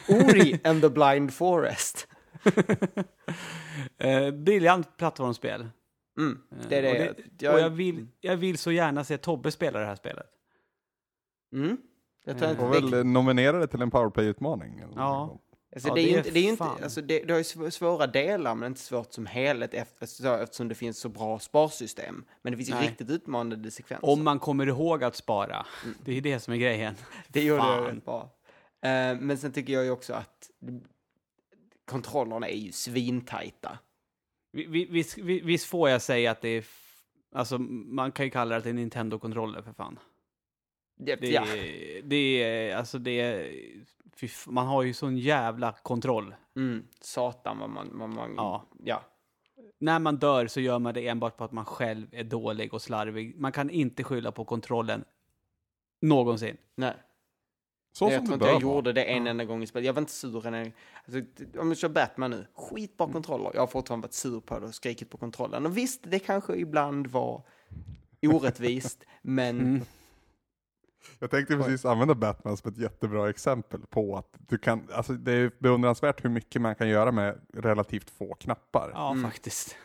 [0.09, 2.07] Ori and the Blind Forest.
[3.97, 5.69] eh, briljant plattformsspel.
[6.17, 6.37] Mm,
[6.69, 7.09] det är Eh, det.
[7.09, 9.95] Och, det, jag, och jag, vill, jag vill så gärna se Tobbe spela det här
[9.95, 10.25] spelet.
[11.53, 11.77] mm,
[12.25, 14.79] jag tror Eh, Får det, väl nominera det till en powerplay-utmaning.
[14.79, 15.39] eller Ja.
[15.73, 16.83] Alltså, ja, det, är det ju är inte, det är ju inte, fan.
[16.83, 20.35] alltså det, det har ju sv- svåra delar men inte svårt som helhet efter, så-
[20.35, 22.23] eftersom det finns så bra sparsystem.
[22.41, 22.87] Men det finns ju Nej.
[22.87, 24.09] riktigt utmanande sekvenser.
[24.09, 25.65] Om man kommer ihåg att spara.
[26.05, 26.95] Det är det som är grejen.
[27.27, 27.95] Det gjorde jag Fan.
[27.95, 28.21] rätt bra.
[28.81, 30.49] Eh, men sen tycker jag ju också att
[31.85, 33.79] kontrollerna är ju svintajta.
[34.51, 36.65] Vi- vi- Visst, vi- visst får jag säga att det är...
[37.31, 39.99] Alltså, man kan ju kalla det en Nintendo-kontroller för fan.
[40.97, 41.41] Det, Det ja.
[41.47, 43.51] är, det är, alltså det är...
[44.47, 46.35] Man har ju sån jävla kontroll.
[46.55, 47.89] Mm, satan vad man...
[47.93, 48.65] vad man Ja.
[48.83, 49.01] ja.
[49.79, 52.81] När man dör så gör man det enbart på att man själv är dålig och
[52.81, 53.39] slarvig.
[53.39, 55.03] Man kan inte skylla på kontrollen
[56.01, 56.57] någonsin.
[56.75, 56.93] Nej.
[57.91, 59.85] Så jag som tror inte jag gjorde det en enda gång i spelet.
[59.85, 60.71] Jag var inte sur en enda
[61.05, 63.13] alltså, Om du kör Batman nu, skitbra Mm.
[63.13, 63.51] kontroller.
[63.53, 65.65] Jag har fortfarande varit sur på det och skrikit på kontrollen.
[65.65, 67.43] Och visst, det kanske ibland var
[68.21, 69.81] orättvist, men Mm.
[71.19, 75.31] Jag tänkte precis använda Batman som ett jättebra exempel på att du kan, alltså det
[75.31, 78.91] är beundransvärt hur mycket man kan göra med relativt få knappar.
[78.93, 79.23] Ja, Mm.
[79.23, 79.77] faktiskt.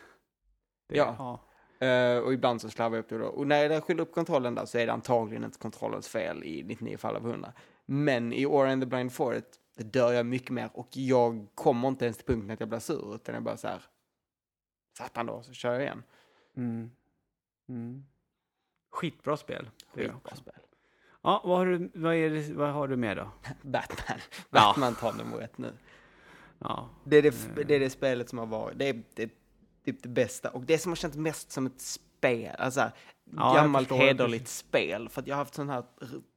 [0.89, 1.15] Det, Ja.
[1.17, 1.41] ja.
[1.87, 3.25] Eh, och ibland så slarvar jag upp det då.
[3.25, 6.63] Och när jag skyller upp kontrollen där så är det antagligen inte kontrollens fel i
[6.63, 7.53] 99 fall av 100.
[7.85, 9.45] Men i Ori and the Blind Forest
[9.77, 12.79] det dör jag mycket mer och jag kommer inte ens till punkten att jag blir
[12.79, 13.83] sur utan jag bara så här.
[14.97, 16.03] Satan då, så kör jag igen.
[16.57, 16.91] Mm.
[17.69, 18.05] Mm.
[18.91, 19.69] Skitbra spel.
[19.93, 20.53] Skitbra spel.
[21.25, 23.31] Ja, vad har du, vad är det, vad har du med då?
[23.61, 24.19] Batman.
[24.35, 24.45] Ja.
[24.49, 25.73] Batman tar nummer ett nu.
[26.59, 26.89] Ja.
[27.03, 29.03] Det är det, det är det spelet som har varit, det är,
[29.85, 30.49] typ det bästa.
[30.49, 32.91] Och det som har känts mest som ett spel, alltså
[33.31, 35.09] jag gammalt hederligt spel.
[35.09, 35.83] För att jag har haft sån här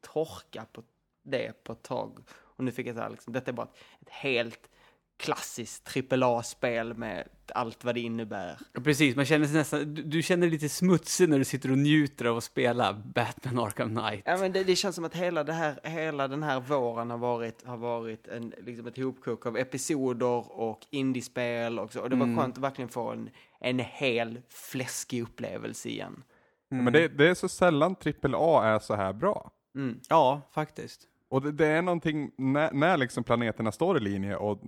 [0.01, 0.83] torka på
[1.23, 2.19] det på ett tag.
[2.31, 4.71] Och nu fick jag så här, liksom, detta är bara ett, ett helt
[5.19, 8.59] klassiskt AAA-spel med allt vad det innebär.
[8.85, 11.79] Precis, man känner sig nästan, du, du känner dig lite smutsig när du sitter och
[11.79, 14.23] njuter av att spela Batman Arkham Knight.
[14.25, 17.19] Ja, men det, det känns som att hela, det här, hela den här våren har
[17.19, 22.01] varit, har varit en, liksom ett hopkok av episoder och indiespel och så.
[22.01, 22.39] Och det var Mm.
[22.39, 23.31] skönt att verkligen få en,
[23.61, 26.23] en hel fläskig upplevelse igen.
[26.71, 29.51] Men det, det är så sällan AAA är så här bra.
[29.75, 30.01] Mm.
[30.09, 31.01] Ja, faktiskt.
[31.31, 34.61] Och det, det är någonting, när, när liksom planeterna står i linje och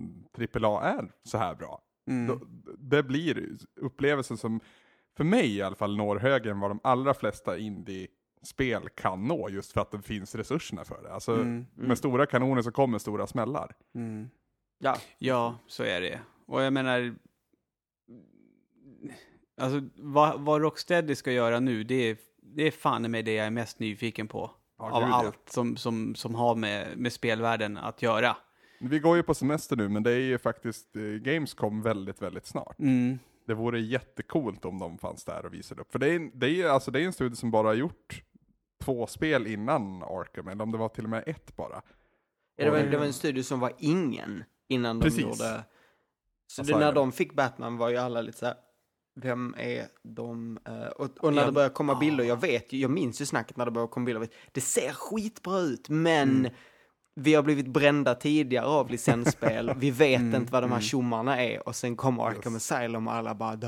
[0.55, 2.27] AAA är så här bra, Mm.
[2.27, 2.45] då,
[2.77, 4.59] det blir upplevelsen som,
[5.17, 9.49] för mig i alla fall, når högre än vad de allra flesta indie-spel kan nå,
[9.49, 11.13] just för att det finns resurserna för det.
[11.13, 11.65] Alltså, Mm.
[11.75, 13.75] med stora kanoner så kommer stora smällar.
[13.95, 14.29] Mm.
[14.79, 16.19] Ja, Ja, så är det.
[16.45, 17.15] Och jag menar,
[19.61, 23.45] alltså vad, vad Rocksteady ska göra nu, det är, det är fan med det jag
[23.45, 24.51] är mest nyfiken på.
[24.81, 25.15] Ja, av gud, ja.
[25.15, 28.37] allt som, som, som har med, med spelvärlden att göra.
[28.79, 32.45] Vi går ju på semester nu, men det är ju faktiskt eh, Gamescom väldigt, väldigt
[32.45, 32.79] snart.
[32.79, 33.19] Mm.
[33.47, 35.91] Det vore jättekult om de fanns där och visade upp.
[35.91, 38.23] För det är, det är, alltså, det är en studie som bara har gjort
[38.83, 41.81] två spel innan Arkham, eller om det var till och med ett bara.
[42.55, 45.21] Ja, det, var, det var en studio som var ingen innan de Precis.
[45.21, 45.63] gjorde...
[46.47, 46.91] Så Alltså, det, när ja.
[46.91, 48.55] de fick Batman var ju alla lite så här,
[49.15, 50.59] vem är de?
[50.67, 51.99] Eh, och, och när det började komma ah.
[51.99, 54.91] bilder, jag vet ju, jag minns ju snacket när det började komma bilder, det ser
[54.93, 56.51] skitbra ut, men Mm.
[57.15, 59.73] vi har blivit brända tidigare av licensspel.
[59.77, 63.13] Vi vet Mm, inte vad de här tjommarna är och sen kommer Arkham Asylum och
[63.13, 63.67] alla bara Dö.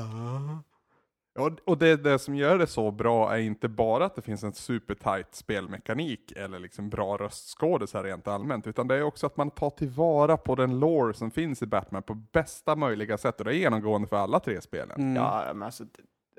[1.34, 4.44] Ja, och det, det som gör det så bra är inte bara att det finns
[4.44, 9.50] en supertight spelmekanik eller liksom bra röstskådisar rent allmänt, utan det är också att man
[9.50, 13.50] tar tillvara på den lore som finns i Batman på bästa möjliga sätt, och det
[13.50, 15.00] är genomgående för alla tre spelen.
[15.00, 15.16] Mm.
[15.16, 15.84] Ja, men alltså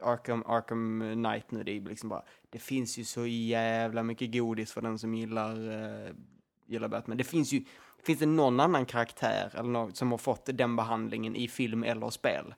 [0.02, 4.72] Arkham, Arkham Knight nu, det är liksom bara, det finns ju så jävla mycket godis
[4.72, 6.12] för den som gillar, uh,
[6.66, 7.18] gillar Batman.
[7.18, 7.64] Det finns ju,
[8.04, 12.10] finns det någon annan karaktär eller något som har fått den behandlingen i film eller
[12.10, 12.54] spel?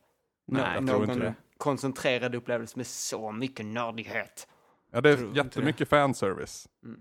[0.45, 1.33] Nej, jag tror någon inte det.
[1.57, 4.47] Koncentrerad upplevelse med så mycket nördighet.
[4.91, 6.67] Ja, det är jättemycket fanservice.
[6.85, 6.99] Mm.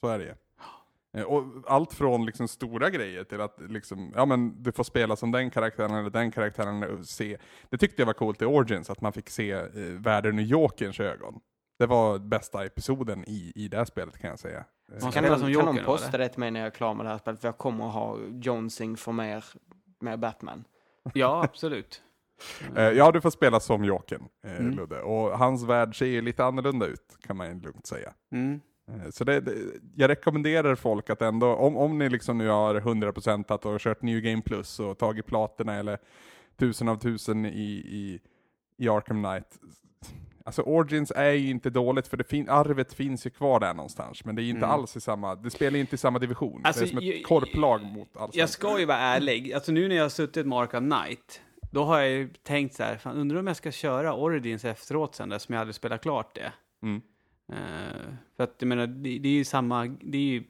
[0.00, 0.34] Så är det ju.
[1.20, 5.16] Eh, Och allt från liksom stora grejer till att liksom, ja men du får spela
[5.16, 7.38] som den karaktären eller den karaktären och se.
[7.70, 9.66] Det tyckte jag var coolt i Origins, att man fick se eh,
[9.98, 11.40] världen ur Jokerns ögon.
[11.78, 14.58] Det var bästa episoden i, i det här spelet kan jag säga.
[14.58, 16.70] Eh, Man Kan spelar någon, som kan någon posta det till mig när jag är
[16.70, 17.40] klar med det här spelet?
[17.40, 19.44] För jag kommer att ha Jonesing för mer,
[20.00, 20.64] mer Batman.
[21.14, 22.02] Ja, absolut.
[22.76, 24.76] Eh, Ja, du får spela som Jokern, eh, Mm.
[24.76, 25.00] Ludde.
[25.02, 28.12] Och hans värld ser ju lite annorlunda ut, kan man lugnt säga.
[28.32, 28.60] Mm.
[28.88, 29.54] Eh, Så det, det,
[29.96, 34.20] jag rekommenderar folk att ändå, om, om ni liksom nu har 100% och kört New
[34.20, 35.98] Game Plus och tagit platerna eller
[36.58, 38.20] tusen av tusen i, i,
[38.78, 39.58] i Arkham Knight.
[40.44, 44.24] Alltså Origins är ju inte dåligt för det fin, arvet finns ju kvar där någonstans,
[44.24, 44.70] men det är inte Mm.
[44.70, 46.60] alls i samma, det spelar ju inte i samma division.
[46.64, 48.40] Alltså, det är som ett korplag mot allsvenskan.
[48.40, 49.52] Jag ska ju vara ärlig.
[49.52, 51.40] Alltså nu när jag har suttit med Arkham Knight,
[51.70, 55.14] då har jag ju tänkt så här, fan, undrar om jag ska köra Origins efteråt
[55.14, 56.52] sen, eftersom jag aldrig spelat klart det.
[56.82, 57.02] Mm.
[57.52, 58.02] Eh,
[58.36, 60.44] för att jag menar, det, det är ju samma, det är ju,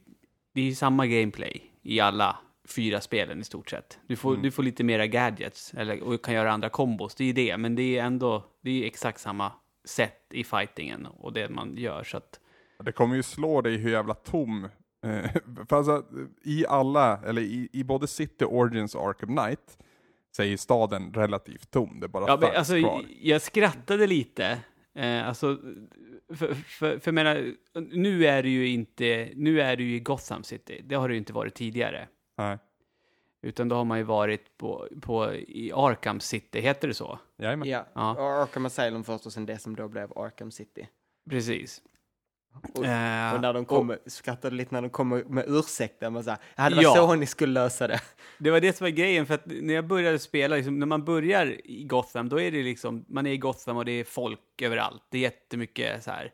[0.54, 2.36] det är samma gameplay i alla
[2.68, 3.98] fyra spelen i stort sett.
[4.06, 4.42] Du får, Mm.
[4.42, 7.56] du får lite mera gadgets, eller, och kan göra andra kombos, det är ju det,
[7.56, 9.52] men det är ändå, det är exakt samma
[9.84, 12.40] sätt i fightingen och det man gör, så att,
[12.84, 14.64] Det kommer ju slå dig hur jävla tom
[15.04, 15.30] eh,
[15.68, 16.04] för alltså,
[16.44, 19.78] i alla, eller i, i både City, Origins och Arkham Knight,
[20.38, 22.00] ju staden relativt tom.
[22.00, 23.04] Det är bara Ja, men alltså, kvar.
[23.20, 24.58] jag skrattade lite.
[24.94, 25.58] Eh, alltså,
[26.34, 30.42] för, för, för menar, nu är det ju inte, nu är det ju i Gotham
[30.44, 30.80] City.
[30.84, 32.08] Det har det ju inte varit tidigare.
[32.38, 32.58] Nej.
[33.42, 37.18] Utan då har man ju varit på, på i Arkham City, heter det så?
[37.38, 37.68] Jajamän.
[37.68, 38.42] Ja, Ja.
[38.42, 40.88] Arkham Asylum först och sen det som då blev Arkham City.
[41.30, 41.82] Precis.
[42.74, 46.36] Och, Eh, och när de kommer, skrattade lite när de kommer med ursäkter, man sa,
[46.56, 46.94] ja det var Ja.
[46.94, 48.00] så ni skulle lösa det.
[48.38, 51.04] Det var det som var grejen, för att när jag började spela, liksom, när man
[51.04, 54.62] börjar i Gotham, då är det liksom, man är i Gotham och det är folk
[54.62, 55.02] överallt.
[55.10, 56.32] Det är jättemycket så här.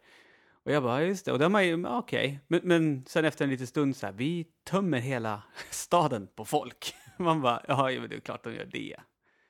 [0.65, 1.33] Och jag bara, just det.
[1.33, 2.41] Och då man ju, okej.
[2.49, 6.95] Men, men sen efter en liten stund så här, vi tömmer hela staden på folk.
[7.19, 8.97] Man bara, ja, men det är klart de gör det.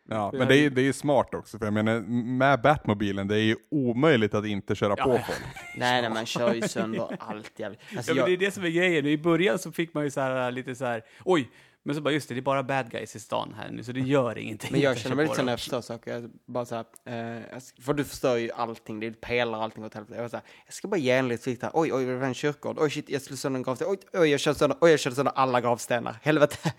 [0.09, 2.01] Ja, men det är, det är smart också, för jag menar
[2.39, 5.41] med Batmobilen, det är ju omöjligt att inte köra Ja, på folk.
[5.77, 7.81] Nej, nej, man kör ju sönder allt jävligt.
[7.97, 9.07] Alltså, Ja, men det är jag, det som är grejen.
[9.07, 11.51] I början så fick man ju så här lite så här, oj,
[11.87, 13.93] men så bara, just det, det är bara bad guys i stan här nu, så
[13.93, 14.69] det gör ingenting.
[14.73, 17.95] men jag känner mig lite jag förstör saker, jag bara så här, eh, jag för
[17.95, 20.15] du förstör ju allting, det och allting åt helvete.
[20.15, 22.17] Jag, var så här, jag ska bara ge en lite flikt här, oj, oj, det
[22.17, 24.79] var en kyrkogård, oj, shit, jag slog sönder en gravsten, oj, oj, jag körde sönder,
[24.81, 26.73] oj, jag körde sönder alla gravstenar, helvete.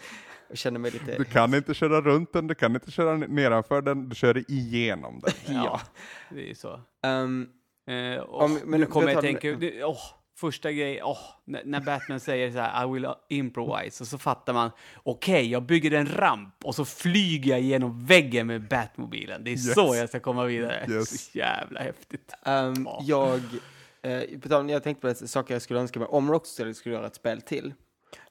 [0.50, 3.82] Jag känner mig lite, Du kan inte köra runt den, du kan inte köra nedanför
[3.82, 5.34] den, du kör igenom den.
[5.64, 5.82] Ja,
[6.30, 6.74] det är ju så.
[6.74, 9.98] Eh, åh, Om- men nu kommer jag du tänka, det, åh,
[10.38, 14.54] första grejen, åh, när, när Batman säger så här, I will improvise, och så fattar
[14.54, 14.72] man,
[15.04, 19.44] okej, jag bygger en ramp och så flyger jag genom väggen med Batmobilen.
[19.44, 19.74] Det är Yes.
[19.74, 20.86] så jag ska komma vidare.
[20.90, 21.32] Yes.
[21.32, 22.34] Så jävla häftigt.
[22.46, 23.00] Ehm, Ja.
[23.04, 23.42] jag,
[24.02, 26.08] eh, jag tänkte på det, saker jag skulle önska mig.
[26.12, 27.74] Om Rocksteady skulle göra ett spel till,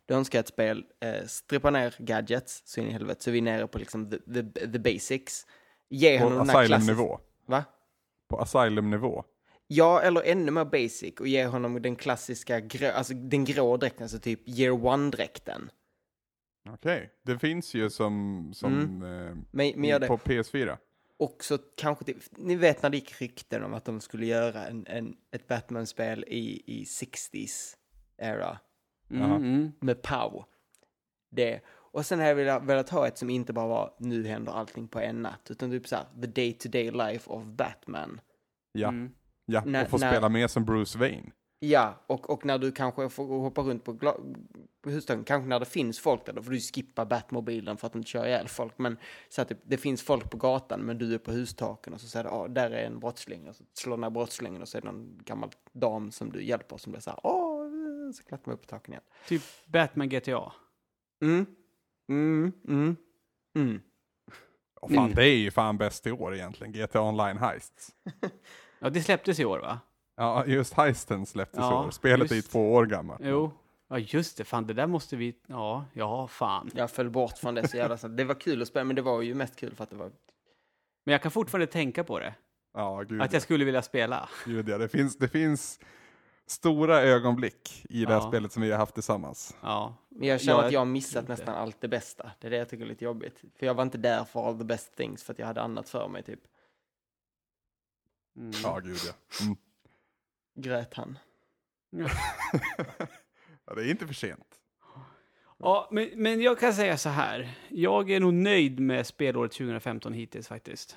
[0.06, 3.38] då önskar jag ett spel, eh, strippa ner gadgets så in i helvete, så vi
[3.38, 4.42] är nere på liksom the, the,
[4.72, 5.46] the basics.
[5.88, 6.26] Ge På.
[6.26, 7.20] Asylum-nivå.
[7.46, 7.64] Va?
[8.28, 9.24] På Asylum-nivå.
[9.66, 14.02] Ja, eller ännu mer basic och ge honom den klassiska, grå, alltså den grå dräkten,
[14.02, 15.70] alltså typ year one-dräkten.
[16.68, 20.76] Okej, det finns ju som, som eh, Men, men på PS4.
[21.18, 24.66] Och så kanske, det, ni vet när det gick rykten om att de skulle göra
[24.66, 27.74] en, en, ett Batman-spel i, i 60s
[28.18, 28.58] era.
[29.10, 29.72] Mm, mm.
[29.80, 30.44] med Pow.
[31.30, 31.60] Det.
[31.92, 34.88] Och sen har jag velat, velat ha ett som inte bara var nu händer allting
[34.88, 38.20] på en natt, utan typ såhär the day to day life of Batman.
[38.72, 39.10] Ja, Mm.
[39.46, 39.62] ja.
[39.66, 41.30] När- och få när- spela med som Bruce Wayne.
[41.58, 44.36] Ja, och, och när du kanske får hoppa runt på, gla-
[44.82, 47.94] på hustaken, kanske när det finns folk där, då får du skippa Batmobilen för att
[47.94, 48.78] inte köra ihjäl folk.
[48.78, 48.96] Men
[49.28, 52.06] så att det, det finns folk på gatan, men du är på hustaken och så
[52.08, 53.48] säger du, ja, där är en brottsling.
[53.48, 56.44] Och så slår den här brottslingen och så är det någon gammal dam som du
[56.44, 57.45] hjälper som blir så här, åh,
[58.12, 59.04] så klättrar man upp på taken igen.
[59.28, 60.52] Typ Batman GTA.
[61.22, 61.46] Mm,
[62.08, 62.96] mm, mm,
[63.56, 63.80] mm.
[64.80, 65.14] Och fan, Mm.
[65.14, 67.90] det är ju fan bäst i år egentligen, GTA Online Heists.
[68.78, 69.80] Ja, det släpptes i år va?
[70.16, 71.90] Ja, just Heisten släpptes Ja, i år.
[71.90, 72.50] Spelet är ju just.
[72.50, 73.20] två år gammalt.
[73.24, 73.52] Jo.
[73.88, 74.44] Ja, just det.
[74.44, 75.36] Fan, det där måste vi...
[75.46, 76.70] Ja, ja, fan.
[76.74, 78.16] Jag föll bort från det så jävla snabbt.
[78.16, 80.10] Det var kul att spela, men det var ju mest kul för att det var...
[81.04, 82.34] Men jag kan fortfarande tänka på det.
[82.74, 84.28] Ja, gud, Att jag skulle vilja spela.
[84.44, 84.78] gud ja.
[84.78, 85.80] Det finns, det finns
[86.46, 88.28] stora ögonblick i det här Ja.
[88.28, 89.56] spelet som vi har haft tillsammans.
[89.62, 89.94] Ja.
[90.08, 91.32] Men jag känner Ja, att jag har missat inte.
[91.32, 92.30] nästan allt det bästa.
[92.38, 93.40] Det är det jag tycker är lite jobbigt.
[93.58, 95.88] För jag var inte där för all the best things, för att jag hade annat
[95.88, 96.40] för mig, typ.
[98.36, 98.50] Mm.
[98.62, 99.44] Ja, gud ja.
[99.44, 99.56] Mm.
[100.54, 101.18] Grät han.
[101.90, 103.74] ja.
[103.74, 104.46] Det är inte för sent.
[105.58, 107.58] Ja, men, men jag kan säga så här.
[107.68, 110.96] Jag är nog nöjd med spelåret 2015 hittills faktiskt.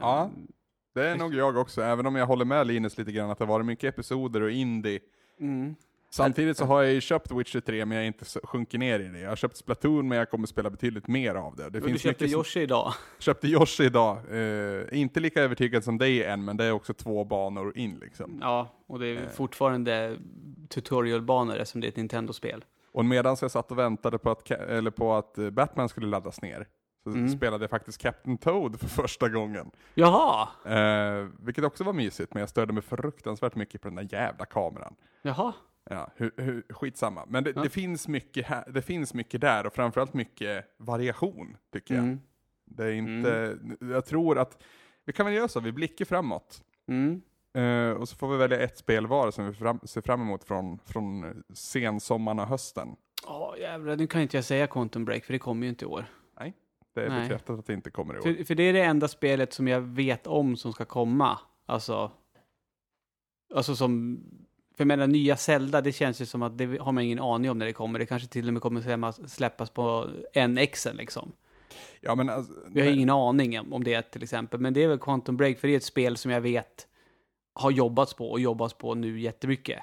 [0.00, 0.30] Ja.
[0.96, 3.44] Det är nog jag också, även om jag håller med Linus lite grann att det
[3.44, 5.00] har varit mycket episoder och indie.
[5.40, 5.74] Mm.
[6.10, 9.08] Samtidigt så har jag ju köpt Witcher 3 men jag har inte sjunkit ner i
[9.08, 9.18] det.
[9.20, 11.62] Jag har köpt Splatoon men jag kommer spela betydligt mer av det.
[11.70, 12.92] det Du köpte mycket som- Yoshi idag.
[13.18, 14.18] köpte Yoshi idag.
[14.30, 18.38] Eh, inte lika övertygad som dig än, men det är också två banor in liksom.
[18.40, 19.28] Ja, och det är Eh.
[19.28, 20.16] fortfarande
[20.68, 22.64] tutorialbanor eftersom det är ett Nintendo-spel.
[22.92, 26.42] Och medan jag satt och väntade på att, eller på att eh, Batman skulle laddas
[26.42, 26.66] ner,
[27.14, 27.28] Mm.
[27.28, 29.70] spelade jag faktiskt Captain Toad för första gången.
[29.94, 30.48] Jaha!
[30.64, 34.44] Eh, vilket också var mysigt, men jag störde mig fruktansvärt mycket på den där jävla
[34.44, 34.94] kameran.
[35.22, 35.52] Jaha.
[35.90, 37.24] Ja, hu, hu, skitsamma.
[37.28, 37.62] Men det, Ja.
[37.62, 42.04] det, finns mycket här, det finns mycket där och framförallt mycket variation, tycker jag.
[42.04, 42.20] Mm.
[42.64, 44.62] Det är inte, jag tror att,
[45.04, 46.62] vi kan väl göra så, vi blickar framåt.
[46.88, 47.22] Mm.
[47.54, 50.44] Eh, och så får vi välja ett spel var som vi fram, ser fram emot
[50.44, 52.88] från, från sensommaren och hösten.
[53.26, 55.88] Ja, jävlar, nu kan inte jag säga Quantum Break för det kommer ju inte i
[55.88, 56.06] år.
[57.00, 57.22] Det är Nej.
[57.22, 58.22] bekräftat att det inte kommer i år.
[58.22, 61.38] För, för det är det enda spelet som jag vet om som ska komma.
[61.66, 62.10] Alltså,
[63.54, 64.20] alltså som,
[64.76, 67.50] för jag menar nya Zelda, det känns ju som att det har man ingen aning
[67.50, 67.98] om när det kommer.
[67.98, 68.80] Det kanske till och med kommer
[69.28, 70.08] släppas- på
[70.48, 71.32] NX liksom.
[72.00, 74.60] Ja, men alltså, Vi har ingen aning om- om det till exempel.
[74.60, 76.88] Men det är väl Quantum Break, för det är ett spel som jag vet
[77.52, 79.78] har jobbats på och jobbas på nu jättemycket.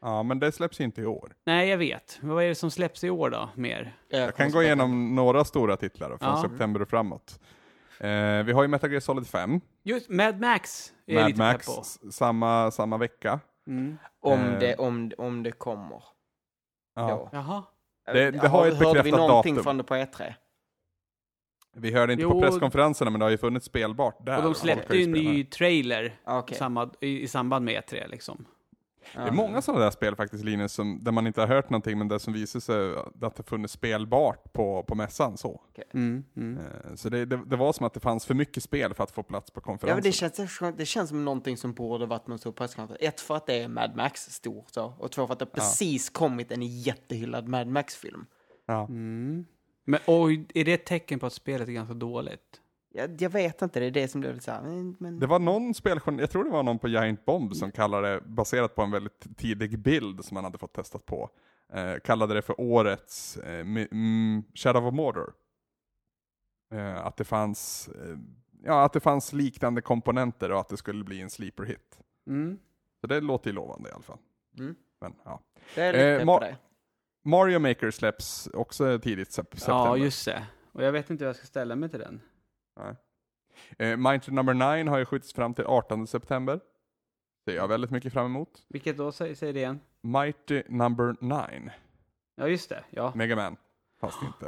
[0.00, 1.34] Ja, men det släpps inte i år.
[1.46, 2.18] Nej, jag vet.
[2.20, 3.96] Men vad är det som släpps i år då, mer?
[4.08, 6.42] Jag kan gå igenom några stora titlar då, från Ja.
[6.42, 7.40] september och framåt.
[8.00, 11.38] Eh, vi har ju Metal Gear Solid 5, Just Mad Max är jag Mad lite
[11.42, 12.10] Max, pepp på.
[12.12, 13.40] samma, samma vecka.
[13.66, 13.98] Mm.
[14.20, 14.58] Om, Eh.
[14.58, 16.02] det, om, om det kommer.
[16.94, 17.08] Ja.
[17.08, 17.28] Då.
[17.32, 17.62] Jaha.
[18.12, 19.64] Det- det har ju ett Hörde vi bekräftat någonting datum.
[19.64, 20.34] från det på E E3?
[21.76, 22.30] Vi hörde inte Jo.
[22.30, 24.36] på presskonferenserna, men det har ju funnits spelbart där.
[24.36, 26.56] Och de släppte ju en ny trailer Ah, Okej.
[26.58, 28.44] samma, i, i samband med E3 liksom.
[29.14, 29.20] Ja.
[29.20, 31.98] Det är många sådana där spel faktiskt, Linus, som, där man inte har hört någonting,
[31.98, 35.36] men det som visar sig att det funnits spelbart på, på mässan.
[35.36, 35.60] Så,
[35.94, 36.58] Mm, mm.
[36.58, 39.10] Eh, så det, det, det var som att det fanns för mycket spel för att
[39.10, 40.02] få plats på Ja, men konferensen.
[40.02, 40.12] det,
[40.48, 43.02] känns, det känns som någonting som borde varit en stor presskonferens.
[43.02, 44.94] Ett, för att det är Mad Max stor, så.
[44.98, 48.26] och två, för att det precis kommit en jättehyllad Mad Max-film.
[48.66, 48.86] Ja.
[48.86, 49.44] Mm.
[49.84, 52.60] Men och, är det ett tecken på att spelet är ganska dåligt?
[52.98, 54.62] Jag, jag vet inte, det är det som blir lite så här,
[54.98, 55.18] men...
[55.18, 58.20] Det var någon speljournal, jag tror det var någon på Giant Bomb som kallade det,
[58.20, 61.30] baserat på en väldigt tidig bild som man hade fått testat på,
[61.72, 65.32] eh, kallade det för årets eh, mm, Shadow of Mordor.
[66.74, 68.16] Eh, att det fanns, eh,
[68.64, 72.00] ja att det fanns liknande komponenter och att det skulle bli en sleeper hit.
[72.26, 72.58] Mm.
[73.00, 74.18] Så det låter ju lovande i alla fall.
[74.58, 74.74] Mm.
[75.00, 75.40] Men, ja.
[75.74, 76.56] det är lite Eh, Ma- det.
[77.24, 79.86] Mario Maker släpps också tidigt sep- september.
[79.86, 80.46] Ja, just det.
[80.72, 82.20] Och jag vet inte hur jag ska ställa mig till den.
[82.78, 82.96] Nej.
[83.78, 86.60] Eh, Mighty Number 9 har ju skjutits fram till 18 september.
[87.46, 88.48] Det är jag väldigt mycket fram emot.
[88.68, 89.12] Vilket då?
[89.12, 89.80] Säg, säg det igen.
[90.02, 91.72] Mighty Number 9,
[92.36, 92.84] Ja, just det.
[92.90, 93.12] Ja.
[93.14, 93.56] Mega Man,
[94.00, 94.46] fast inte.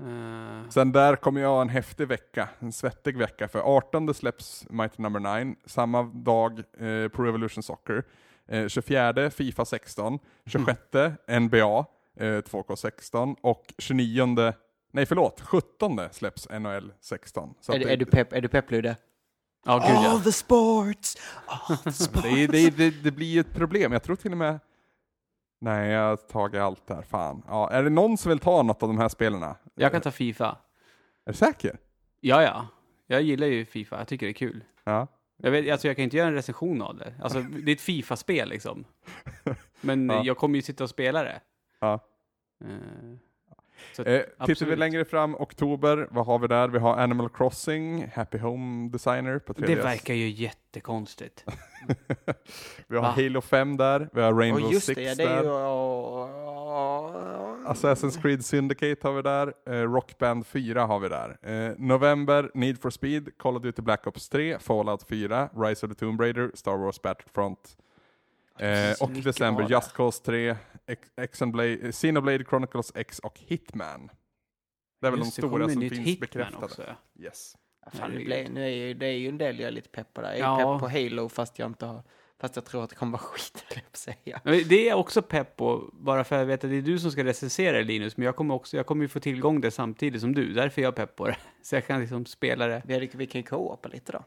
[0.00, 4.66] Eh, Sen där kommer jag ha en häftig vecka, en svettig vecka, för 18 släpps
[4.70, 8.04] Mighty Number 9, samma dag eh, Pro Evolution Soccer,
[8.46, 10.80] eh, 24 Fifa 16, 26
[11.26, 11.84] NBA
[12.16, 14.52] eh, 2K16 och 29,
[14.98, 17.54] nej förlåt, 17 släpps NHL 16.
[17.60, 18.96] Så Är, det- är du pepp, är du pepp Ludde?
[19.64, 20.20] ja, gud ja.
[20.24, 21.16] the sports!
[21.46, 22.22] All the sports!
[22.22, 23.92] Det, det, det, det blir ju ett problem.
[23.92, 24.60] Jag tror till och med...
[25.60, 27.02] Nej, jag har tagit allt där.
[27.02, 27.42] Fan.
[27.46, 29.56] Ja, är det någon som vill ta något av de här spelarna?
[29.74, 30.56] Jag kan ta Fifa.
[31.24, 31.78] Är du säker?
[32.20, 32.66] Ja, ja.
[33.06, 33.98] Jag gillar ju Fifa.
[33.98, 34.64] Jag tycker det är kul.
[34.84, 35.06] Ja.
[35.36, 37.14] Jag, vet, alltså jag kan inte göra en recension av det.
[37.22, 38.84] Alltså, det är ett Fifa-spel liksom.
[39.80, 40.22] Men Ja.
[40.24, 41.40] jag kommer ju sitta och spela det.
[41.80, 42.00] ja.
[42.64, 42.68] Eh,
[44.04, 46.68] så, Eh, tittar vi längre fram, oktober, vad har vi där?
[46.68, 49.66] Vi har Animal Crossing, Happy Home Designer på 3DS.
[49.66, 51.44] det verkar ju jättekonstigt.
[52.88, 53.10] vi har Va?
[53.16, 55.42] Halo 5 där, vi har Rainbow just Six det, ja, det är där.
[55.42, 55.48] ju...
[57.68, 61.36] Assassin's Creed Syndicate har vi där, eh, Rock Band 4 har vi där.
[61.42, 65.92] Eh, november, Need for Speed, Call of Duty Black Ops 3, Fallout 4, Rise of
[65.92, 67.76] the Tomb Raider, Star Wars Battlefront.
[68.60, 69.66] Eh, och december.
[69.70, 70.56] Just Cause 3,
[70.86, 74.10] X- Xenoblade, Xenoblade Chronicles X och Hitman.
[75.00, 76.64] Det är väl Just de stora som finns Hitman bekräftade.
[76.64, 76.82] också.
[77.20, 77.54] Yes.
[77.84, 79.88] Ja, Fan, det, blev, nu är ju, det är ju en del jag är lite
[79.88, 80.28] pepp på där.
[80.34, 80.72] Jag är Ja.
[80.78, 82.02] pepp på Halo fast jag inte har
[82.40, 84.40] Fast jag tror att det kommer vara skit, att säga.
[84.44, 86.82] Men Det är jag också pepp på, bara för att jag vet att det är
[86.82, 89.60] du som ska recensera det, Linus, men jag kommer också, jag kommer ju få tillgång
[89.60, 91.36] det samtidigt som du, därför är jag pepp på det.
[91.62, 92.82] Så jag kan liksom spela det.
[92.86, 94.24] Vi, vi kan ju co-opa lite då.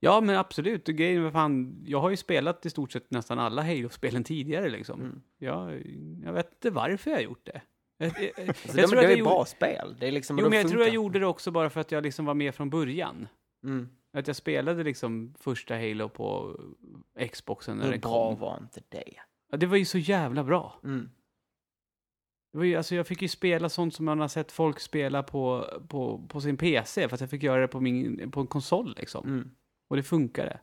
[0.00, 0.88] Ja, men absolut.
[0.88, 4.68] Och grejen är, fan, jag har ju spelat i stort sett nästan alla Halo-spelen tidigare
[4.70, 5.00] liksom.
[5.00, 5.22] Mm.
[5.38, 5.82] Jag,
[6.24, 7.62] jag vet inte varför jag har gjort det.
[7.98, 9.96] Jag, jag, jag, Så det, tror det är ju bra spel.
[10.00, 10.94] Det är liksom, jo, men jag tror jag funkar.
[10.94, 13.28] gjorde det också bara för att jag liksom var med från början.
[13.64, 13.88] Mm.
[14.12, 16.60] Att jag spelade liksom första Halo på
[17.32, 18.40] Xboxen när Hur den bra kom.
[18.40, 19.14] var inte det?
[19.50, 20.80] Ja, det var ju så jävla bra.
[20.84, 21.10] Mm.
[22.52, 25.22] Det var ju, alltså jag fick ju spela sånt som man har sett folk spela
[25.22, 28.94] på, på, på sin PC, fast jag fick göra det på, min, på en konsol
[28.98, 29.26] liksom.
[29.26, 29.50] Mm.
[29.88, 30.60] Och det funkade.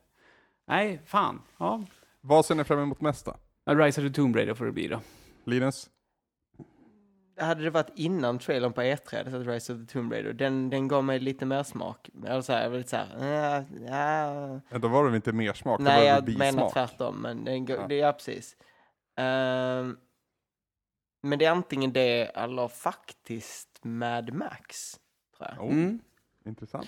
[0.68, 1.41] Nej, fan.
[1.57, 1.84] Ja.
[2.22, 3.35] Vad ser ni fram emot mest då?
[3.73, 5.02] Rise of the Tomb Raider får det bli då.
[5.43, 5.89] Linus?
[7.39, 10.34] Hade det varit innan trailern på E3, hade jag sett Rise of the Tomb Raider,
[10.34, 12.10] den, den gav mig lite mer smak.
[12.26, 13.18] Eller så här, jag var lite så här,
[13.60, 14.61] äh, ja.
[14.69, 17.45] Ja, Då var det väl inte mer smak, Nej, det var jag menar tvärtom, men
[17.45, 17.88] den, Ja.
[17.88, 18.57] det är precis.
[19.18, 19.97] Ehm,
[21.23, 24.99] men det är antingen det eller faktiskt Mad Max,
[25.38, 25.65] tror jag.
[25.65, 25.99] Oh, Mm.
[26.45, 26.88] Intressant.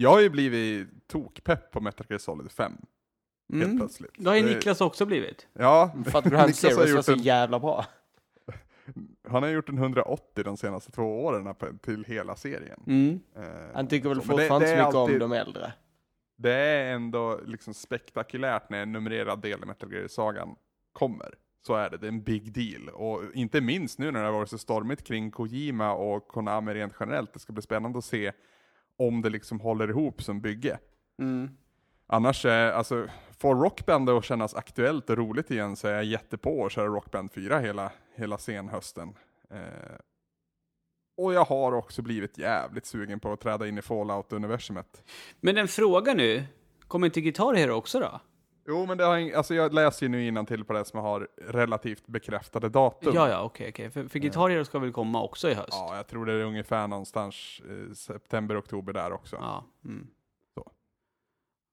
[0.00, 2.72] Jag har ju blivit tokpepp på Metal Gear Solid 5,
[3.52, 3.78] helt Mm.
[3.78, 4.10] plötsligt.
[4.18, 5.46] Det har ju Niklas också blivit.
[5.52, 7.84] Ja, För att Ground Niklas har Zeroes var gjort så en, jävla bra.
[9.28, 12.80] han har gjort en 180 de senaste två åren till hela serien.
[12.86, 13.20] Mm.
[13.36, 13.42] Eh,
[13.74, 15.72] Han tycker väl fortfarande så mycket alltid- om de äldre.
[16.36, 20.56] Det är ändå liksom spektakulärt när en numrerad del i Metal Gear-sagan
[20.92, 21.34] kommer.
[21.66, 22.88] Så är det, det är en big deal.
[22.88, 26.92] Och inte minst nu när det har varit så stormigt kring Kojima och Konami rent
[27.00, 27.32] generellt.
[27.32, 28.32] Det ska bli spännande att se
[28.98, 30.78] om det liksom håller ihop som bygge.
[31.18, 31.50] Mm.
[32.06, 33.06] Annars, alltså,
[33.38, 37.32] får Rockband att kännas aktuellt och roligt igen så är jag jättepå att köra Rockband
[37.32, 39.14] 4 hela, hela senhösten.
[39.50, 39.98] Eh,
[41.16, 45.02] och jag har också blivit jävligt sugen på att träda in i Fallout-universumet.
[45.40, 46.44] Men en fråga nu.
[46.88, 48.20] Kommer inte Guitar Hero också då?
[48.68, 51.28] Jo, men det har, ing- alltså jag läser ju nu till på det som har
[51.36, 53.12] relativt bekräftade datum.
[53.14, 53.90] Ja, ja, okej, okej.
[53.90, 55.68] För, för Guitar Hero ska väl komma också i höst?
[55.72, 59.36] Ja, jag tror det är ungefär någonstans eh, september, oktober där också.
[59.36, 59.64] Ja.
[59.84, 60.06] Mm.
[60.54, 60.70] Så.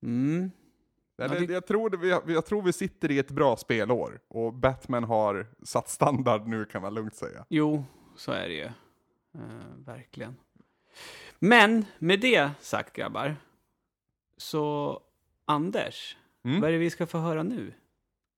[0.02, 0.50] Mm.
[1.22, 4.20] Eller, Ja, det- jag, tror det, vi- jag tror vi sitter i ett bra spelår.
[4.28, 7.44] Och Batman har satt standard nu kan man lugnt säga.
[7.48, 7.84] Jo,
[8.16, 8.64] så är det ju.
[9.34, 9.40] Eh,
[9.86, 10.36] verkligen.
[11.38, 13.36] Men med det sagt grabbar,
[14.36, 15.00] så
[15.44, 16.16] Anders,
[16.46, 16.60] Mm.
[16.60, 17.72] vad är det vi ska få höra nu?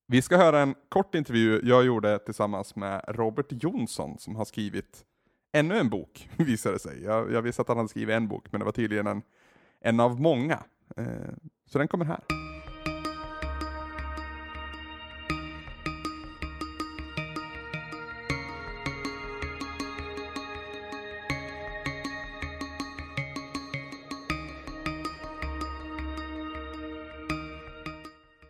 [0.06, 5.04] Vi ska höra en kort intervju jag gjorde tillsammans med Robert Jonsson som har skrivit
[5.52, 7.02] ännu en bok, visade det sig.
[7.02, 9.22] Jag, jag visste att han hade skrivit en bok, men det var tydligen en,
[9.80, 10.58] en av många.
[10.96, 11.06] Eh,
[11.66, 12.47] så den kommer här.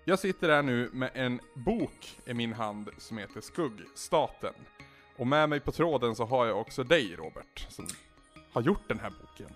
[0.08, 4.54] Jag sitter här nu med en bok i min hand som heter Skuggstaten.
[5.16, 7.88] Och med mig på tråden så har jag också dig Robert, som
[8.52, 9.54] har gjort den här boken.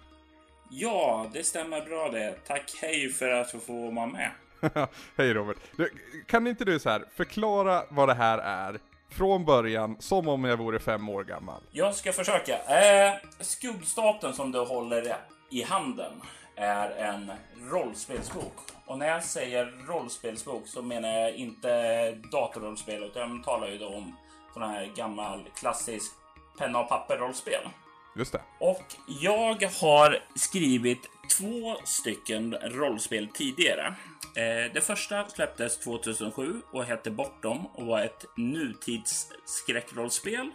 [0.71, 2.35] Ja, det stämmer bra det.
[2.47, 4.31] Tack hej för att jag får vara med.
[5.17, 5.57] Hej Robert.
[5.77, 5.91] Du,
[6.27, 8.79] kan inte du så här förklara vad det här är
[9.11, 11.63] från början, som om jag vore fem år gammal?
[11.71, 12.59] Jag ska försöka.
[12.59, 15.17] Eh, skuggstaten som du håller
[15.51, 16.13] i handen
[16.57, 17.33] är en
[17.71, 18.53] rollspelsbok.
[18.87, 23.89] Och när jag säger rollspelsbok så menar jag inte datorrollspel utan jag talar ju då
[23.89, 24.17] om
[24.55, 26.13] sån här gammal klassisk
[26.59, 27.69] penna och papper-rollspel.
[28.17, 28.41] Just det.
[28.59, 33.95] Och jag har skrivit två stycken rollspel tidigare.
[34.37, 40.51] Eh, det första släpptes 2007 och hette Bortom och var ett nutidsskräckrollspel.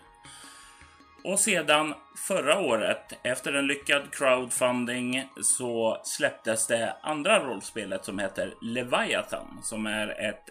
[1.24, 1.94] Och sedan
[2.28, 9.86] förra året, efter en lyckad crowdfunding, så släpptes det andra rollspelet som heter Leviathan, som
[9.86, 10.50] är ett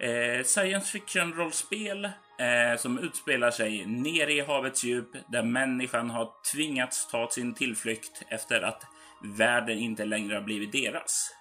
[0.00, 7.08] eh, science fiction-rollspel eh, som utspelar sig nere i havets djup där människan har tvingats
[7.08, 8.86] ta sin tillflykt efter att
[9.22, 11.34] världen inte längre har blivit deras.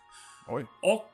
[0.48, 0.66] Oj.
[0.82, 1.12] Och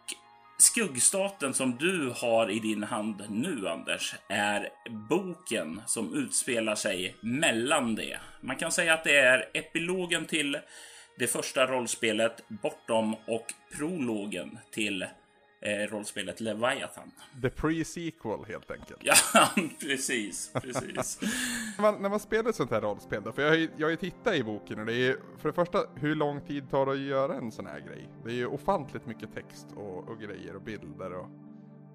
[0.58, 4.70] skuggstaten som du har i din hand nu, Anders, är
[5.10, 8.20] boken som utspelar sig mellan det.
[8.42, 10.58] Man kan säga att det är epilogen till
[11.20, 13.46] det första rollspelet Bortom och
[13.78, 15.06] prologen till
[15.90, 17.12] rollspelet Leviathan.
[17.42, 19.00] The pre-sequel helt enkelt.
[19.02, 19.16] Ja,
[19.80, 21.20] precis, precis.
[21.78, 23.86] När man, när man spelar ett sånt här rollspel då, för jag har ju, jag
[23.86, 26.70] har ju tittat i boken och det är ju, för det första, hur lång tid
[26.70, 28.10] tar det att göra en sån här grej?
[28.24, 31.28] Det är ju ofantligt mycket text och, och grejer och bilder och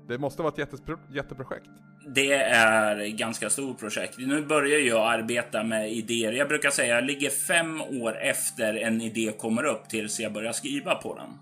[0.08, 1.70] det måste vara ett jättespro, jätteprojekt.
[2.14, 4.18] Det är ett ganska stort projekt.
[4.18, 6.32] Nu börjar jag arbeta med idéer.
[6.32, 10.52] Jag brukar säga jag ligger fem år efter en idé kommer upp tills jag börjar
[10.52, 11.38] skriva på den.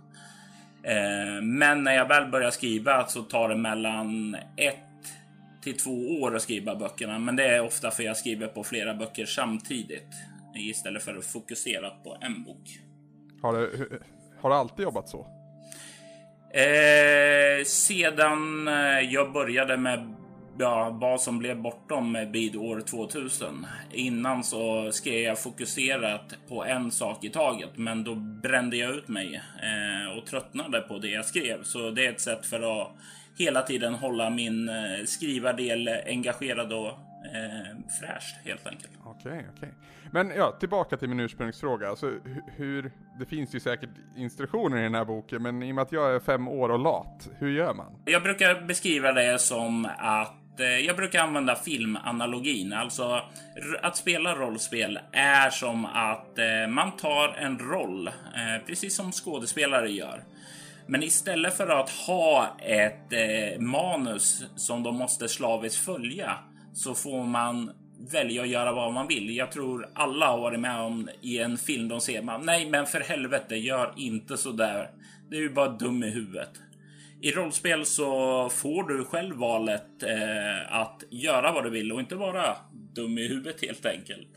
[0.82, 4.76] Eh, men när jag väl börjar skriva så tar det mellan ett
[5.62, 7.18] till två år att skriva böckerna.
[7.18, 10.14] Men det är ofta för jag skriver på flera böcker samtidigt
[10.54, 12.78] istället för att fokusera på en bok.
[13.42, 13.88] Har du,
[14.40, 15.26] har du alltid jobbat så?
[16.54, 18.68] Eh, sedan
[19.10, 20.14] jag började med
[20.60, 23.66] ja, vad som blev bortom vid år 2000.
[23.92, 29.08] Innan så skrev jag fokuserat på en sak i taget, men då brände jag ut
[29.08, 31.62] mig eh, och tröttnade på det jag skrev.
[31.62, 32.88] Så det är ett sätt för att
[33.38, 34.74] hela tiden hålla min eh,
[35.06, 38.92] skrivardel engagerad och eh, fräscht helt enkelt.
[39.04, 39.74] Okej, okej.
[40.12, 41.88] Men ja, tillbaka till min ursprungsfråga.
[41.88, 45.74] Alltså, hu- hur, det finns ju säkert instruktioner i den här boken, men i och
[45.74, 48.02] med att jag är fem år och lat, hur gör man?
[48.04, 52.72] Jag brukar beskriva det som att eh, jag brukar använda filmanalogin.
[52.72, 53.22] Alltså
[53.82, 59.90] att spela rollspel är som att eh, man tar en roll, eh, precis som skådespelare
[59.90, 60.24] gör.
[60.86, 66.38] Men istället för att ha ett eh, manus som de måste slaviskt följa
[66.74, 67.70] så får man
[68.12, 69.36] välja att göra vad man vill.
[69.36, 72.46] Jag tror alla har varit med om i en film de ser man.
[72.46, 74.90] Nej, men för helvete, gör inte så där.
[75.30, 76.50] Det är ju bara dum i huvudet.
[77.22, 82.14] I rollspel så får du själv valet eh, att göra vad du vill och inte
[82.14, 84.28] vara dum i huvudet helt enkelt.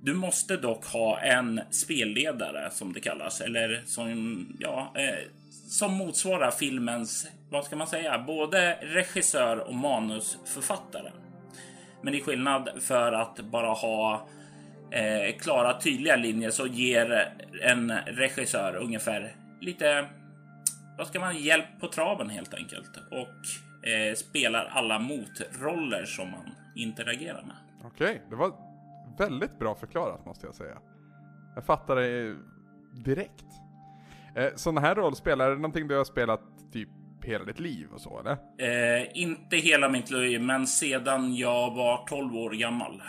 [0.00, 5.24] Du måste dock ha en spelledare som det kallas, eller som, ja, eh,
[5.68, 11.10] som motsvarar filmens, vad ska man säga, både regissör och manusförfattare.
[12.02, 14.28] Men i skillnad för att bara ha
[14.90, 20.08] eh, klara tydliga linjer så ger en regissör ungefär lite
[20.98, 26.54] vad ska man hjälp på traven helt enkelt och eh, spelar alla motroller som man
[26.74, 27.56] interagerar med.
[27.84, 28.52] Okej, det var
[29.18, 30.78] väldigt bra förklarat måste jag säga.
[31.54, 32.36] Jag fattar det
[33.04, 33.44] direkt.
[34.36, 36.40] Eh, sådana här rollspel, är det någonting du har spelat
[36.72, 36.88] typ
[37.22, 38.36] hela ditt liv och så eller?
[38.58, 43.02] Eh, inte hela mitt liv, men sedan jag var 12 år gammal.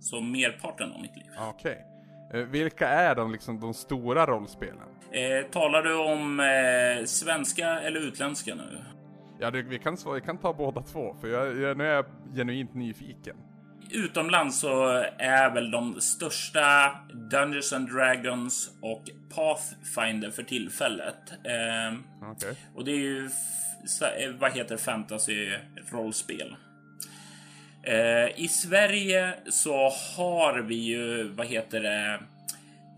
[0.00, 1.26] Så merparten av mitt liv.
[1.38, 1.86] Okej.
[2.32, 4.95] Eh, vilka är de, liksom, de stora rollspelen?
[5.12, 8.78] Eh, talar du om eh, svenska eller utländska nu?
[9.40, 12.06] Ja, det, vi, kan, vi kan ta båda två, för jag, jag, nu är jag
[12.34, 13.36] genuint nyfiken.
[13.90, 14.86] Utomlands så
[15.18, 16.96] är väl de största
[17.30, 19.02] Dungeons and Dragons och
[19.34, 21.30] Pathfinder för tillfället.
[21.30, 21.98] Eh,
[22.30, 22.56] Okej.
[22.74, 23.24] Och det är ju,
[24.18, 26.56] eh, vad heter fantasy-rollspel.
[27.82, 32.20] Eh, I Sverige så har vi ju, vad heter det,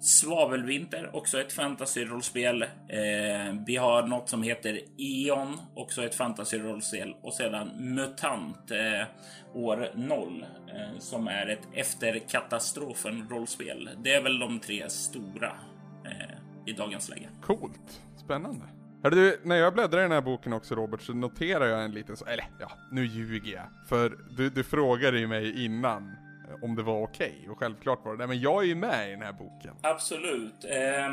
[0.00, 2.62] Svavelvinter, också ett fantasyrollspel.
[2.62, 2.68] Eh,
[3.66, 7.16] vi har något som heter Eon, också ett fantasyrollspel.
[7.22, 9.06] Och sedan Mutant, eh,
[9.54, 13.90] år 0, eh, som är ett efter katastrofen-rollspel.
[14.04, 15.52] Det är väl de tre stora
[16.04, 17.28] eh, i dagens läge.
[17.42, 18.02] Coolt.
[18.16, 18.64] Spännande.
[19.02, 21.92] Hörru du, när jag bläddrar i den här boken också Robert, så noterar jag en
[21.92, 23.88] liten så, eller ja, nu ljuger jag.
[23.88, 26.16] För du, du frågade ju mig innan
[26.48, 28.26] Eh, om det var okej, och självklart var det det.
[28.26, 29.74] Men jag är ju med i den här boken.
[29.82, 30.64] Absolut.
[30.64, 31.12] Eh,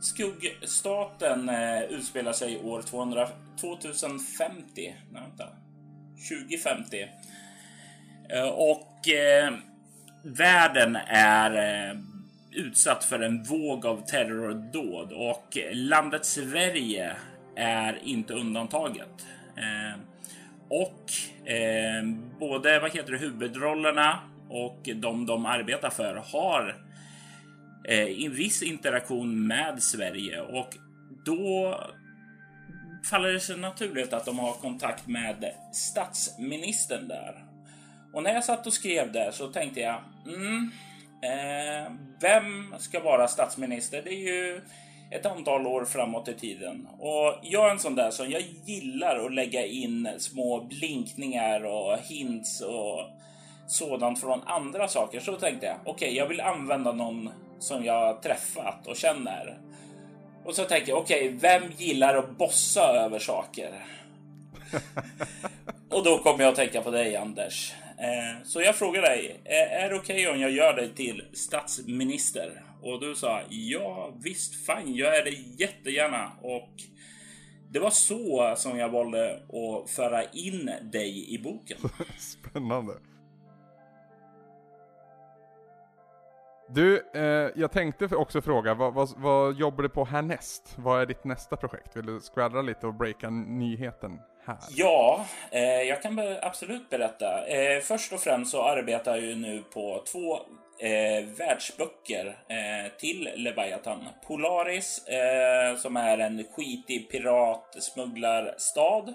[0.00, 3.28] skuggstaten eh, utspelar sig år 200,
[3.60, 4.64] 2050.
[4.76, 5.48] Nej, vänta.
[6.28, 7.08] 2050.
[8.30, 9.54] Eh, och eh,
[10.22, 11.96] världen är eh,
[12.52, 17.16] utsatt för en våg av terrordåd och landet Sverige
[17.56, 19.26] är inte undantaget.
[19.56, 20.00] Eh,
[20.68, 21.12] och
[21.48, 22.04] eh,
[22.38, 24.18] både vad heter det, huvudrollerna
[24.48, 26.76] och de de arbetar för har
[27.88, 30.76] eh, en viss interaktion med Sverige och
[31.24, 31.80] då
[33.10, 37.44] faller det sig naturligt att de har kontakt med statsministern där.
[38.12, 40.70] Och när jag satt och skrev det så tänkte jag, mm,
[41.22, 44.02] eh, vem ska vara statsminister?
[44.04, 44.60] Det är ju
[45.10, 46.88] ett antal år framåt i tiden.
[46.98, 51.98] Och jag är en sån där som jag gillar att lägga in små blinkningar och
[51.98, 53.00] hints och
[53.66, 55.20] sådant från andra saker.
[55.20, 59.58] Så tänkte jag, okej, jag vill använda någon som jag träffat och känner.
[60.44, 63.86] Och så tänkte jag, okej, vem gillar att bossa över saker?
[65.90, 67.74] och då kom jag att tänka på dig, Anders.
[67.98, 72.62] Eh, så jag frågar dig, eh, är det okej om jag gör dig till statsminister?
[72.82, 76.32] Och du sa, ja visst, fan, jag är det jättegärna.
[76.42, 76.70] Och
[77.70, 81.78] det var så som jag valde att föra in dig i boken.
[82.18, 82.92] Spännande.
[86.74, 90.74] Du, eh, jag tänkte också fråga, vad, vad, vad jobbar du på härnäst?
[90.76, 91.96] Vad är ditt nästa projekt?
[91.96, 94.58] Vill du skvallra lite och breaka nyheten här?
[94.70, 97.46] Ja, eh, jag kan absolut berätta.
[97.46, 100.36] Eh, först och främst så arbetar jag ju nu på två
[100.78, 104.08] eh, världsböcker eh, till Leviathan.
[104.26, 109.14] Polaris, eh, som är en skitig piratsmugglarstad.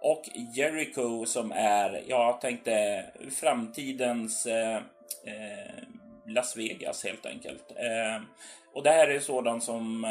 [0.00, 0.22] Och
[0.54, 3.04] Jericho som är, jag tänkte,
[3.40, 4.76] framtidens eh,
[5.26, 5.82] eh,
[6.34, 7.70] Las Vegas helt enkelt.
[7.70, 8.22] Eh,
[8.74, 10.10] och det här är sådant som eh,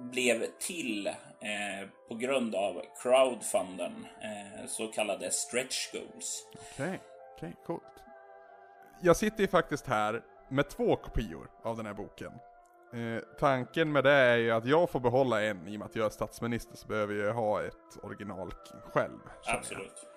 [0.00, 6.46] blev till eh, på grund av crowdfunden, eh, så kallade stretch goals.
[6.72, 7.00] Okej,
[7.36, 7.82] okej, coolt.
[9.02, 12.32] Jag sitter ju faktiskt här med två kopior av den här boken.
[13.38, 16.06] Tanken med det är ju att jag får behålla en, i och med att jag
[16.06, 18.54] är statsminister så behöver jag ha ett original
[18.92, 19.18] själv.
[19.44, 20.13] känner jag.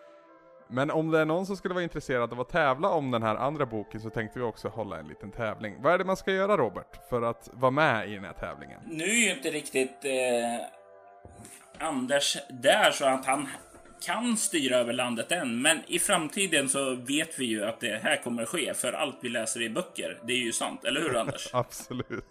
[0.70, 3.36] Men om det är någon som skulle vara intresserad av att tävla om den här
[3.36, 5.76] andra boken så tänkte vi också hålla en liten tävling.
[5.82, 8.80] Vad är det man ska göra Robert, för att vara med i den här tävlingen?
[8.86, 13.48] Nu är ju inte riktigt eh, Anders där så att han
[14.06, 15.62] kan styra över landet än.
[15.62, 19.30] Men i framtiden så vet vi ju att det här kommer ske för allt vi
[19.30, 20.20] läser i böcker.
[20.24, 21.50] Det är ju sant, eller hur Anders?
[21.54, 22.26] Absolut.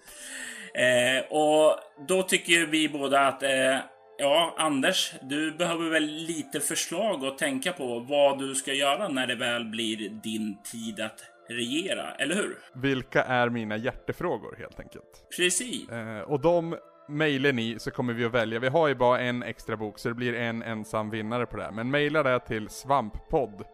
[0.75, 3.77] Eh, och då tycker vi båda att eh,
[4.19, 9.27] ja, Anders, du behöver väl lite förslag att tänka på vad du ska göra när
[9.27, 12.59] det väl blir din tid att regera, eller hur?
[12.75, 15.27] Vilka är mina hjärtefrågor helt enkelt?
[15.37, 15.89] Precis.
[15.89, 16.77] Eh, och de
[17.09, 18.59] mejlar ni så kommer vi att välja.
[18.59, 21.63] Vi har ju bara en extra bok så det blir en ensam vinnare på det
[21.63, 21.73] här.
[21.73, 23.65] Men mejla det till svamppodd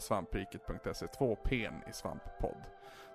[0.00, 2.62] svampriket.se 2 p i svamppodd.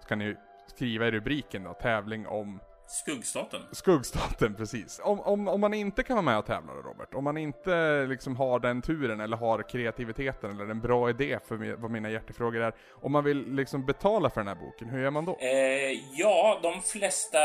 [0.02, 0.35] Så kan ni
[0.68, 2.60] skriva i rubriken då, tävling om
[2.93, 3.61] Skuggstaten.
[3.71, 5.01] Skuggstaten, precis.
[5.03, 8.05] Om, om, om man inte kan vara med och tävla då Robert, om man inte
[8.09, 12.09] liksom har den turen eller har kreativiteten eller en bra idé för mi- vad mina
[12.09, 12.73] hjärtefrågor är.
[13.01, 15.37] Om man vill liksom betala för den här boken, hur gör man då?
[15.39, 17.39] Eh, ja, de flesta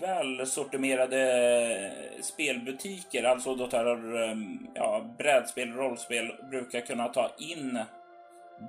[0.00, 1.92] välsortimerade
[2.22, 3.86] spelbutiker, alltså då tar
[4.22, 4.36] eh,
[4.74, 7.78] ja, brädspel, rollspel, brukar kunna ta in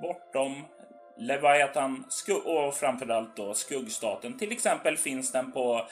[0.02, 0.66] bortom
[1.18, 2.06] Leviathan
[2.46, 4.38] och framförallt då Skuggstaten.
[4.38, 5.88] Till exempel finns den på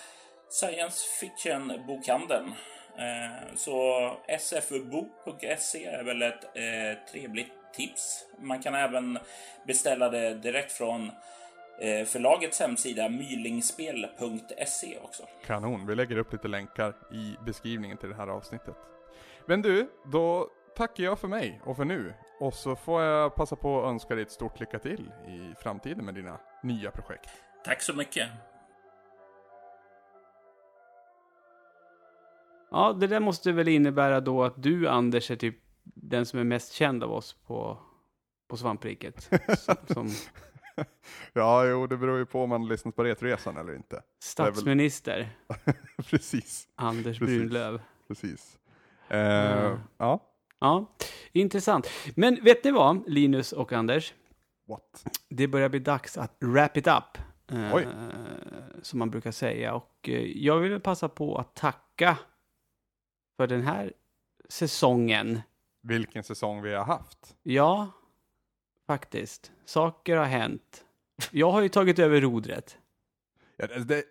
[0.49, 2.53] Science Fiction-bokhandeln.
[2.97, 8.25] Eh, så sfbok.se är väl ett eh, trevligt tips.
[8.39, 9.19] Man kan även
[9.67, 11.11] beställa det direkt från
[11.81, 15.23] eh, förlagets hemsida mylingspel.se också.
[15.45, 18.75] Kanon, vi lägger upp lite länkar i beskrivningen till det här avsnittet.
[19.45, 22.13] Men du, då tackar jag för mig och för nu.
[22.39, 26.05] Och så får jag passa på att önska dig ett stort lycka till i framtiden
[26.05, 27.29] med dina nya projekt.
[27.65, 28.29] Tack så mycket.
[32.71, 36.43] Ja, det där måste väl innebära då att du, Anders, är typ den som är
[36.43, 37.77] mest känd av oss på,
[38.47, 39.29] på svampriket.
[39.57, 40.09] Som, som
[41.33, 44.01] Ja, jo, det beror ju på om man lyssnat på Retresan eller inte.
[44.19, 45.29] statsminister,
[46.09, 47.37] precis, Anders Precis.
[47.39, 47.81] Brunlöv.
[48.07, 48.59] precis.
[49.09, 49.79] Eh, Mm.
[49.97, 50.19] Ja,
[50.59, 50.85] Ja,
[51.31, 51.87] intressant.
[52.15, 54.13] Men vet ni vad, Linus och Anders?
[54.69, 55.05] what?
[55.29, 57.17] Det börjar bli dags att wrap it up.
[57.83, 57.87] eh,
[58.81, 59.73] som man brukar säga.
[59.73, 62.17] Och eh, jag vill passa på att tacka
[63.37, 63.93] för den här
[64.49, 65.41] säsongen.
[65.81, 67.35] Vilken säsong vi har haft.
[67.43, 67.91] Ja,
[68.87, 69.51] faktiskt.
[69.65, 70.85] Saker har hänt.
[71.31, 72.77] Jag har ju tagit över rodret.
[73.57, 74.03] Ja, det, det,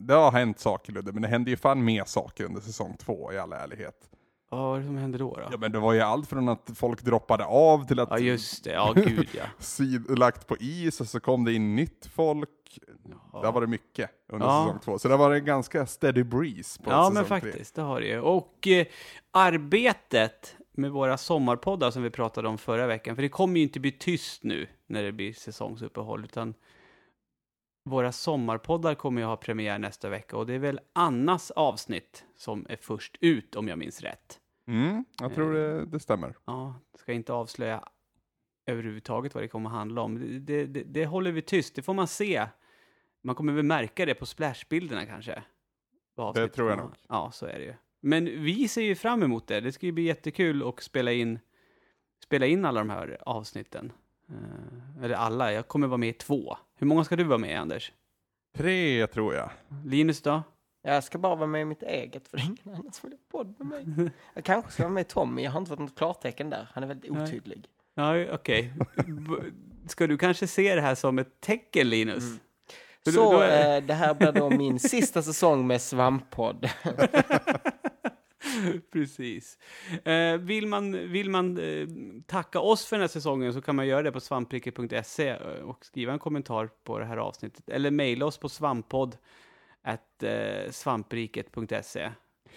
[0.00, 3.32] det har hänt saker Ludde, men det hände ju fan mer saker under säsong två
[3.32, 4.10] i all ärlighet.
[4.50, 5.34] Ja, vad är det som händer då?
[5.34, 5.48] då?
[5.50, 8.64] Ja men det var ju allt från att folk droppade av till att Ja, just
[8.64, 8.70] det.
[8.72, 9.42] Ja, gud ja.
[9.58, 12.48] sid, lagt på is och så kom det in nytt folk.
[13.42, 14.64] Där var det mycket under Ja.
[14.66, 14.98] säsong två.
[14.98, 17.40] Så det var en ganska steady breeze på Ja, men tre.
[17.40, 18.20] faktiskt, det har det ju.
[18.20, 18.86] Och eh,
[19.30, 23.80] arbetet med våra sommarpoddar som vi pratade om förra veckan, för det kommer ju inte
[23.80, 26.54] bli tyst nu när det blir säsongsuppehåll, utan
[27.88, 32.66] våra sommarpoddar kommer ju ha premiär nästa vecka och det är väl Annas avsnitt som
[32.68, 34.40] är först ut, om jag minns rätt.
[34.66, 36.34] Mm, jag tror det, det stämmer.
[36.44, 37.84] Ja, ska inte avslöja
[38.66, 40.14] överhuvudtaget vad det kommer handla om.
[40.14, 42.46] Det, det, det, det håller vi tyst, det får man se.
[43.22, 45.42] Man kommer väl märka det på splashbilderna kanske.
[46.16, 46.90] Avsnittet tror jag nog.
[47.08, 47.74] Ja, så är det ju.
[48.00, 49.60] Men vi ser ju fram emot det.
[49.60, 51.38] Det ska ju bli jättekul att spela in,
[52.24, 53.92] spela in alla de här avsnitten.
[54.30, 56.56] Eh, eller alla, jag kommer vara med i två.
[56.78, 57.92] Hur många ska du vara med i, Anders?
[58.56, 59.50] Tre tror jag.
[59.84, 60.42] Linus då?
[60.82, 63.18] Jag ska bara vara med i mitt eget, för det är ingen annan som vill
[63.18, 64.10] ha podd med mig.
[64.34, 66.68] Jag kanske ska vara med Tommy, jag har inte fått något klartecken där.
[66.72, 67.22] Han är väldigt Nej.
[67.22, 67.64] otydlig.
[67.94, 68.72] Ja, okej.
[68.96, 69.34] B-
[69.88, 72.24] Ska du kanske se det här som ett tecken, Linus?
[73.04, 76.68] För då- Så då är- eh, det här blir då min sista säsong med Svamppodd.
[78.92, 79.58] Precis.
[80.04, 81.88] Eh, vill man, vill man eh,
[82.26, 85.84] tacka oss för den här säsongen så kan man göra det på svampriket.se eh, och
[85.84, 87.68] skriva en kommentar på det här avsnittet.
[87.68, 89.16] Eller mejla oss på svamppodd
[90.22, 92.10] eh, svampriket.se.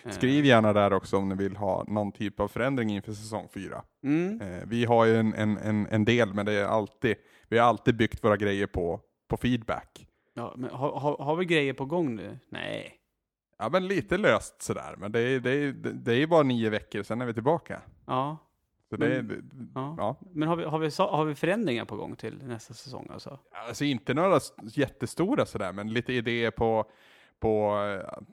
[0.03, 3.47] Eh, Skriv gärna där också om ni vill ha någon typ av förändring inför säsong
[3.53, 3.83] fyra.
[4.03, 7.15] Mm, Eh, vi har ju en, en, en, en del, men det är alltid,
[7.47, 10.07] vi har alltid byggt våra grejer på, på feedback.
[10.33, 12.39] Ja, men har, har, har vi grejer på gång nu?
[12.49, 13.00] Nej.
[13.61, 14.95] Ja, men lite löst sådär.
[14.97, 17.81] Men det är, det är, det är ju bara nio veckor, sen är vi tillbaka.
[18.05, 18.37] Ja.
[18.89, 19.95] Så det Men- Ja.
[19.97, 20.15] ja.
[20.33, 23.39] Men har vi, har, vi, har vi förändringar på gång till nästa säsong alltså?
[23.67, 26.85] Alltså inte några jättestora sådär, men lite idéer på,
[27.39, 27.77] på
[28.07, 28.23] eh,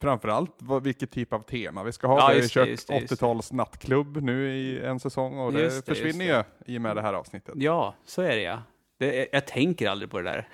[0.00, 2.18] framförallt vad, vilket typ av tema vi ska ha.
[2.18, 3.26] Ja, vi har ju det, kört just det, just det.
[3.26, 6.42] 80-tals nattklubb nu i en säsong och det Just det, försvinner ju
[6.74, 7.54] i och med det här avsnittet.
[7.56, 8.62] Ja, så är det ja.
[8.98, 10.48] Det, jag tänker aldrig på det där.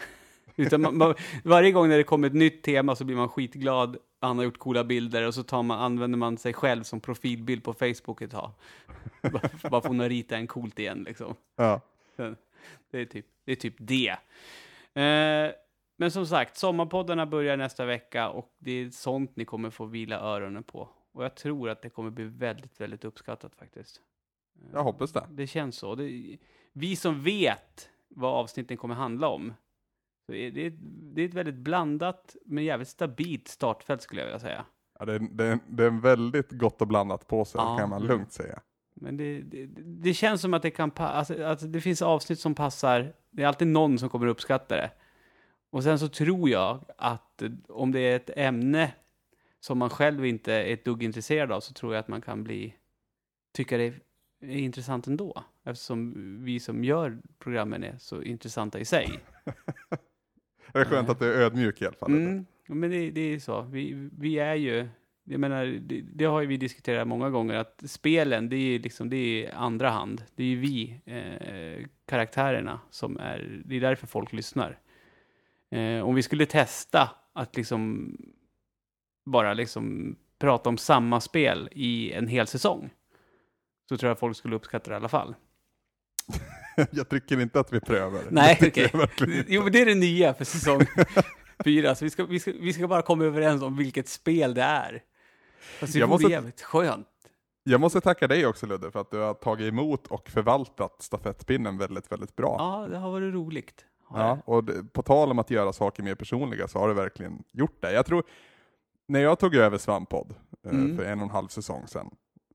[0.61, 1.15] Utan man, man,
[1.45, 3.97] varje gång när det kommer ett nytt tema så blir man skitglad.
[4.21, 7.65] Han har gjort coola bilder och så tar man, använder man sig själv som profilbild
[7.65, 8.51] på Facebook ett tag.
[9.23, 11.35] bara, bara för att rita en coolt igen liksom.
[11.57, 11.81] Ja.
[12.91, 13.53] Det är typ det.
[13.53, 14.17] Är typ det.
[15.03, 15.53] Eh,
[15.97, 20.21] men som sagt, sommarpoddarna börjar nästa vecka och det är sånt ni kommer få vila
[20.21, 20.89] öronen på.
[21.13, 24.01] Och jag tror att det kommer bli väldigt, väldigt uppskattat faktiskt.
[24.73, 25.27] Jag hoppas det.
[25.31, 25.95] Det känns så.
[25.95, 26.39] Det,
[26.73, 29.55] vi som vet vad avsnitten kommer handla om.
[30.31, 30.73] Så är det,
[31.15, 34.65] det är ett väldigt blandat men jävligt stabilt startfält skulle jag vilja säga.
[34.99, 37.77] Ja, det, är, det, är, det är en väldigt gott och blandat på sig, Ja.
[37.79, 38.61] kan man lugnt säga.
[38.95, 42.55] Men det, det, det känns som att det kan alltså, alltså, det finns avsnitt som
[42.55, 43.13] passar.
[43.31, 44.91] Det är alltid någon som kommer uppskatta det.
[45.71, 48.93] Och sen så tror jag att eh, om det är ett ämne
[49.61, 52.45] som man själv inte är ett dugg intresserad av så tror jag att man kan
[52.45, 52.75] bli
[53.53, 53.95] tycka det
[54.41, 55.45] är intressant ändå.
[55.65, 59.21] Eftersom vi som gör programmen är så intressanta i sig.
[60.73, 62.13] Det är skönt att du är ödmjuk i alla fall.
[62.13, 63.63] Mm, men det, det är så.
[63.63, 64.89] Vi, vi är ju,
[65.25, 69.11] jag menar, det, det har ju vi diskuterat många gånger, att spelen, det är liksom,
[69.11, 70.25] det är andra hand.
[70.35, 74.79] Det är ju vi, eh, karaktärerna, som är, det är därför folk lyssnar.
[75.71, 78.13] Eh, om vi skulle testa att liksom
[79.25, 82.91] bara liksom prata om samma spel i en hel säsong,
[83.89, 85.35] så tror jag folk skulle uppskatta det i alla fall.
[86.91, 88.21] Jag tycker inte att vi prövar.
[88.31, 88.91] Nej, okej.
[88.95, 89.45] inte.
[89.49, 90.81] Jo, men det är det nya för säsong
[91.65, 91.95] fyra.
[91.95, 95.03] Så vi ska, vi, ska, vi ska bara komma överens om vilket spel det är.
[95.81, 97.07] Fast det Jag vore måste- jävligt skönt.
[97.63, 101.79] Jag måste tacka dig också Ludde för att du har tagit emot och förvaltat stafettpinnen
[101.79, 102.57] väldigt, väldigt bra.
[102.59, 103.85] Ja, det har varit roligt.
[104.05, 106.95] Har Ja, och det, på tal om att göra saker mer personliga så har du
[106.95, 107.93] verkligen gjort det.
[107.93, 108.25] Jag tror,
[109.09, 110.35] när jag tog över Svamppodd
[110.67, 110.97] eh, Mm.
[110.97, 112.11] för en och en halv säsong sedan,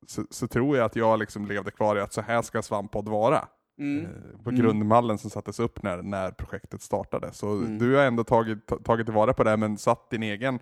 [0.07, 3.09] så, så tror jag att jag liksom levde kvar i att så här ska Svamppodd
[3.09, 3.47] vara.
[3.77, 4.05] Mm.
[4.05, 4.11] Eh,
[4.43, 4.61] På Mm.
[4.61, 7.31] grundmallen som sattes upp när, när projektet startade.
[7.33, 7.77] Så Mm.
[7.77, 10.59] du har ändå tagit, ta- tagit tillvara på det, men satt din egen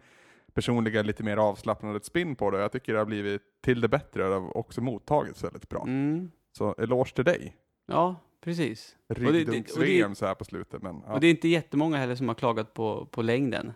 [0.53, 2.59] personliga, lite mer avslappnade spin på det.
[2.59, 5.83] Jag tycker det har blivit till det bättre och det har också mottagits väldigt bra.
[5.83, 6.31] Mm.
[6.57, 7.55] Så eloge till dig.
[7.85, 8.95] Ja, precis.
[9.09, 10.81] Ryggdunks-VM så här på slutet.
[10.81, 11.13] Men, ja.
[11.13, 13.73] Och det är inte jättemånga heller som har klagat på, på längden.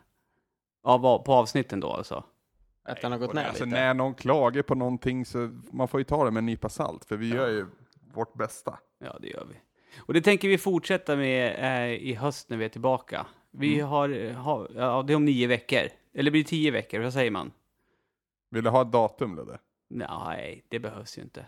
[0.83, 2.23] Av, på avsnitten då alltså.
[2.83, 3.77] Att den har gått ner alltså, lite.
[3.77, 7.05] när någon klagar på någonting så man får ju ta det med en nypa salt,
[7.05, 7.65] för vi gör ju
[8.13, 8.79] vårt bästa.
[8.99, 9.55] Ja, det gör vi.
[9.99, 13.25] Och det tänker vi fortsätta med eh, i höst när vi är tillbaka.
[13.51, 13.87] Vi Mm.
[13.87, 15.81] har, har, ja, det är om nio veckor.
[16.13, 16.99] Eller blir det tio veckor?
[16.99, 17.51] Vad säger man?
[18.49, 19.59] Vill du ha ett datum Ludde?
[19.89, 21.45] Nej, det behövs ju inte.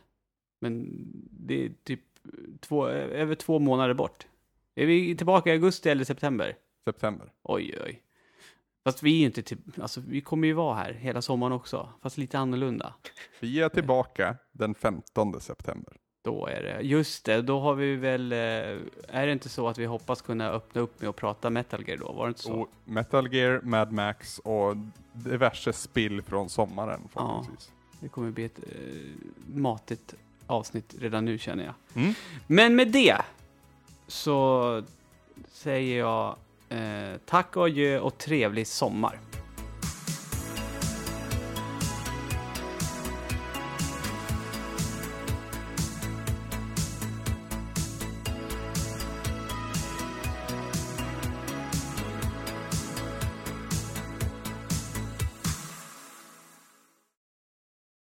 [0.61, 0.87] Men
[1.31, 1.99] det är typ
[2.59, 4.27] två, över två månader bort.
[4.75, 6.55] Är vi tillbaka i augusti eller september?
[6.85, 7.31] September.
[7.43, 8.01] Oj, oj.
[8.83, 11.89] Fast vi är ju inte typ, alltså vi kommer ju vara här hela sommaren också.
[12.01, 12.93] Fast lite annorlunda.
[13.39, 15.93] Vi är tillbaka den 15 september.
[16.29, 18.37] Då är det, just det, då har vi väl, eh,
[19.07, 21.97] är det inte så att vi hoppas kunna öppna upp med att prata Metal Gear
[21.97, 22.11] då?
[22.11, 22.53] Var det inte så?
[22.53, 24.77] Och Metal Gear, Mad Max och
[25.13, 27.71] diverse spill från sommaren förhoppningsvis.
[27.99, 28.73] Det kommer bli ett eh,
[29.53, 30.15] matigt
[30.47, 31.73] avsnitt redan nu känner jag.
[31.93, 32.13] Mm.
[32.47, 33.17] Men med det
[34.07, 34.83] så
[35.47, 36.35] säger jag
[36.69, 39.19] eh, tack och adjö och trevlig sommar.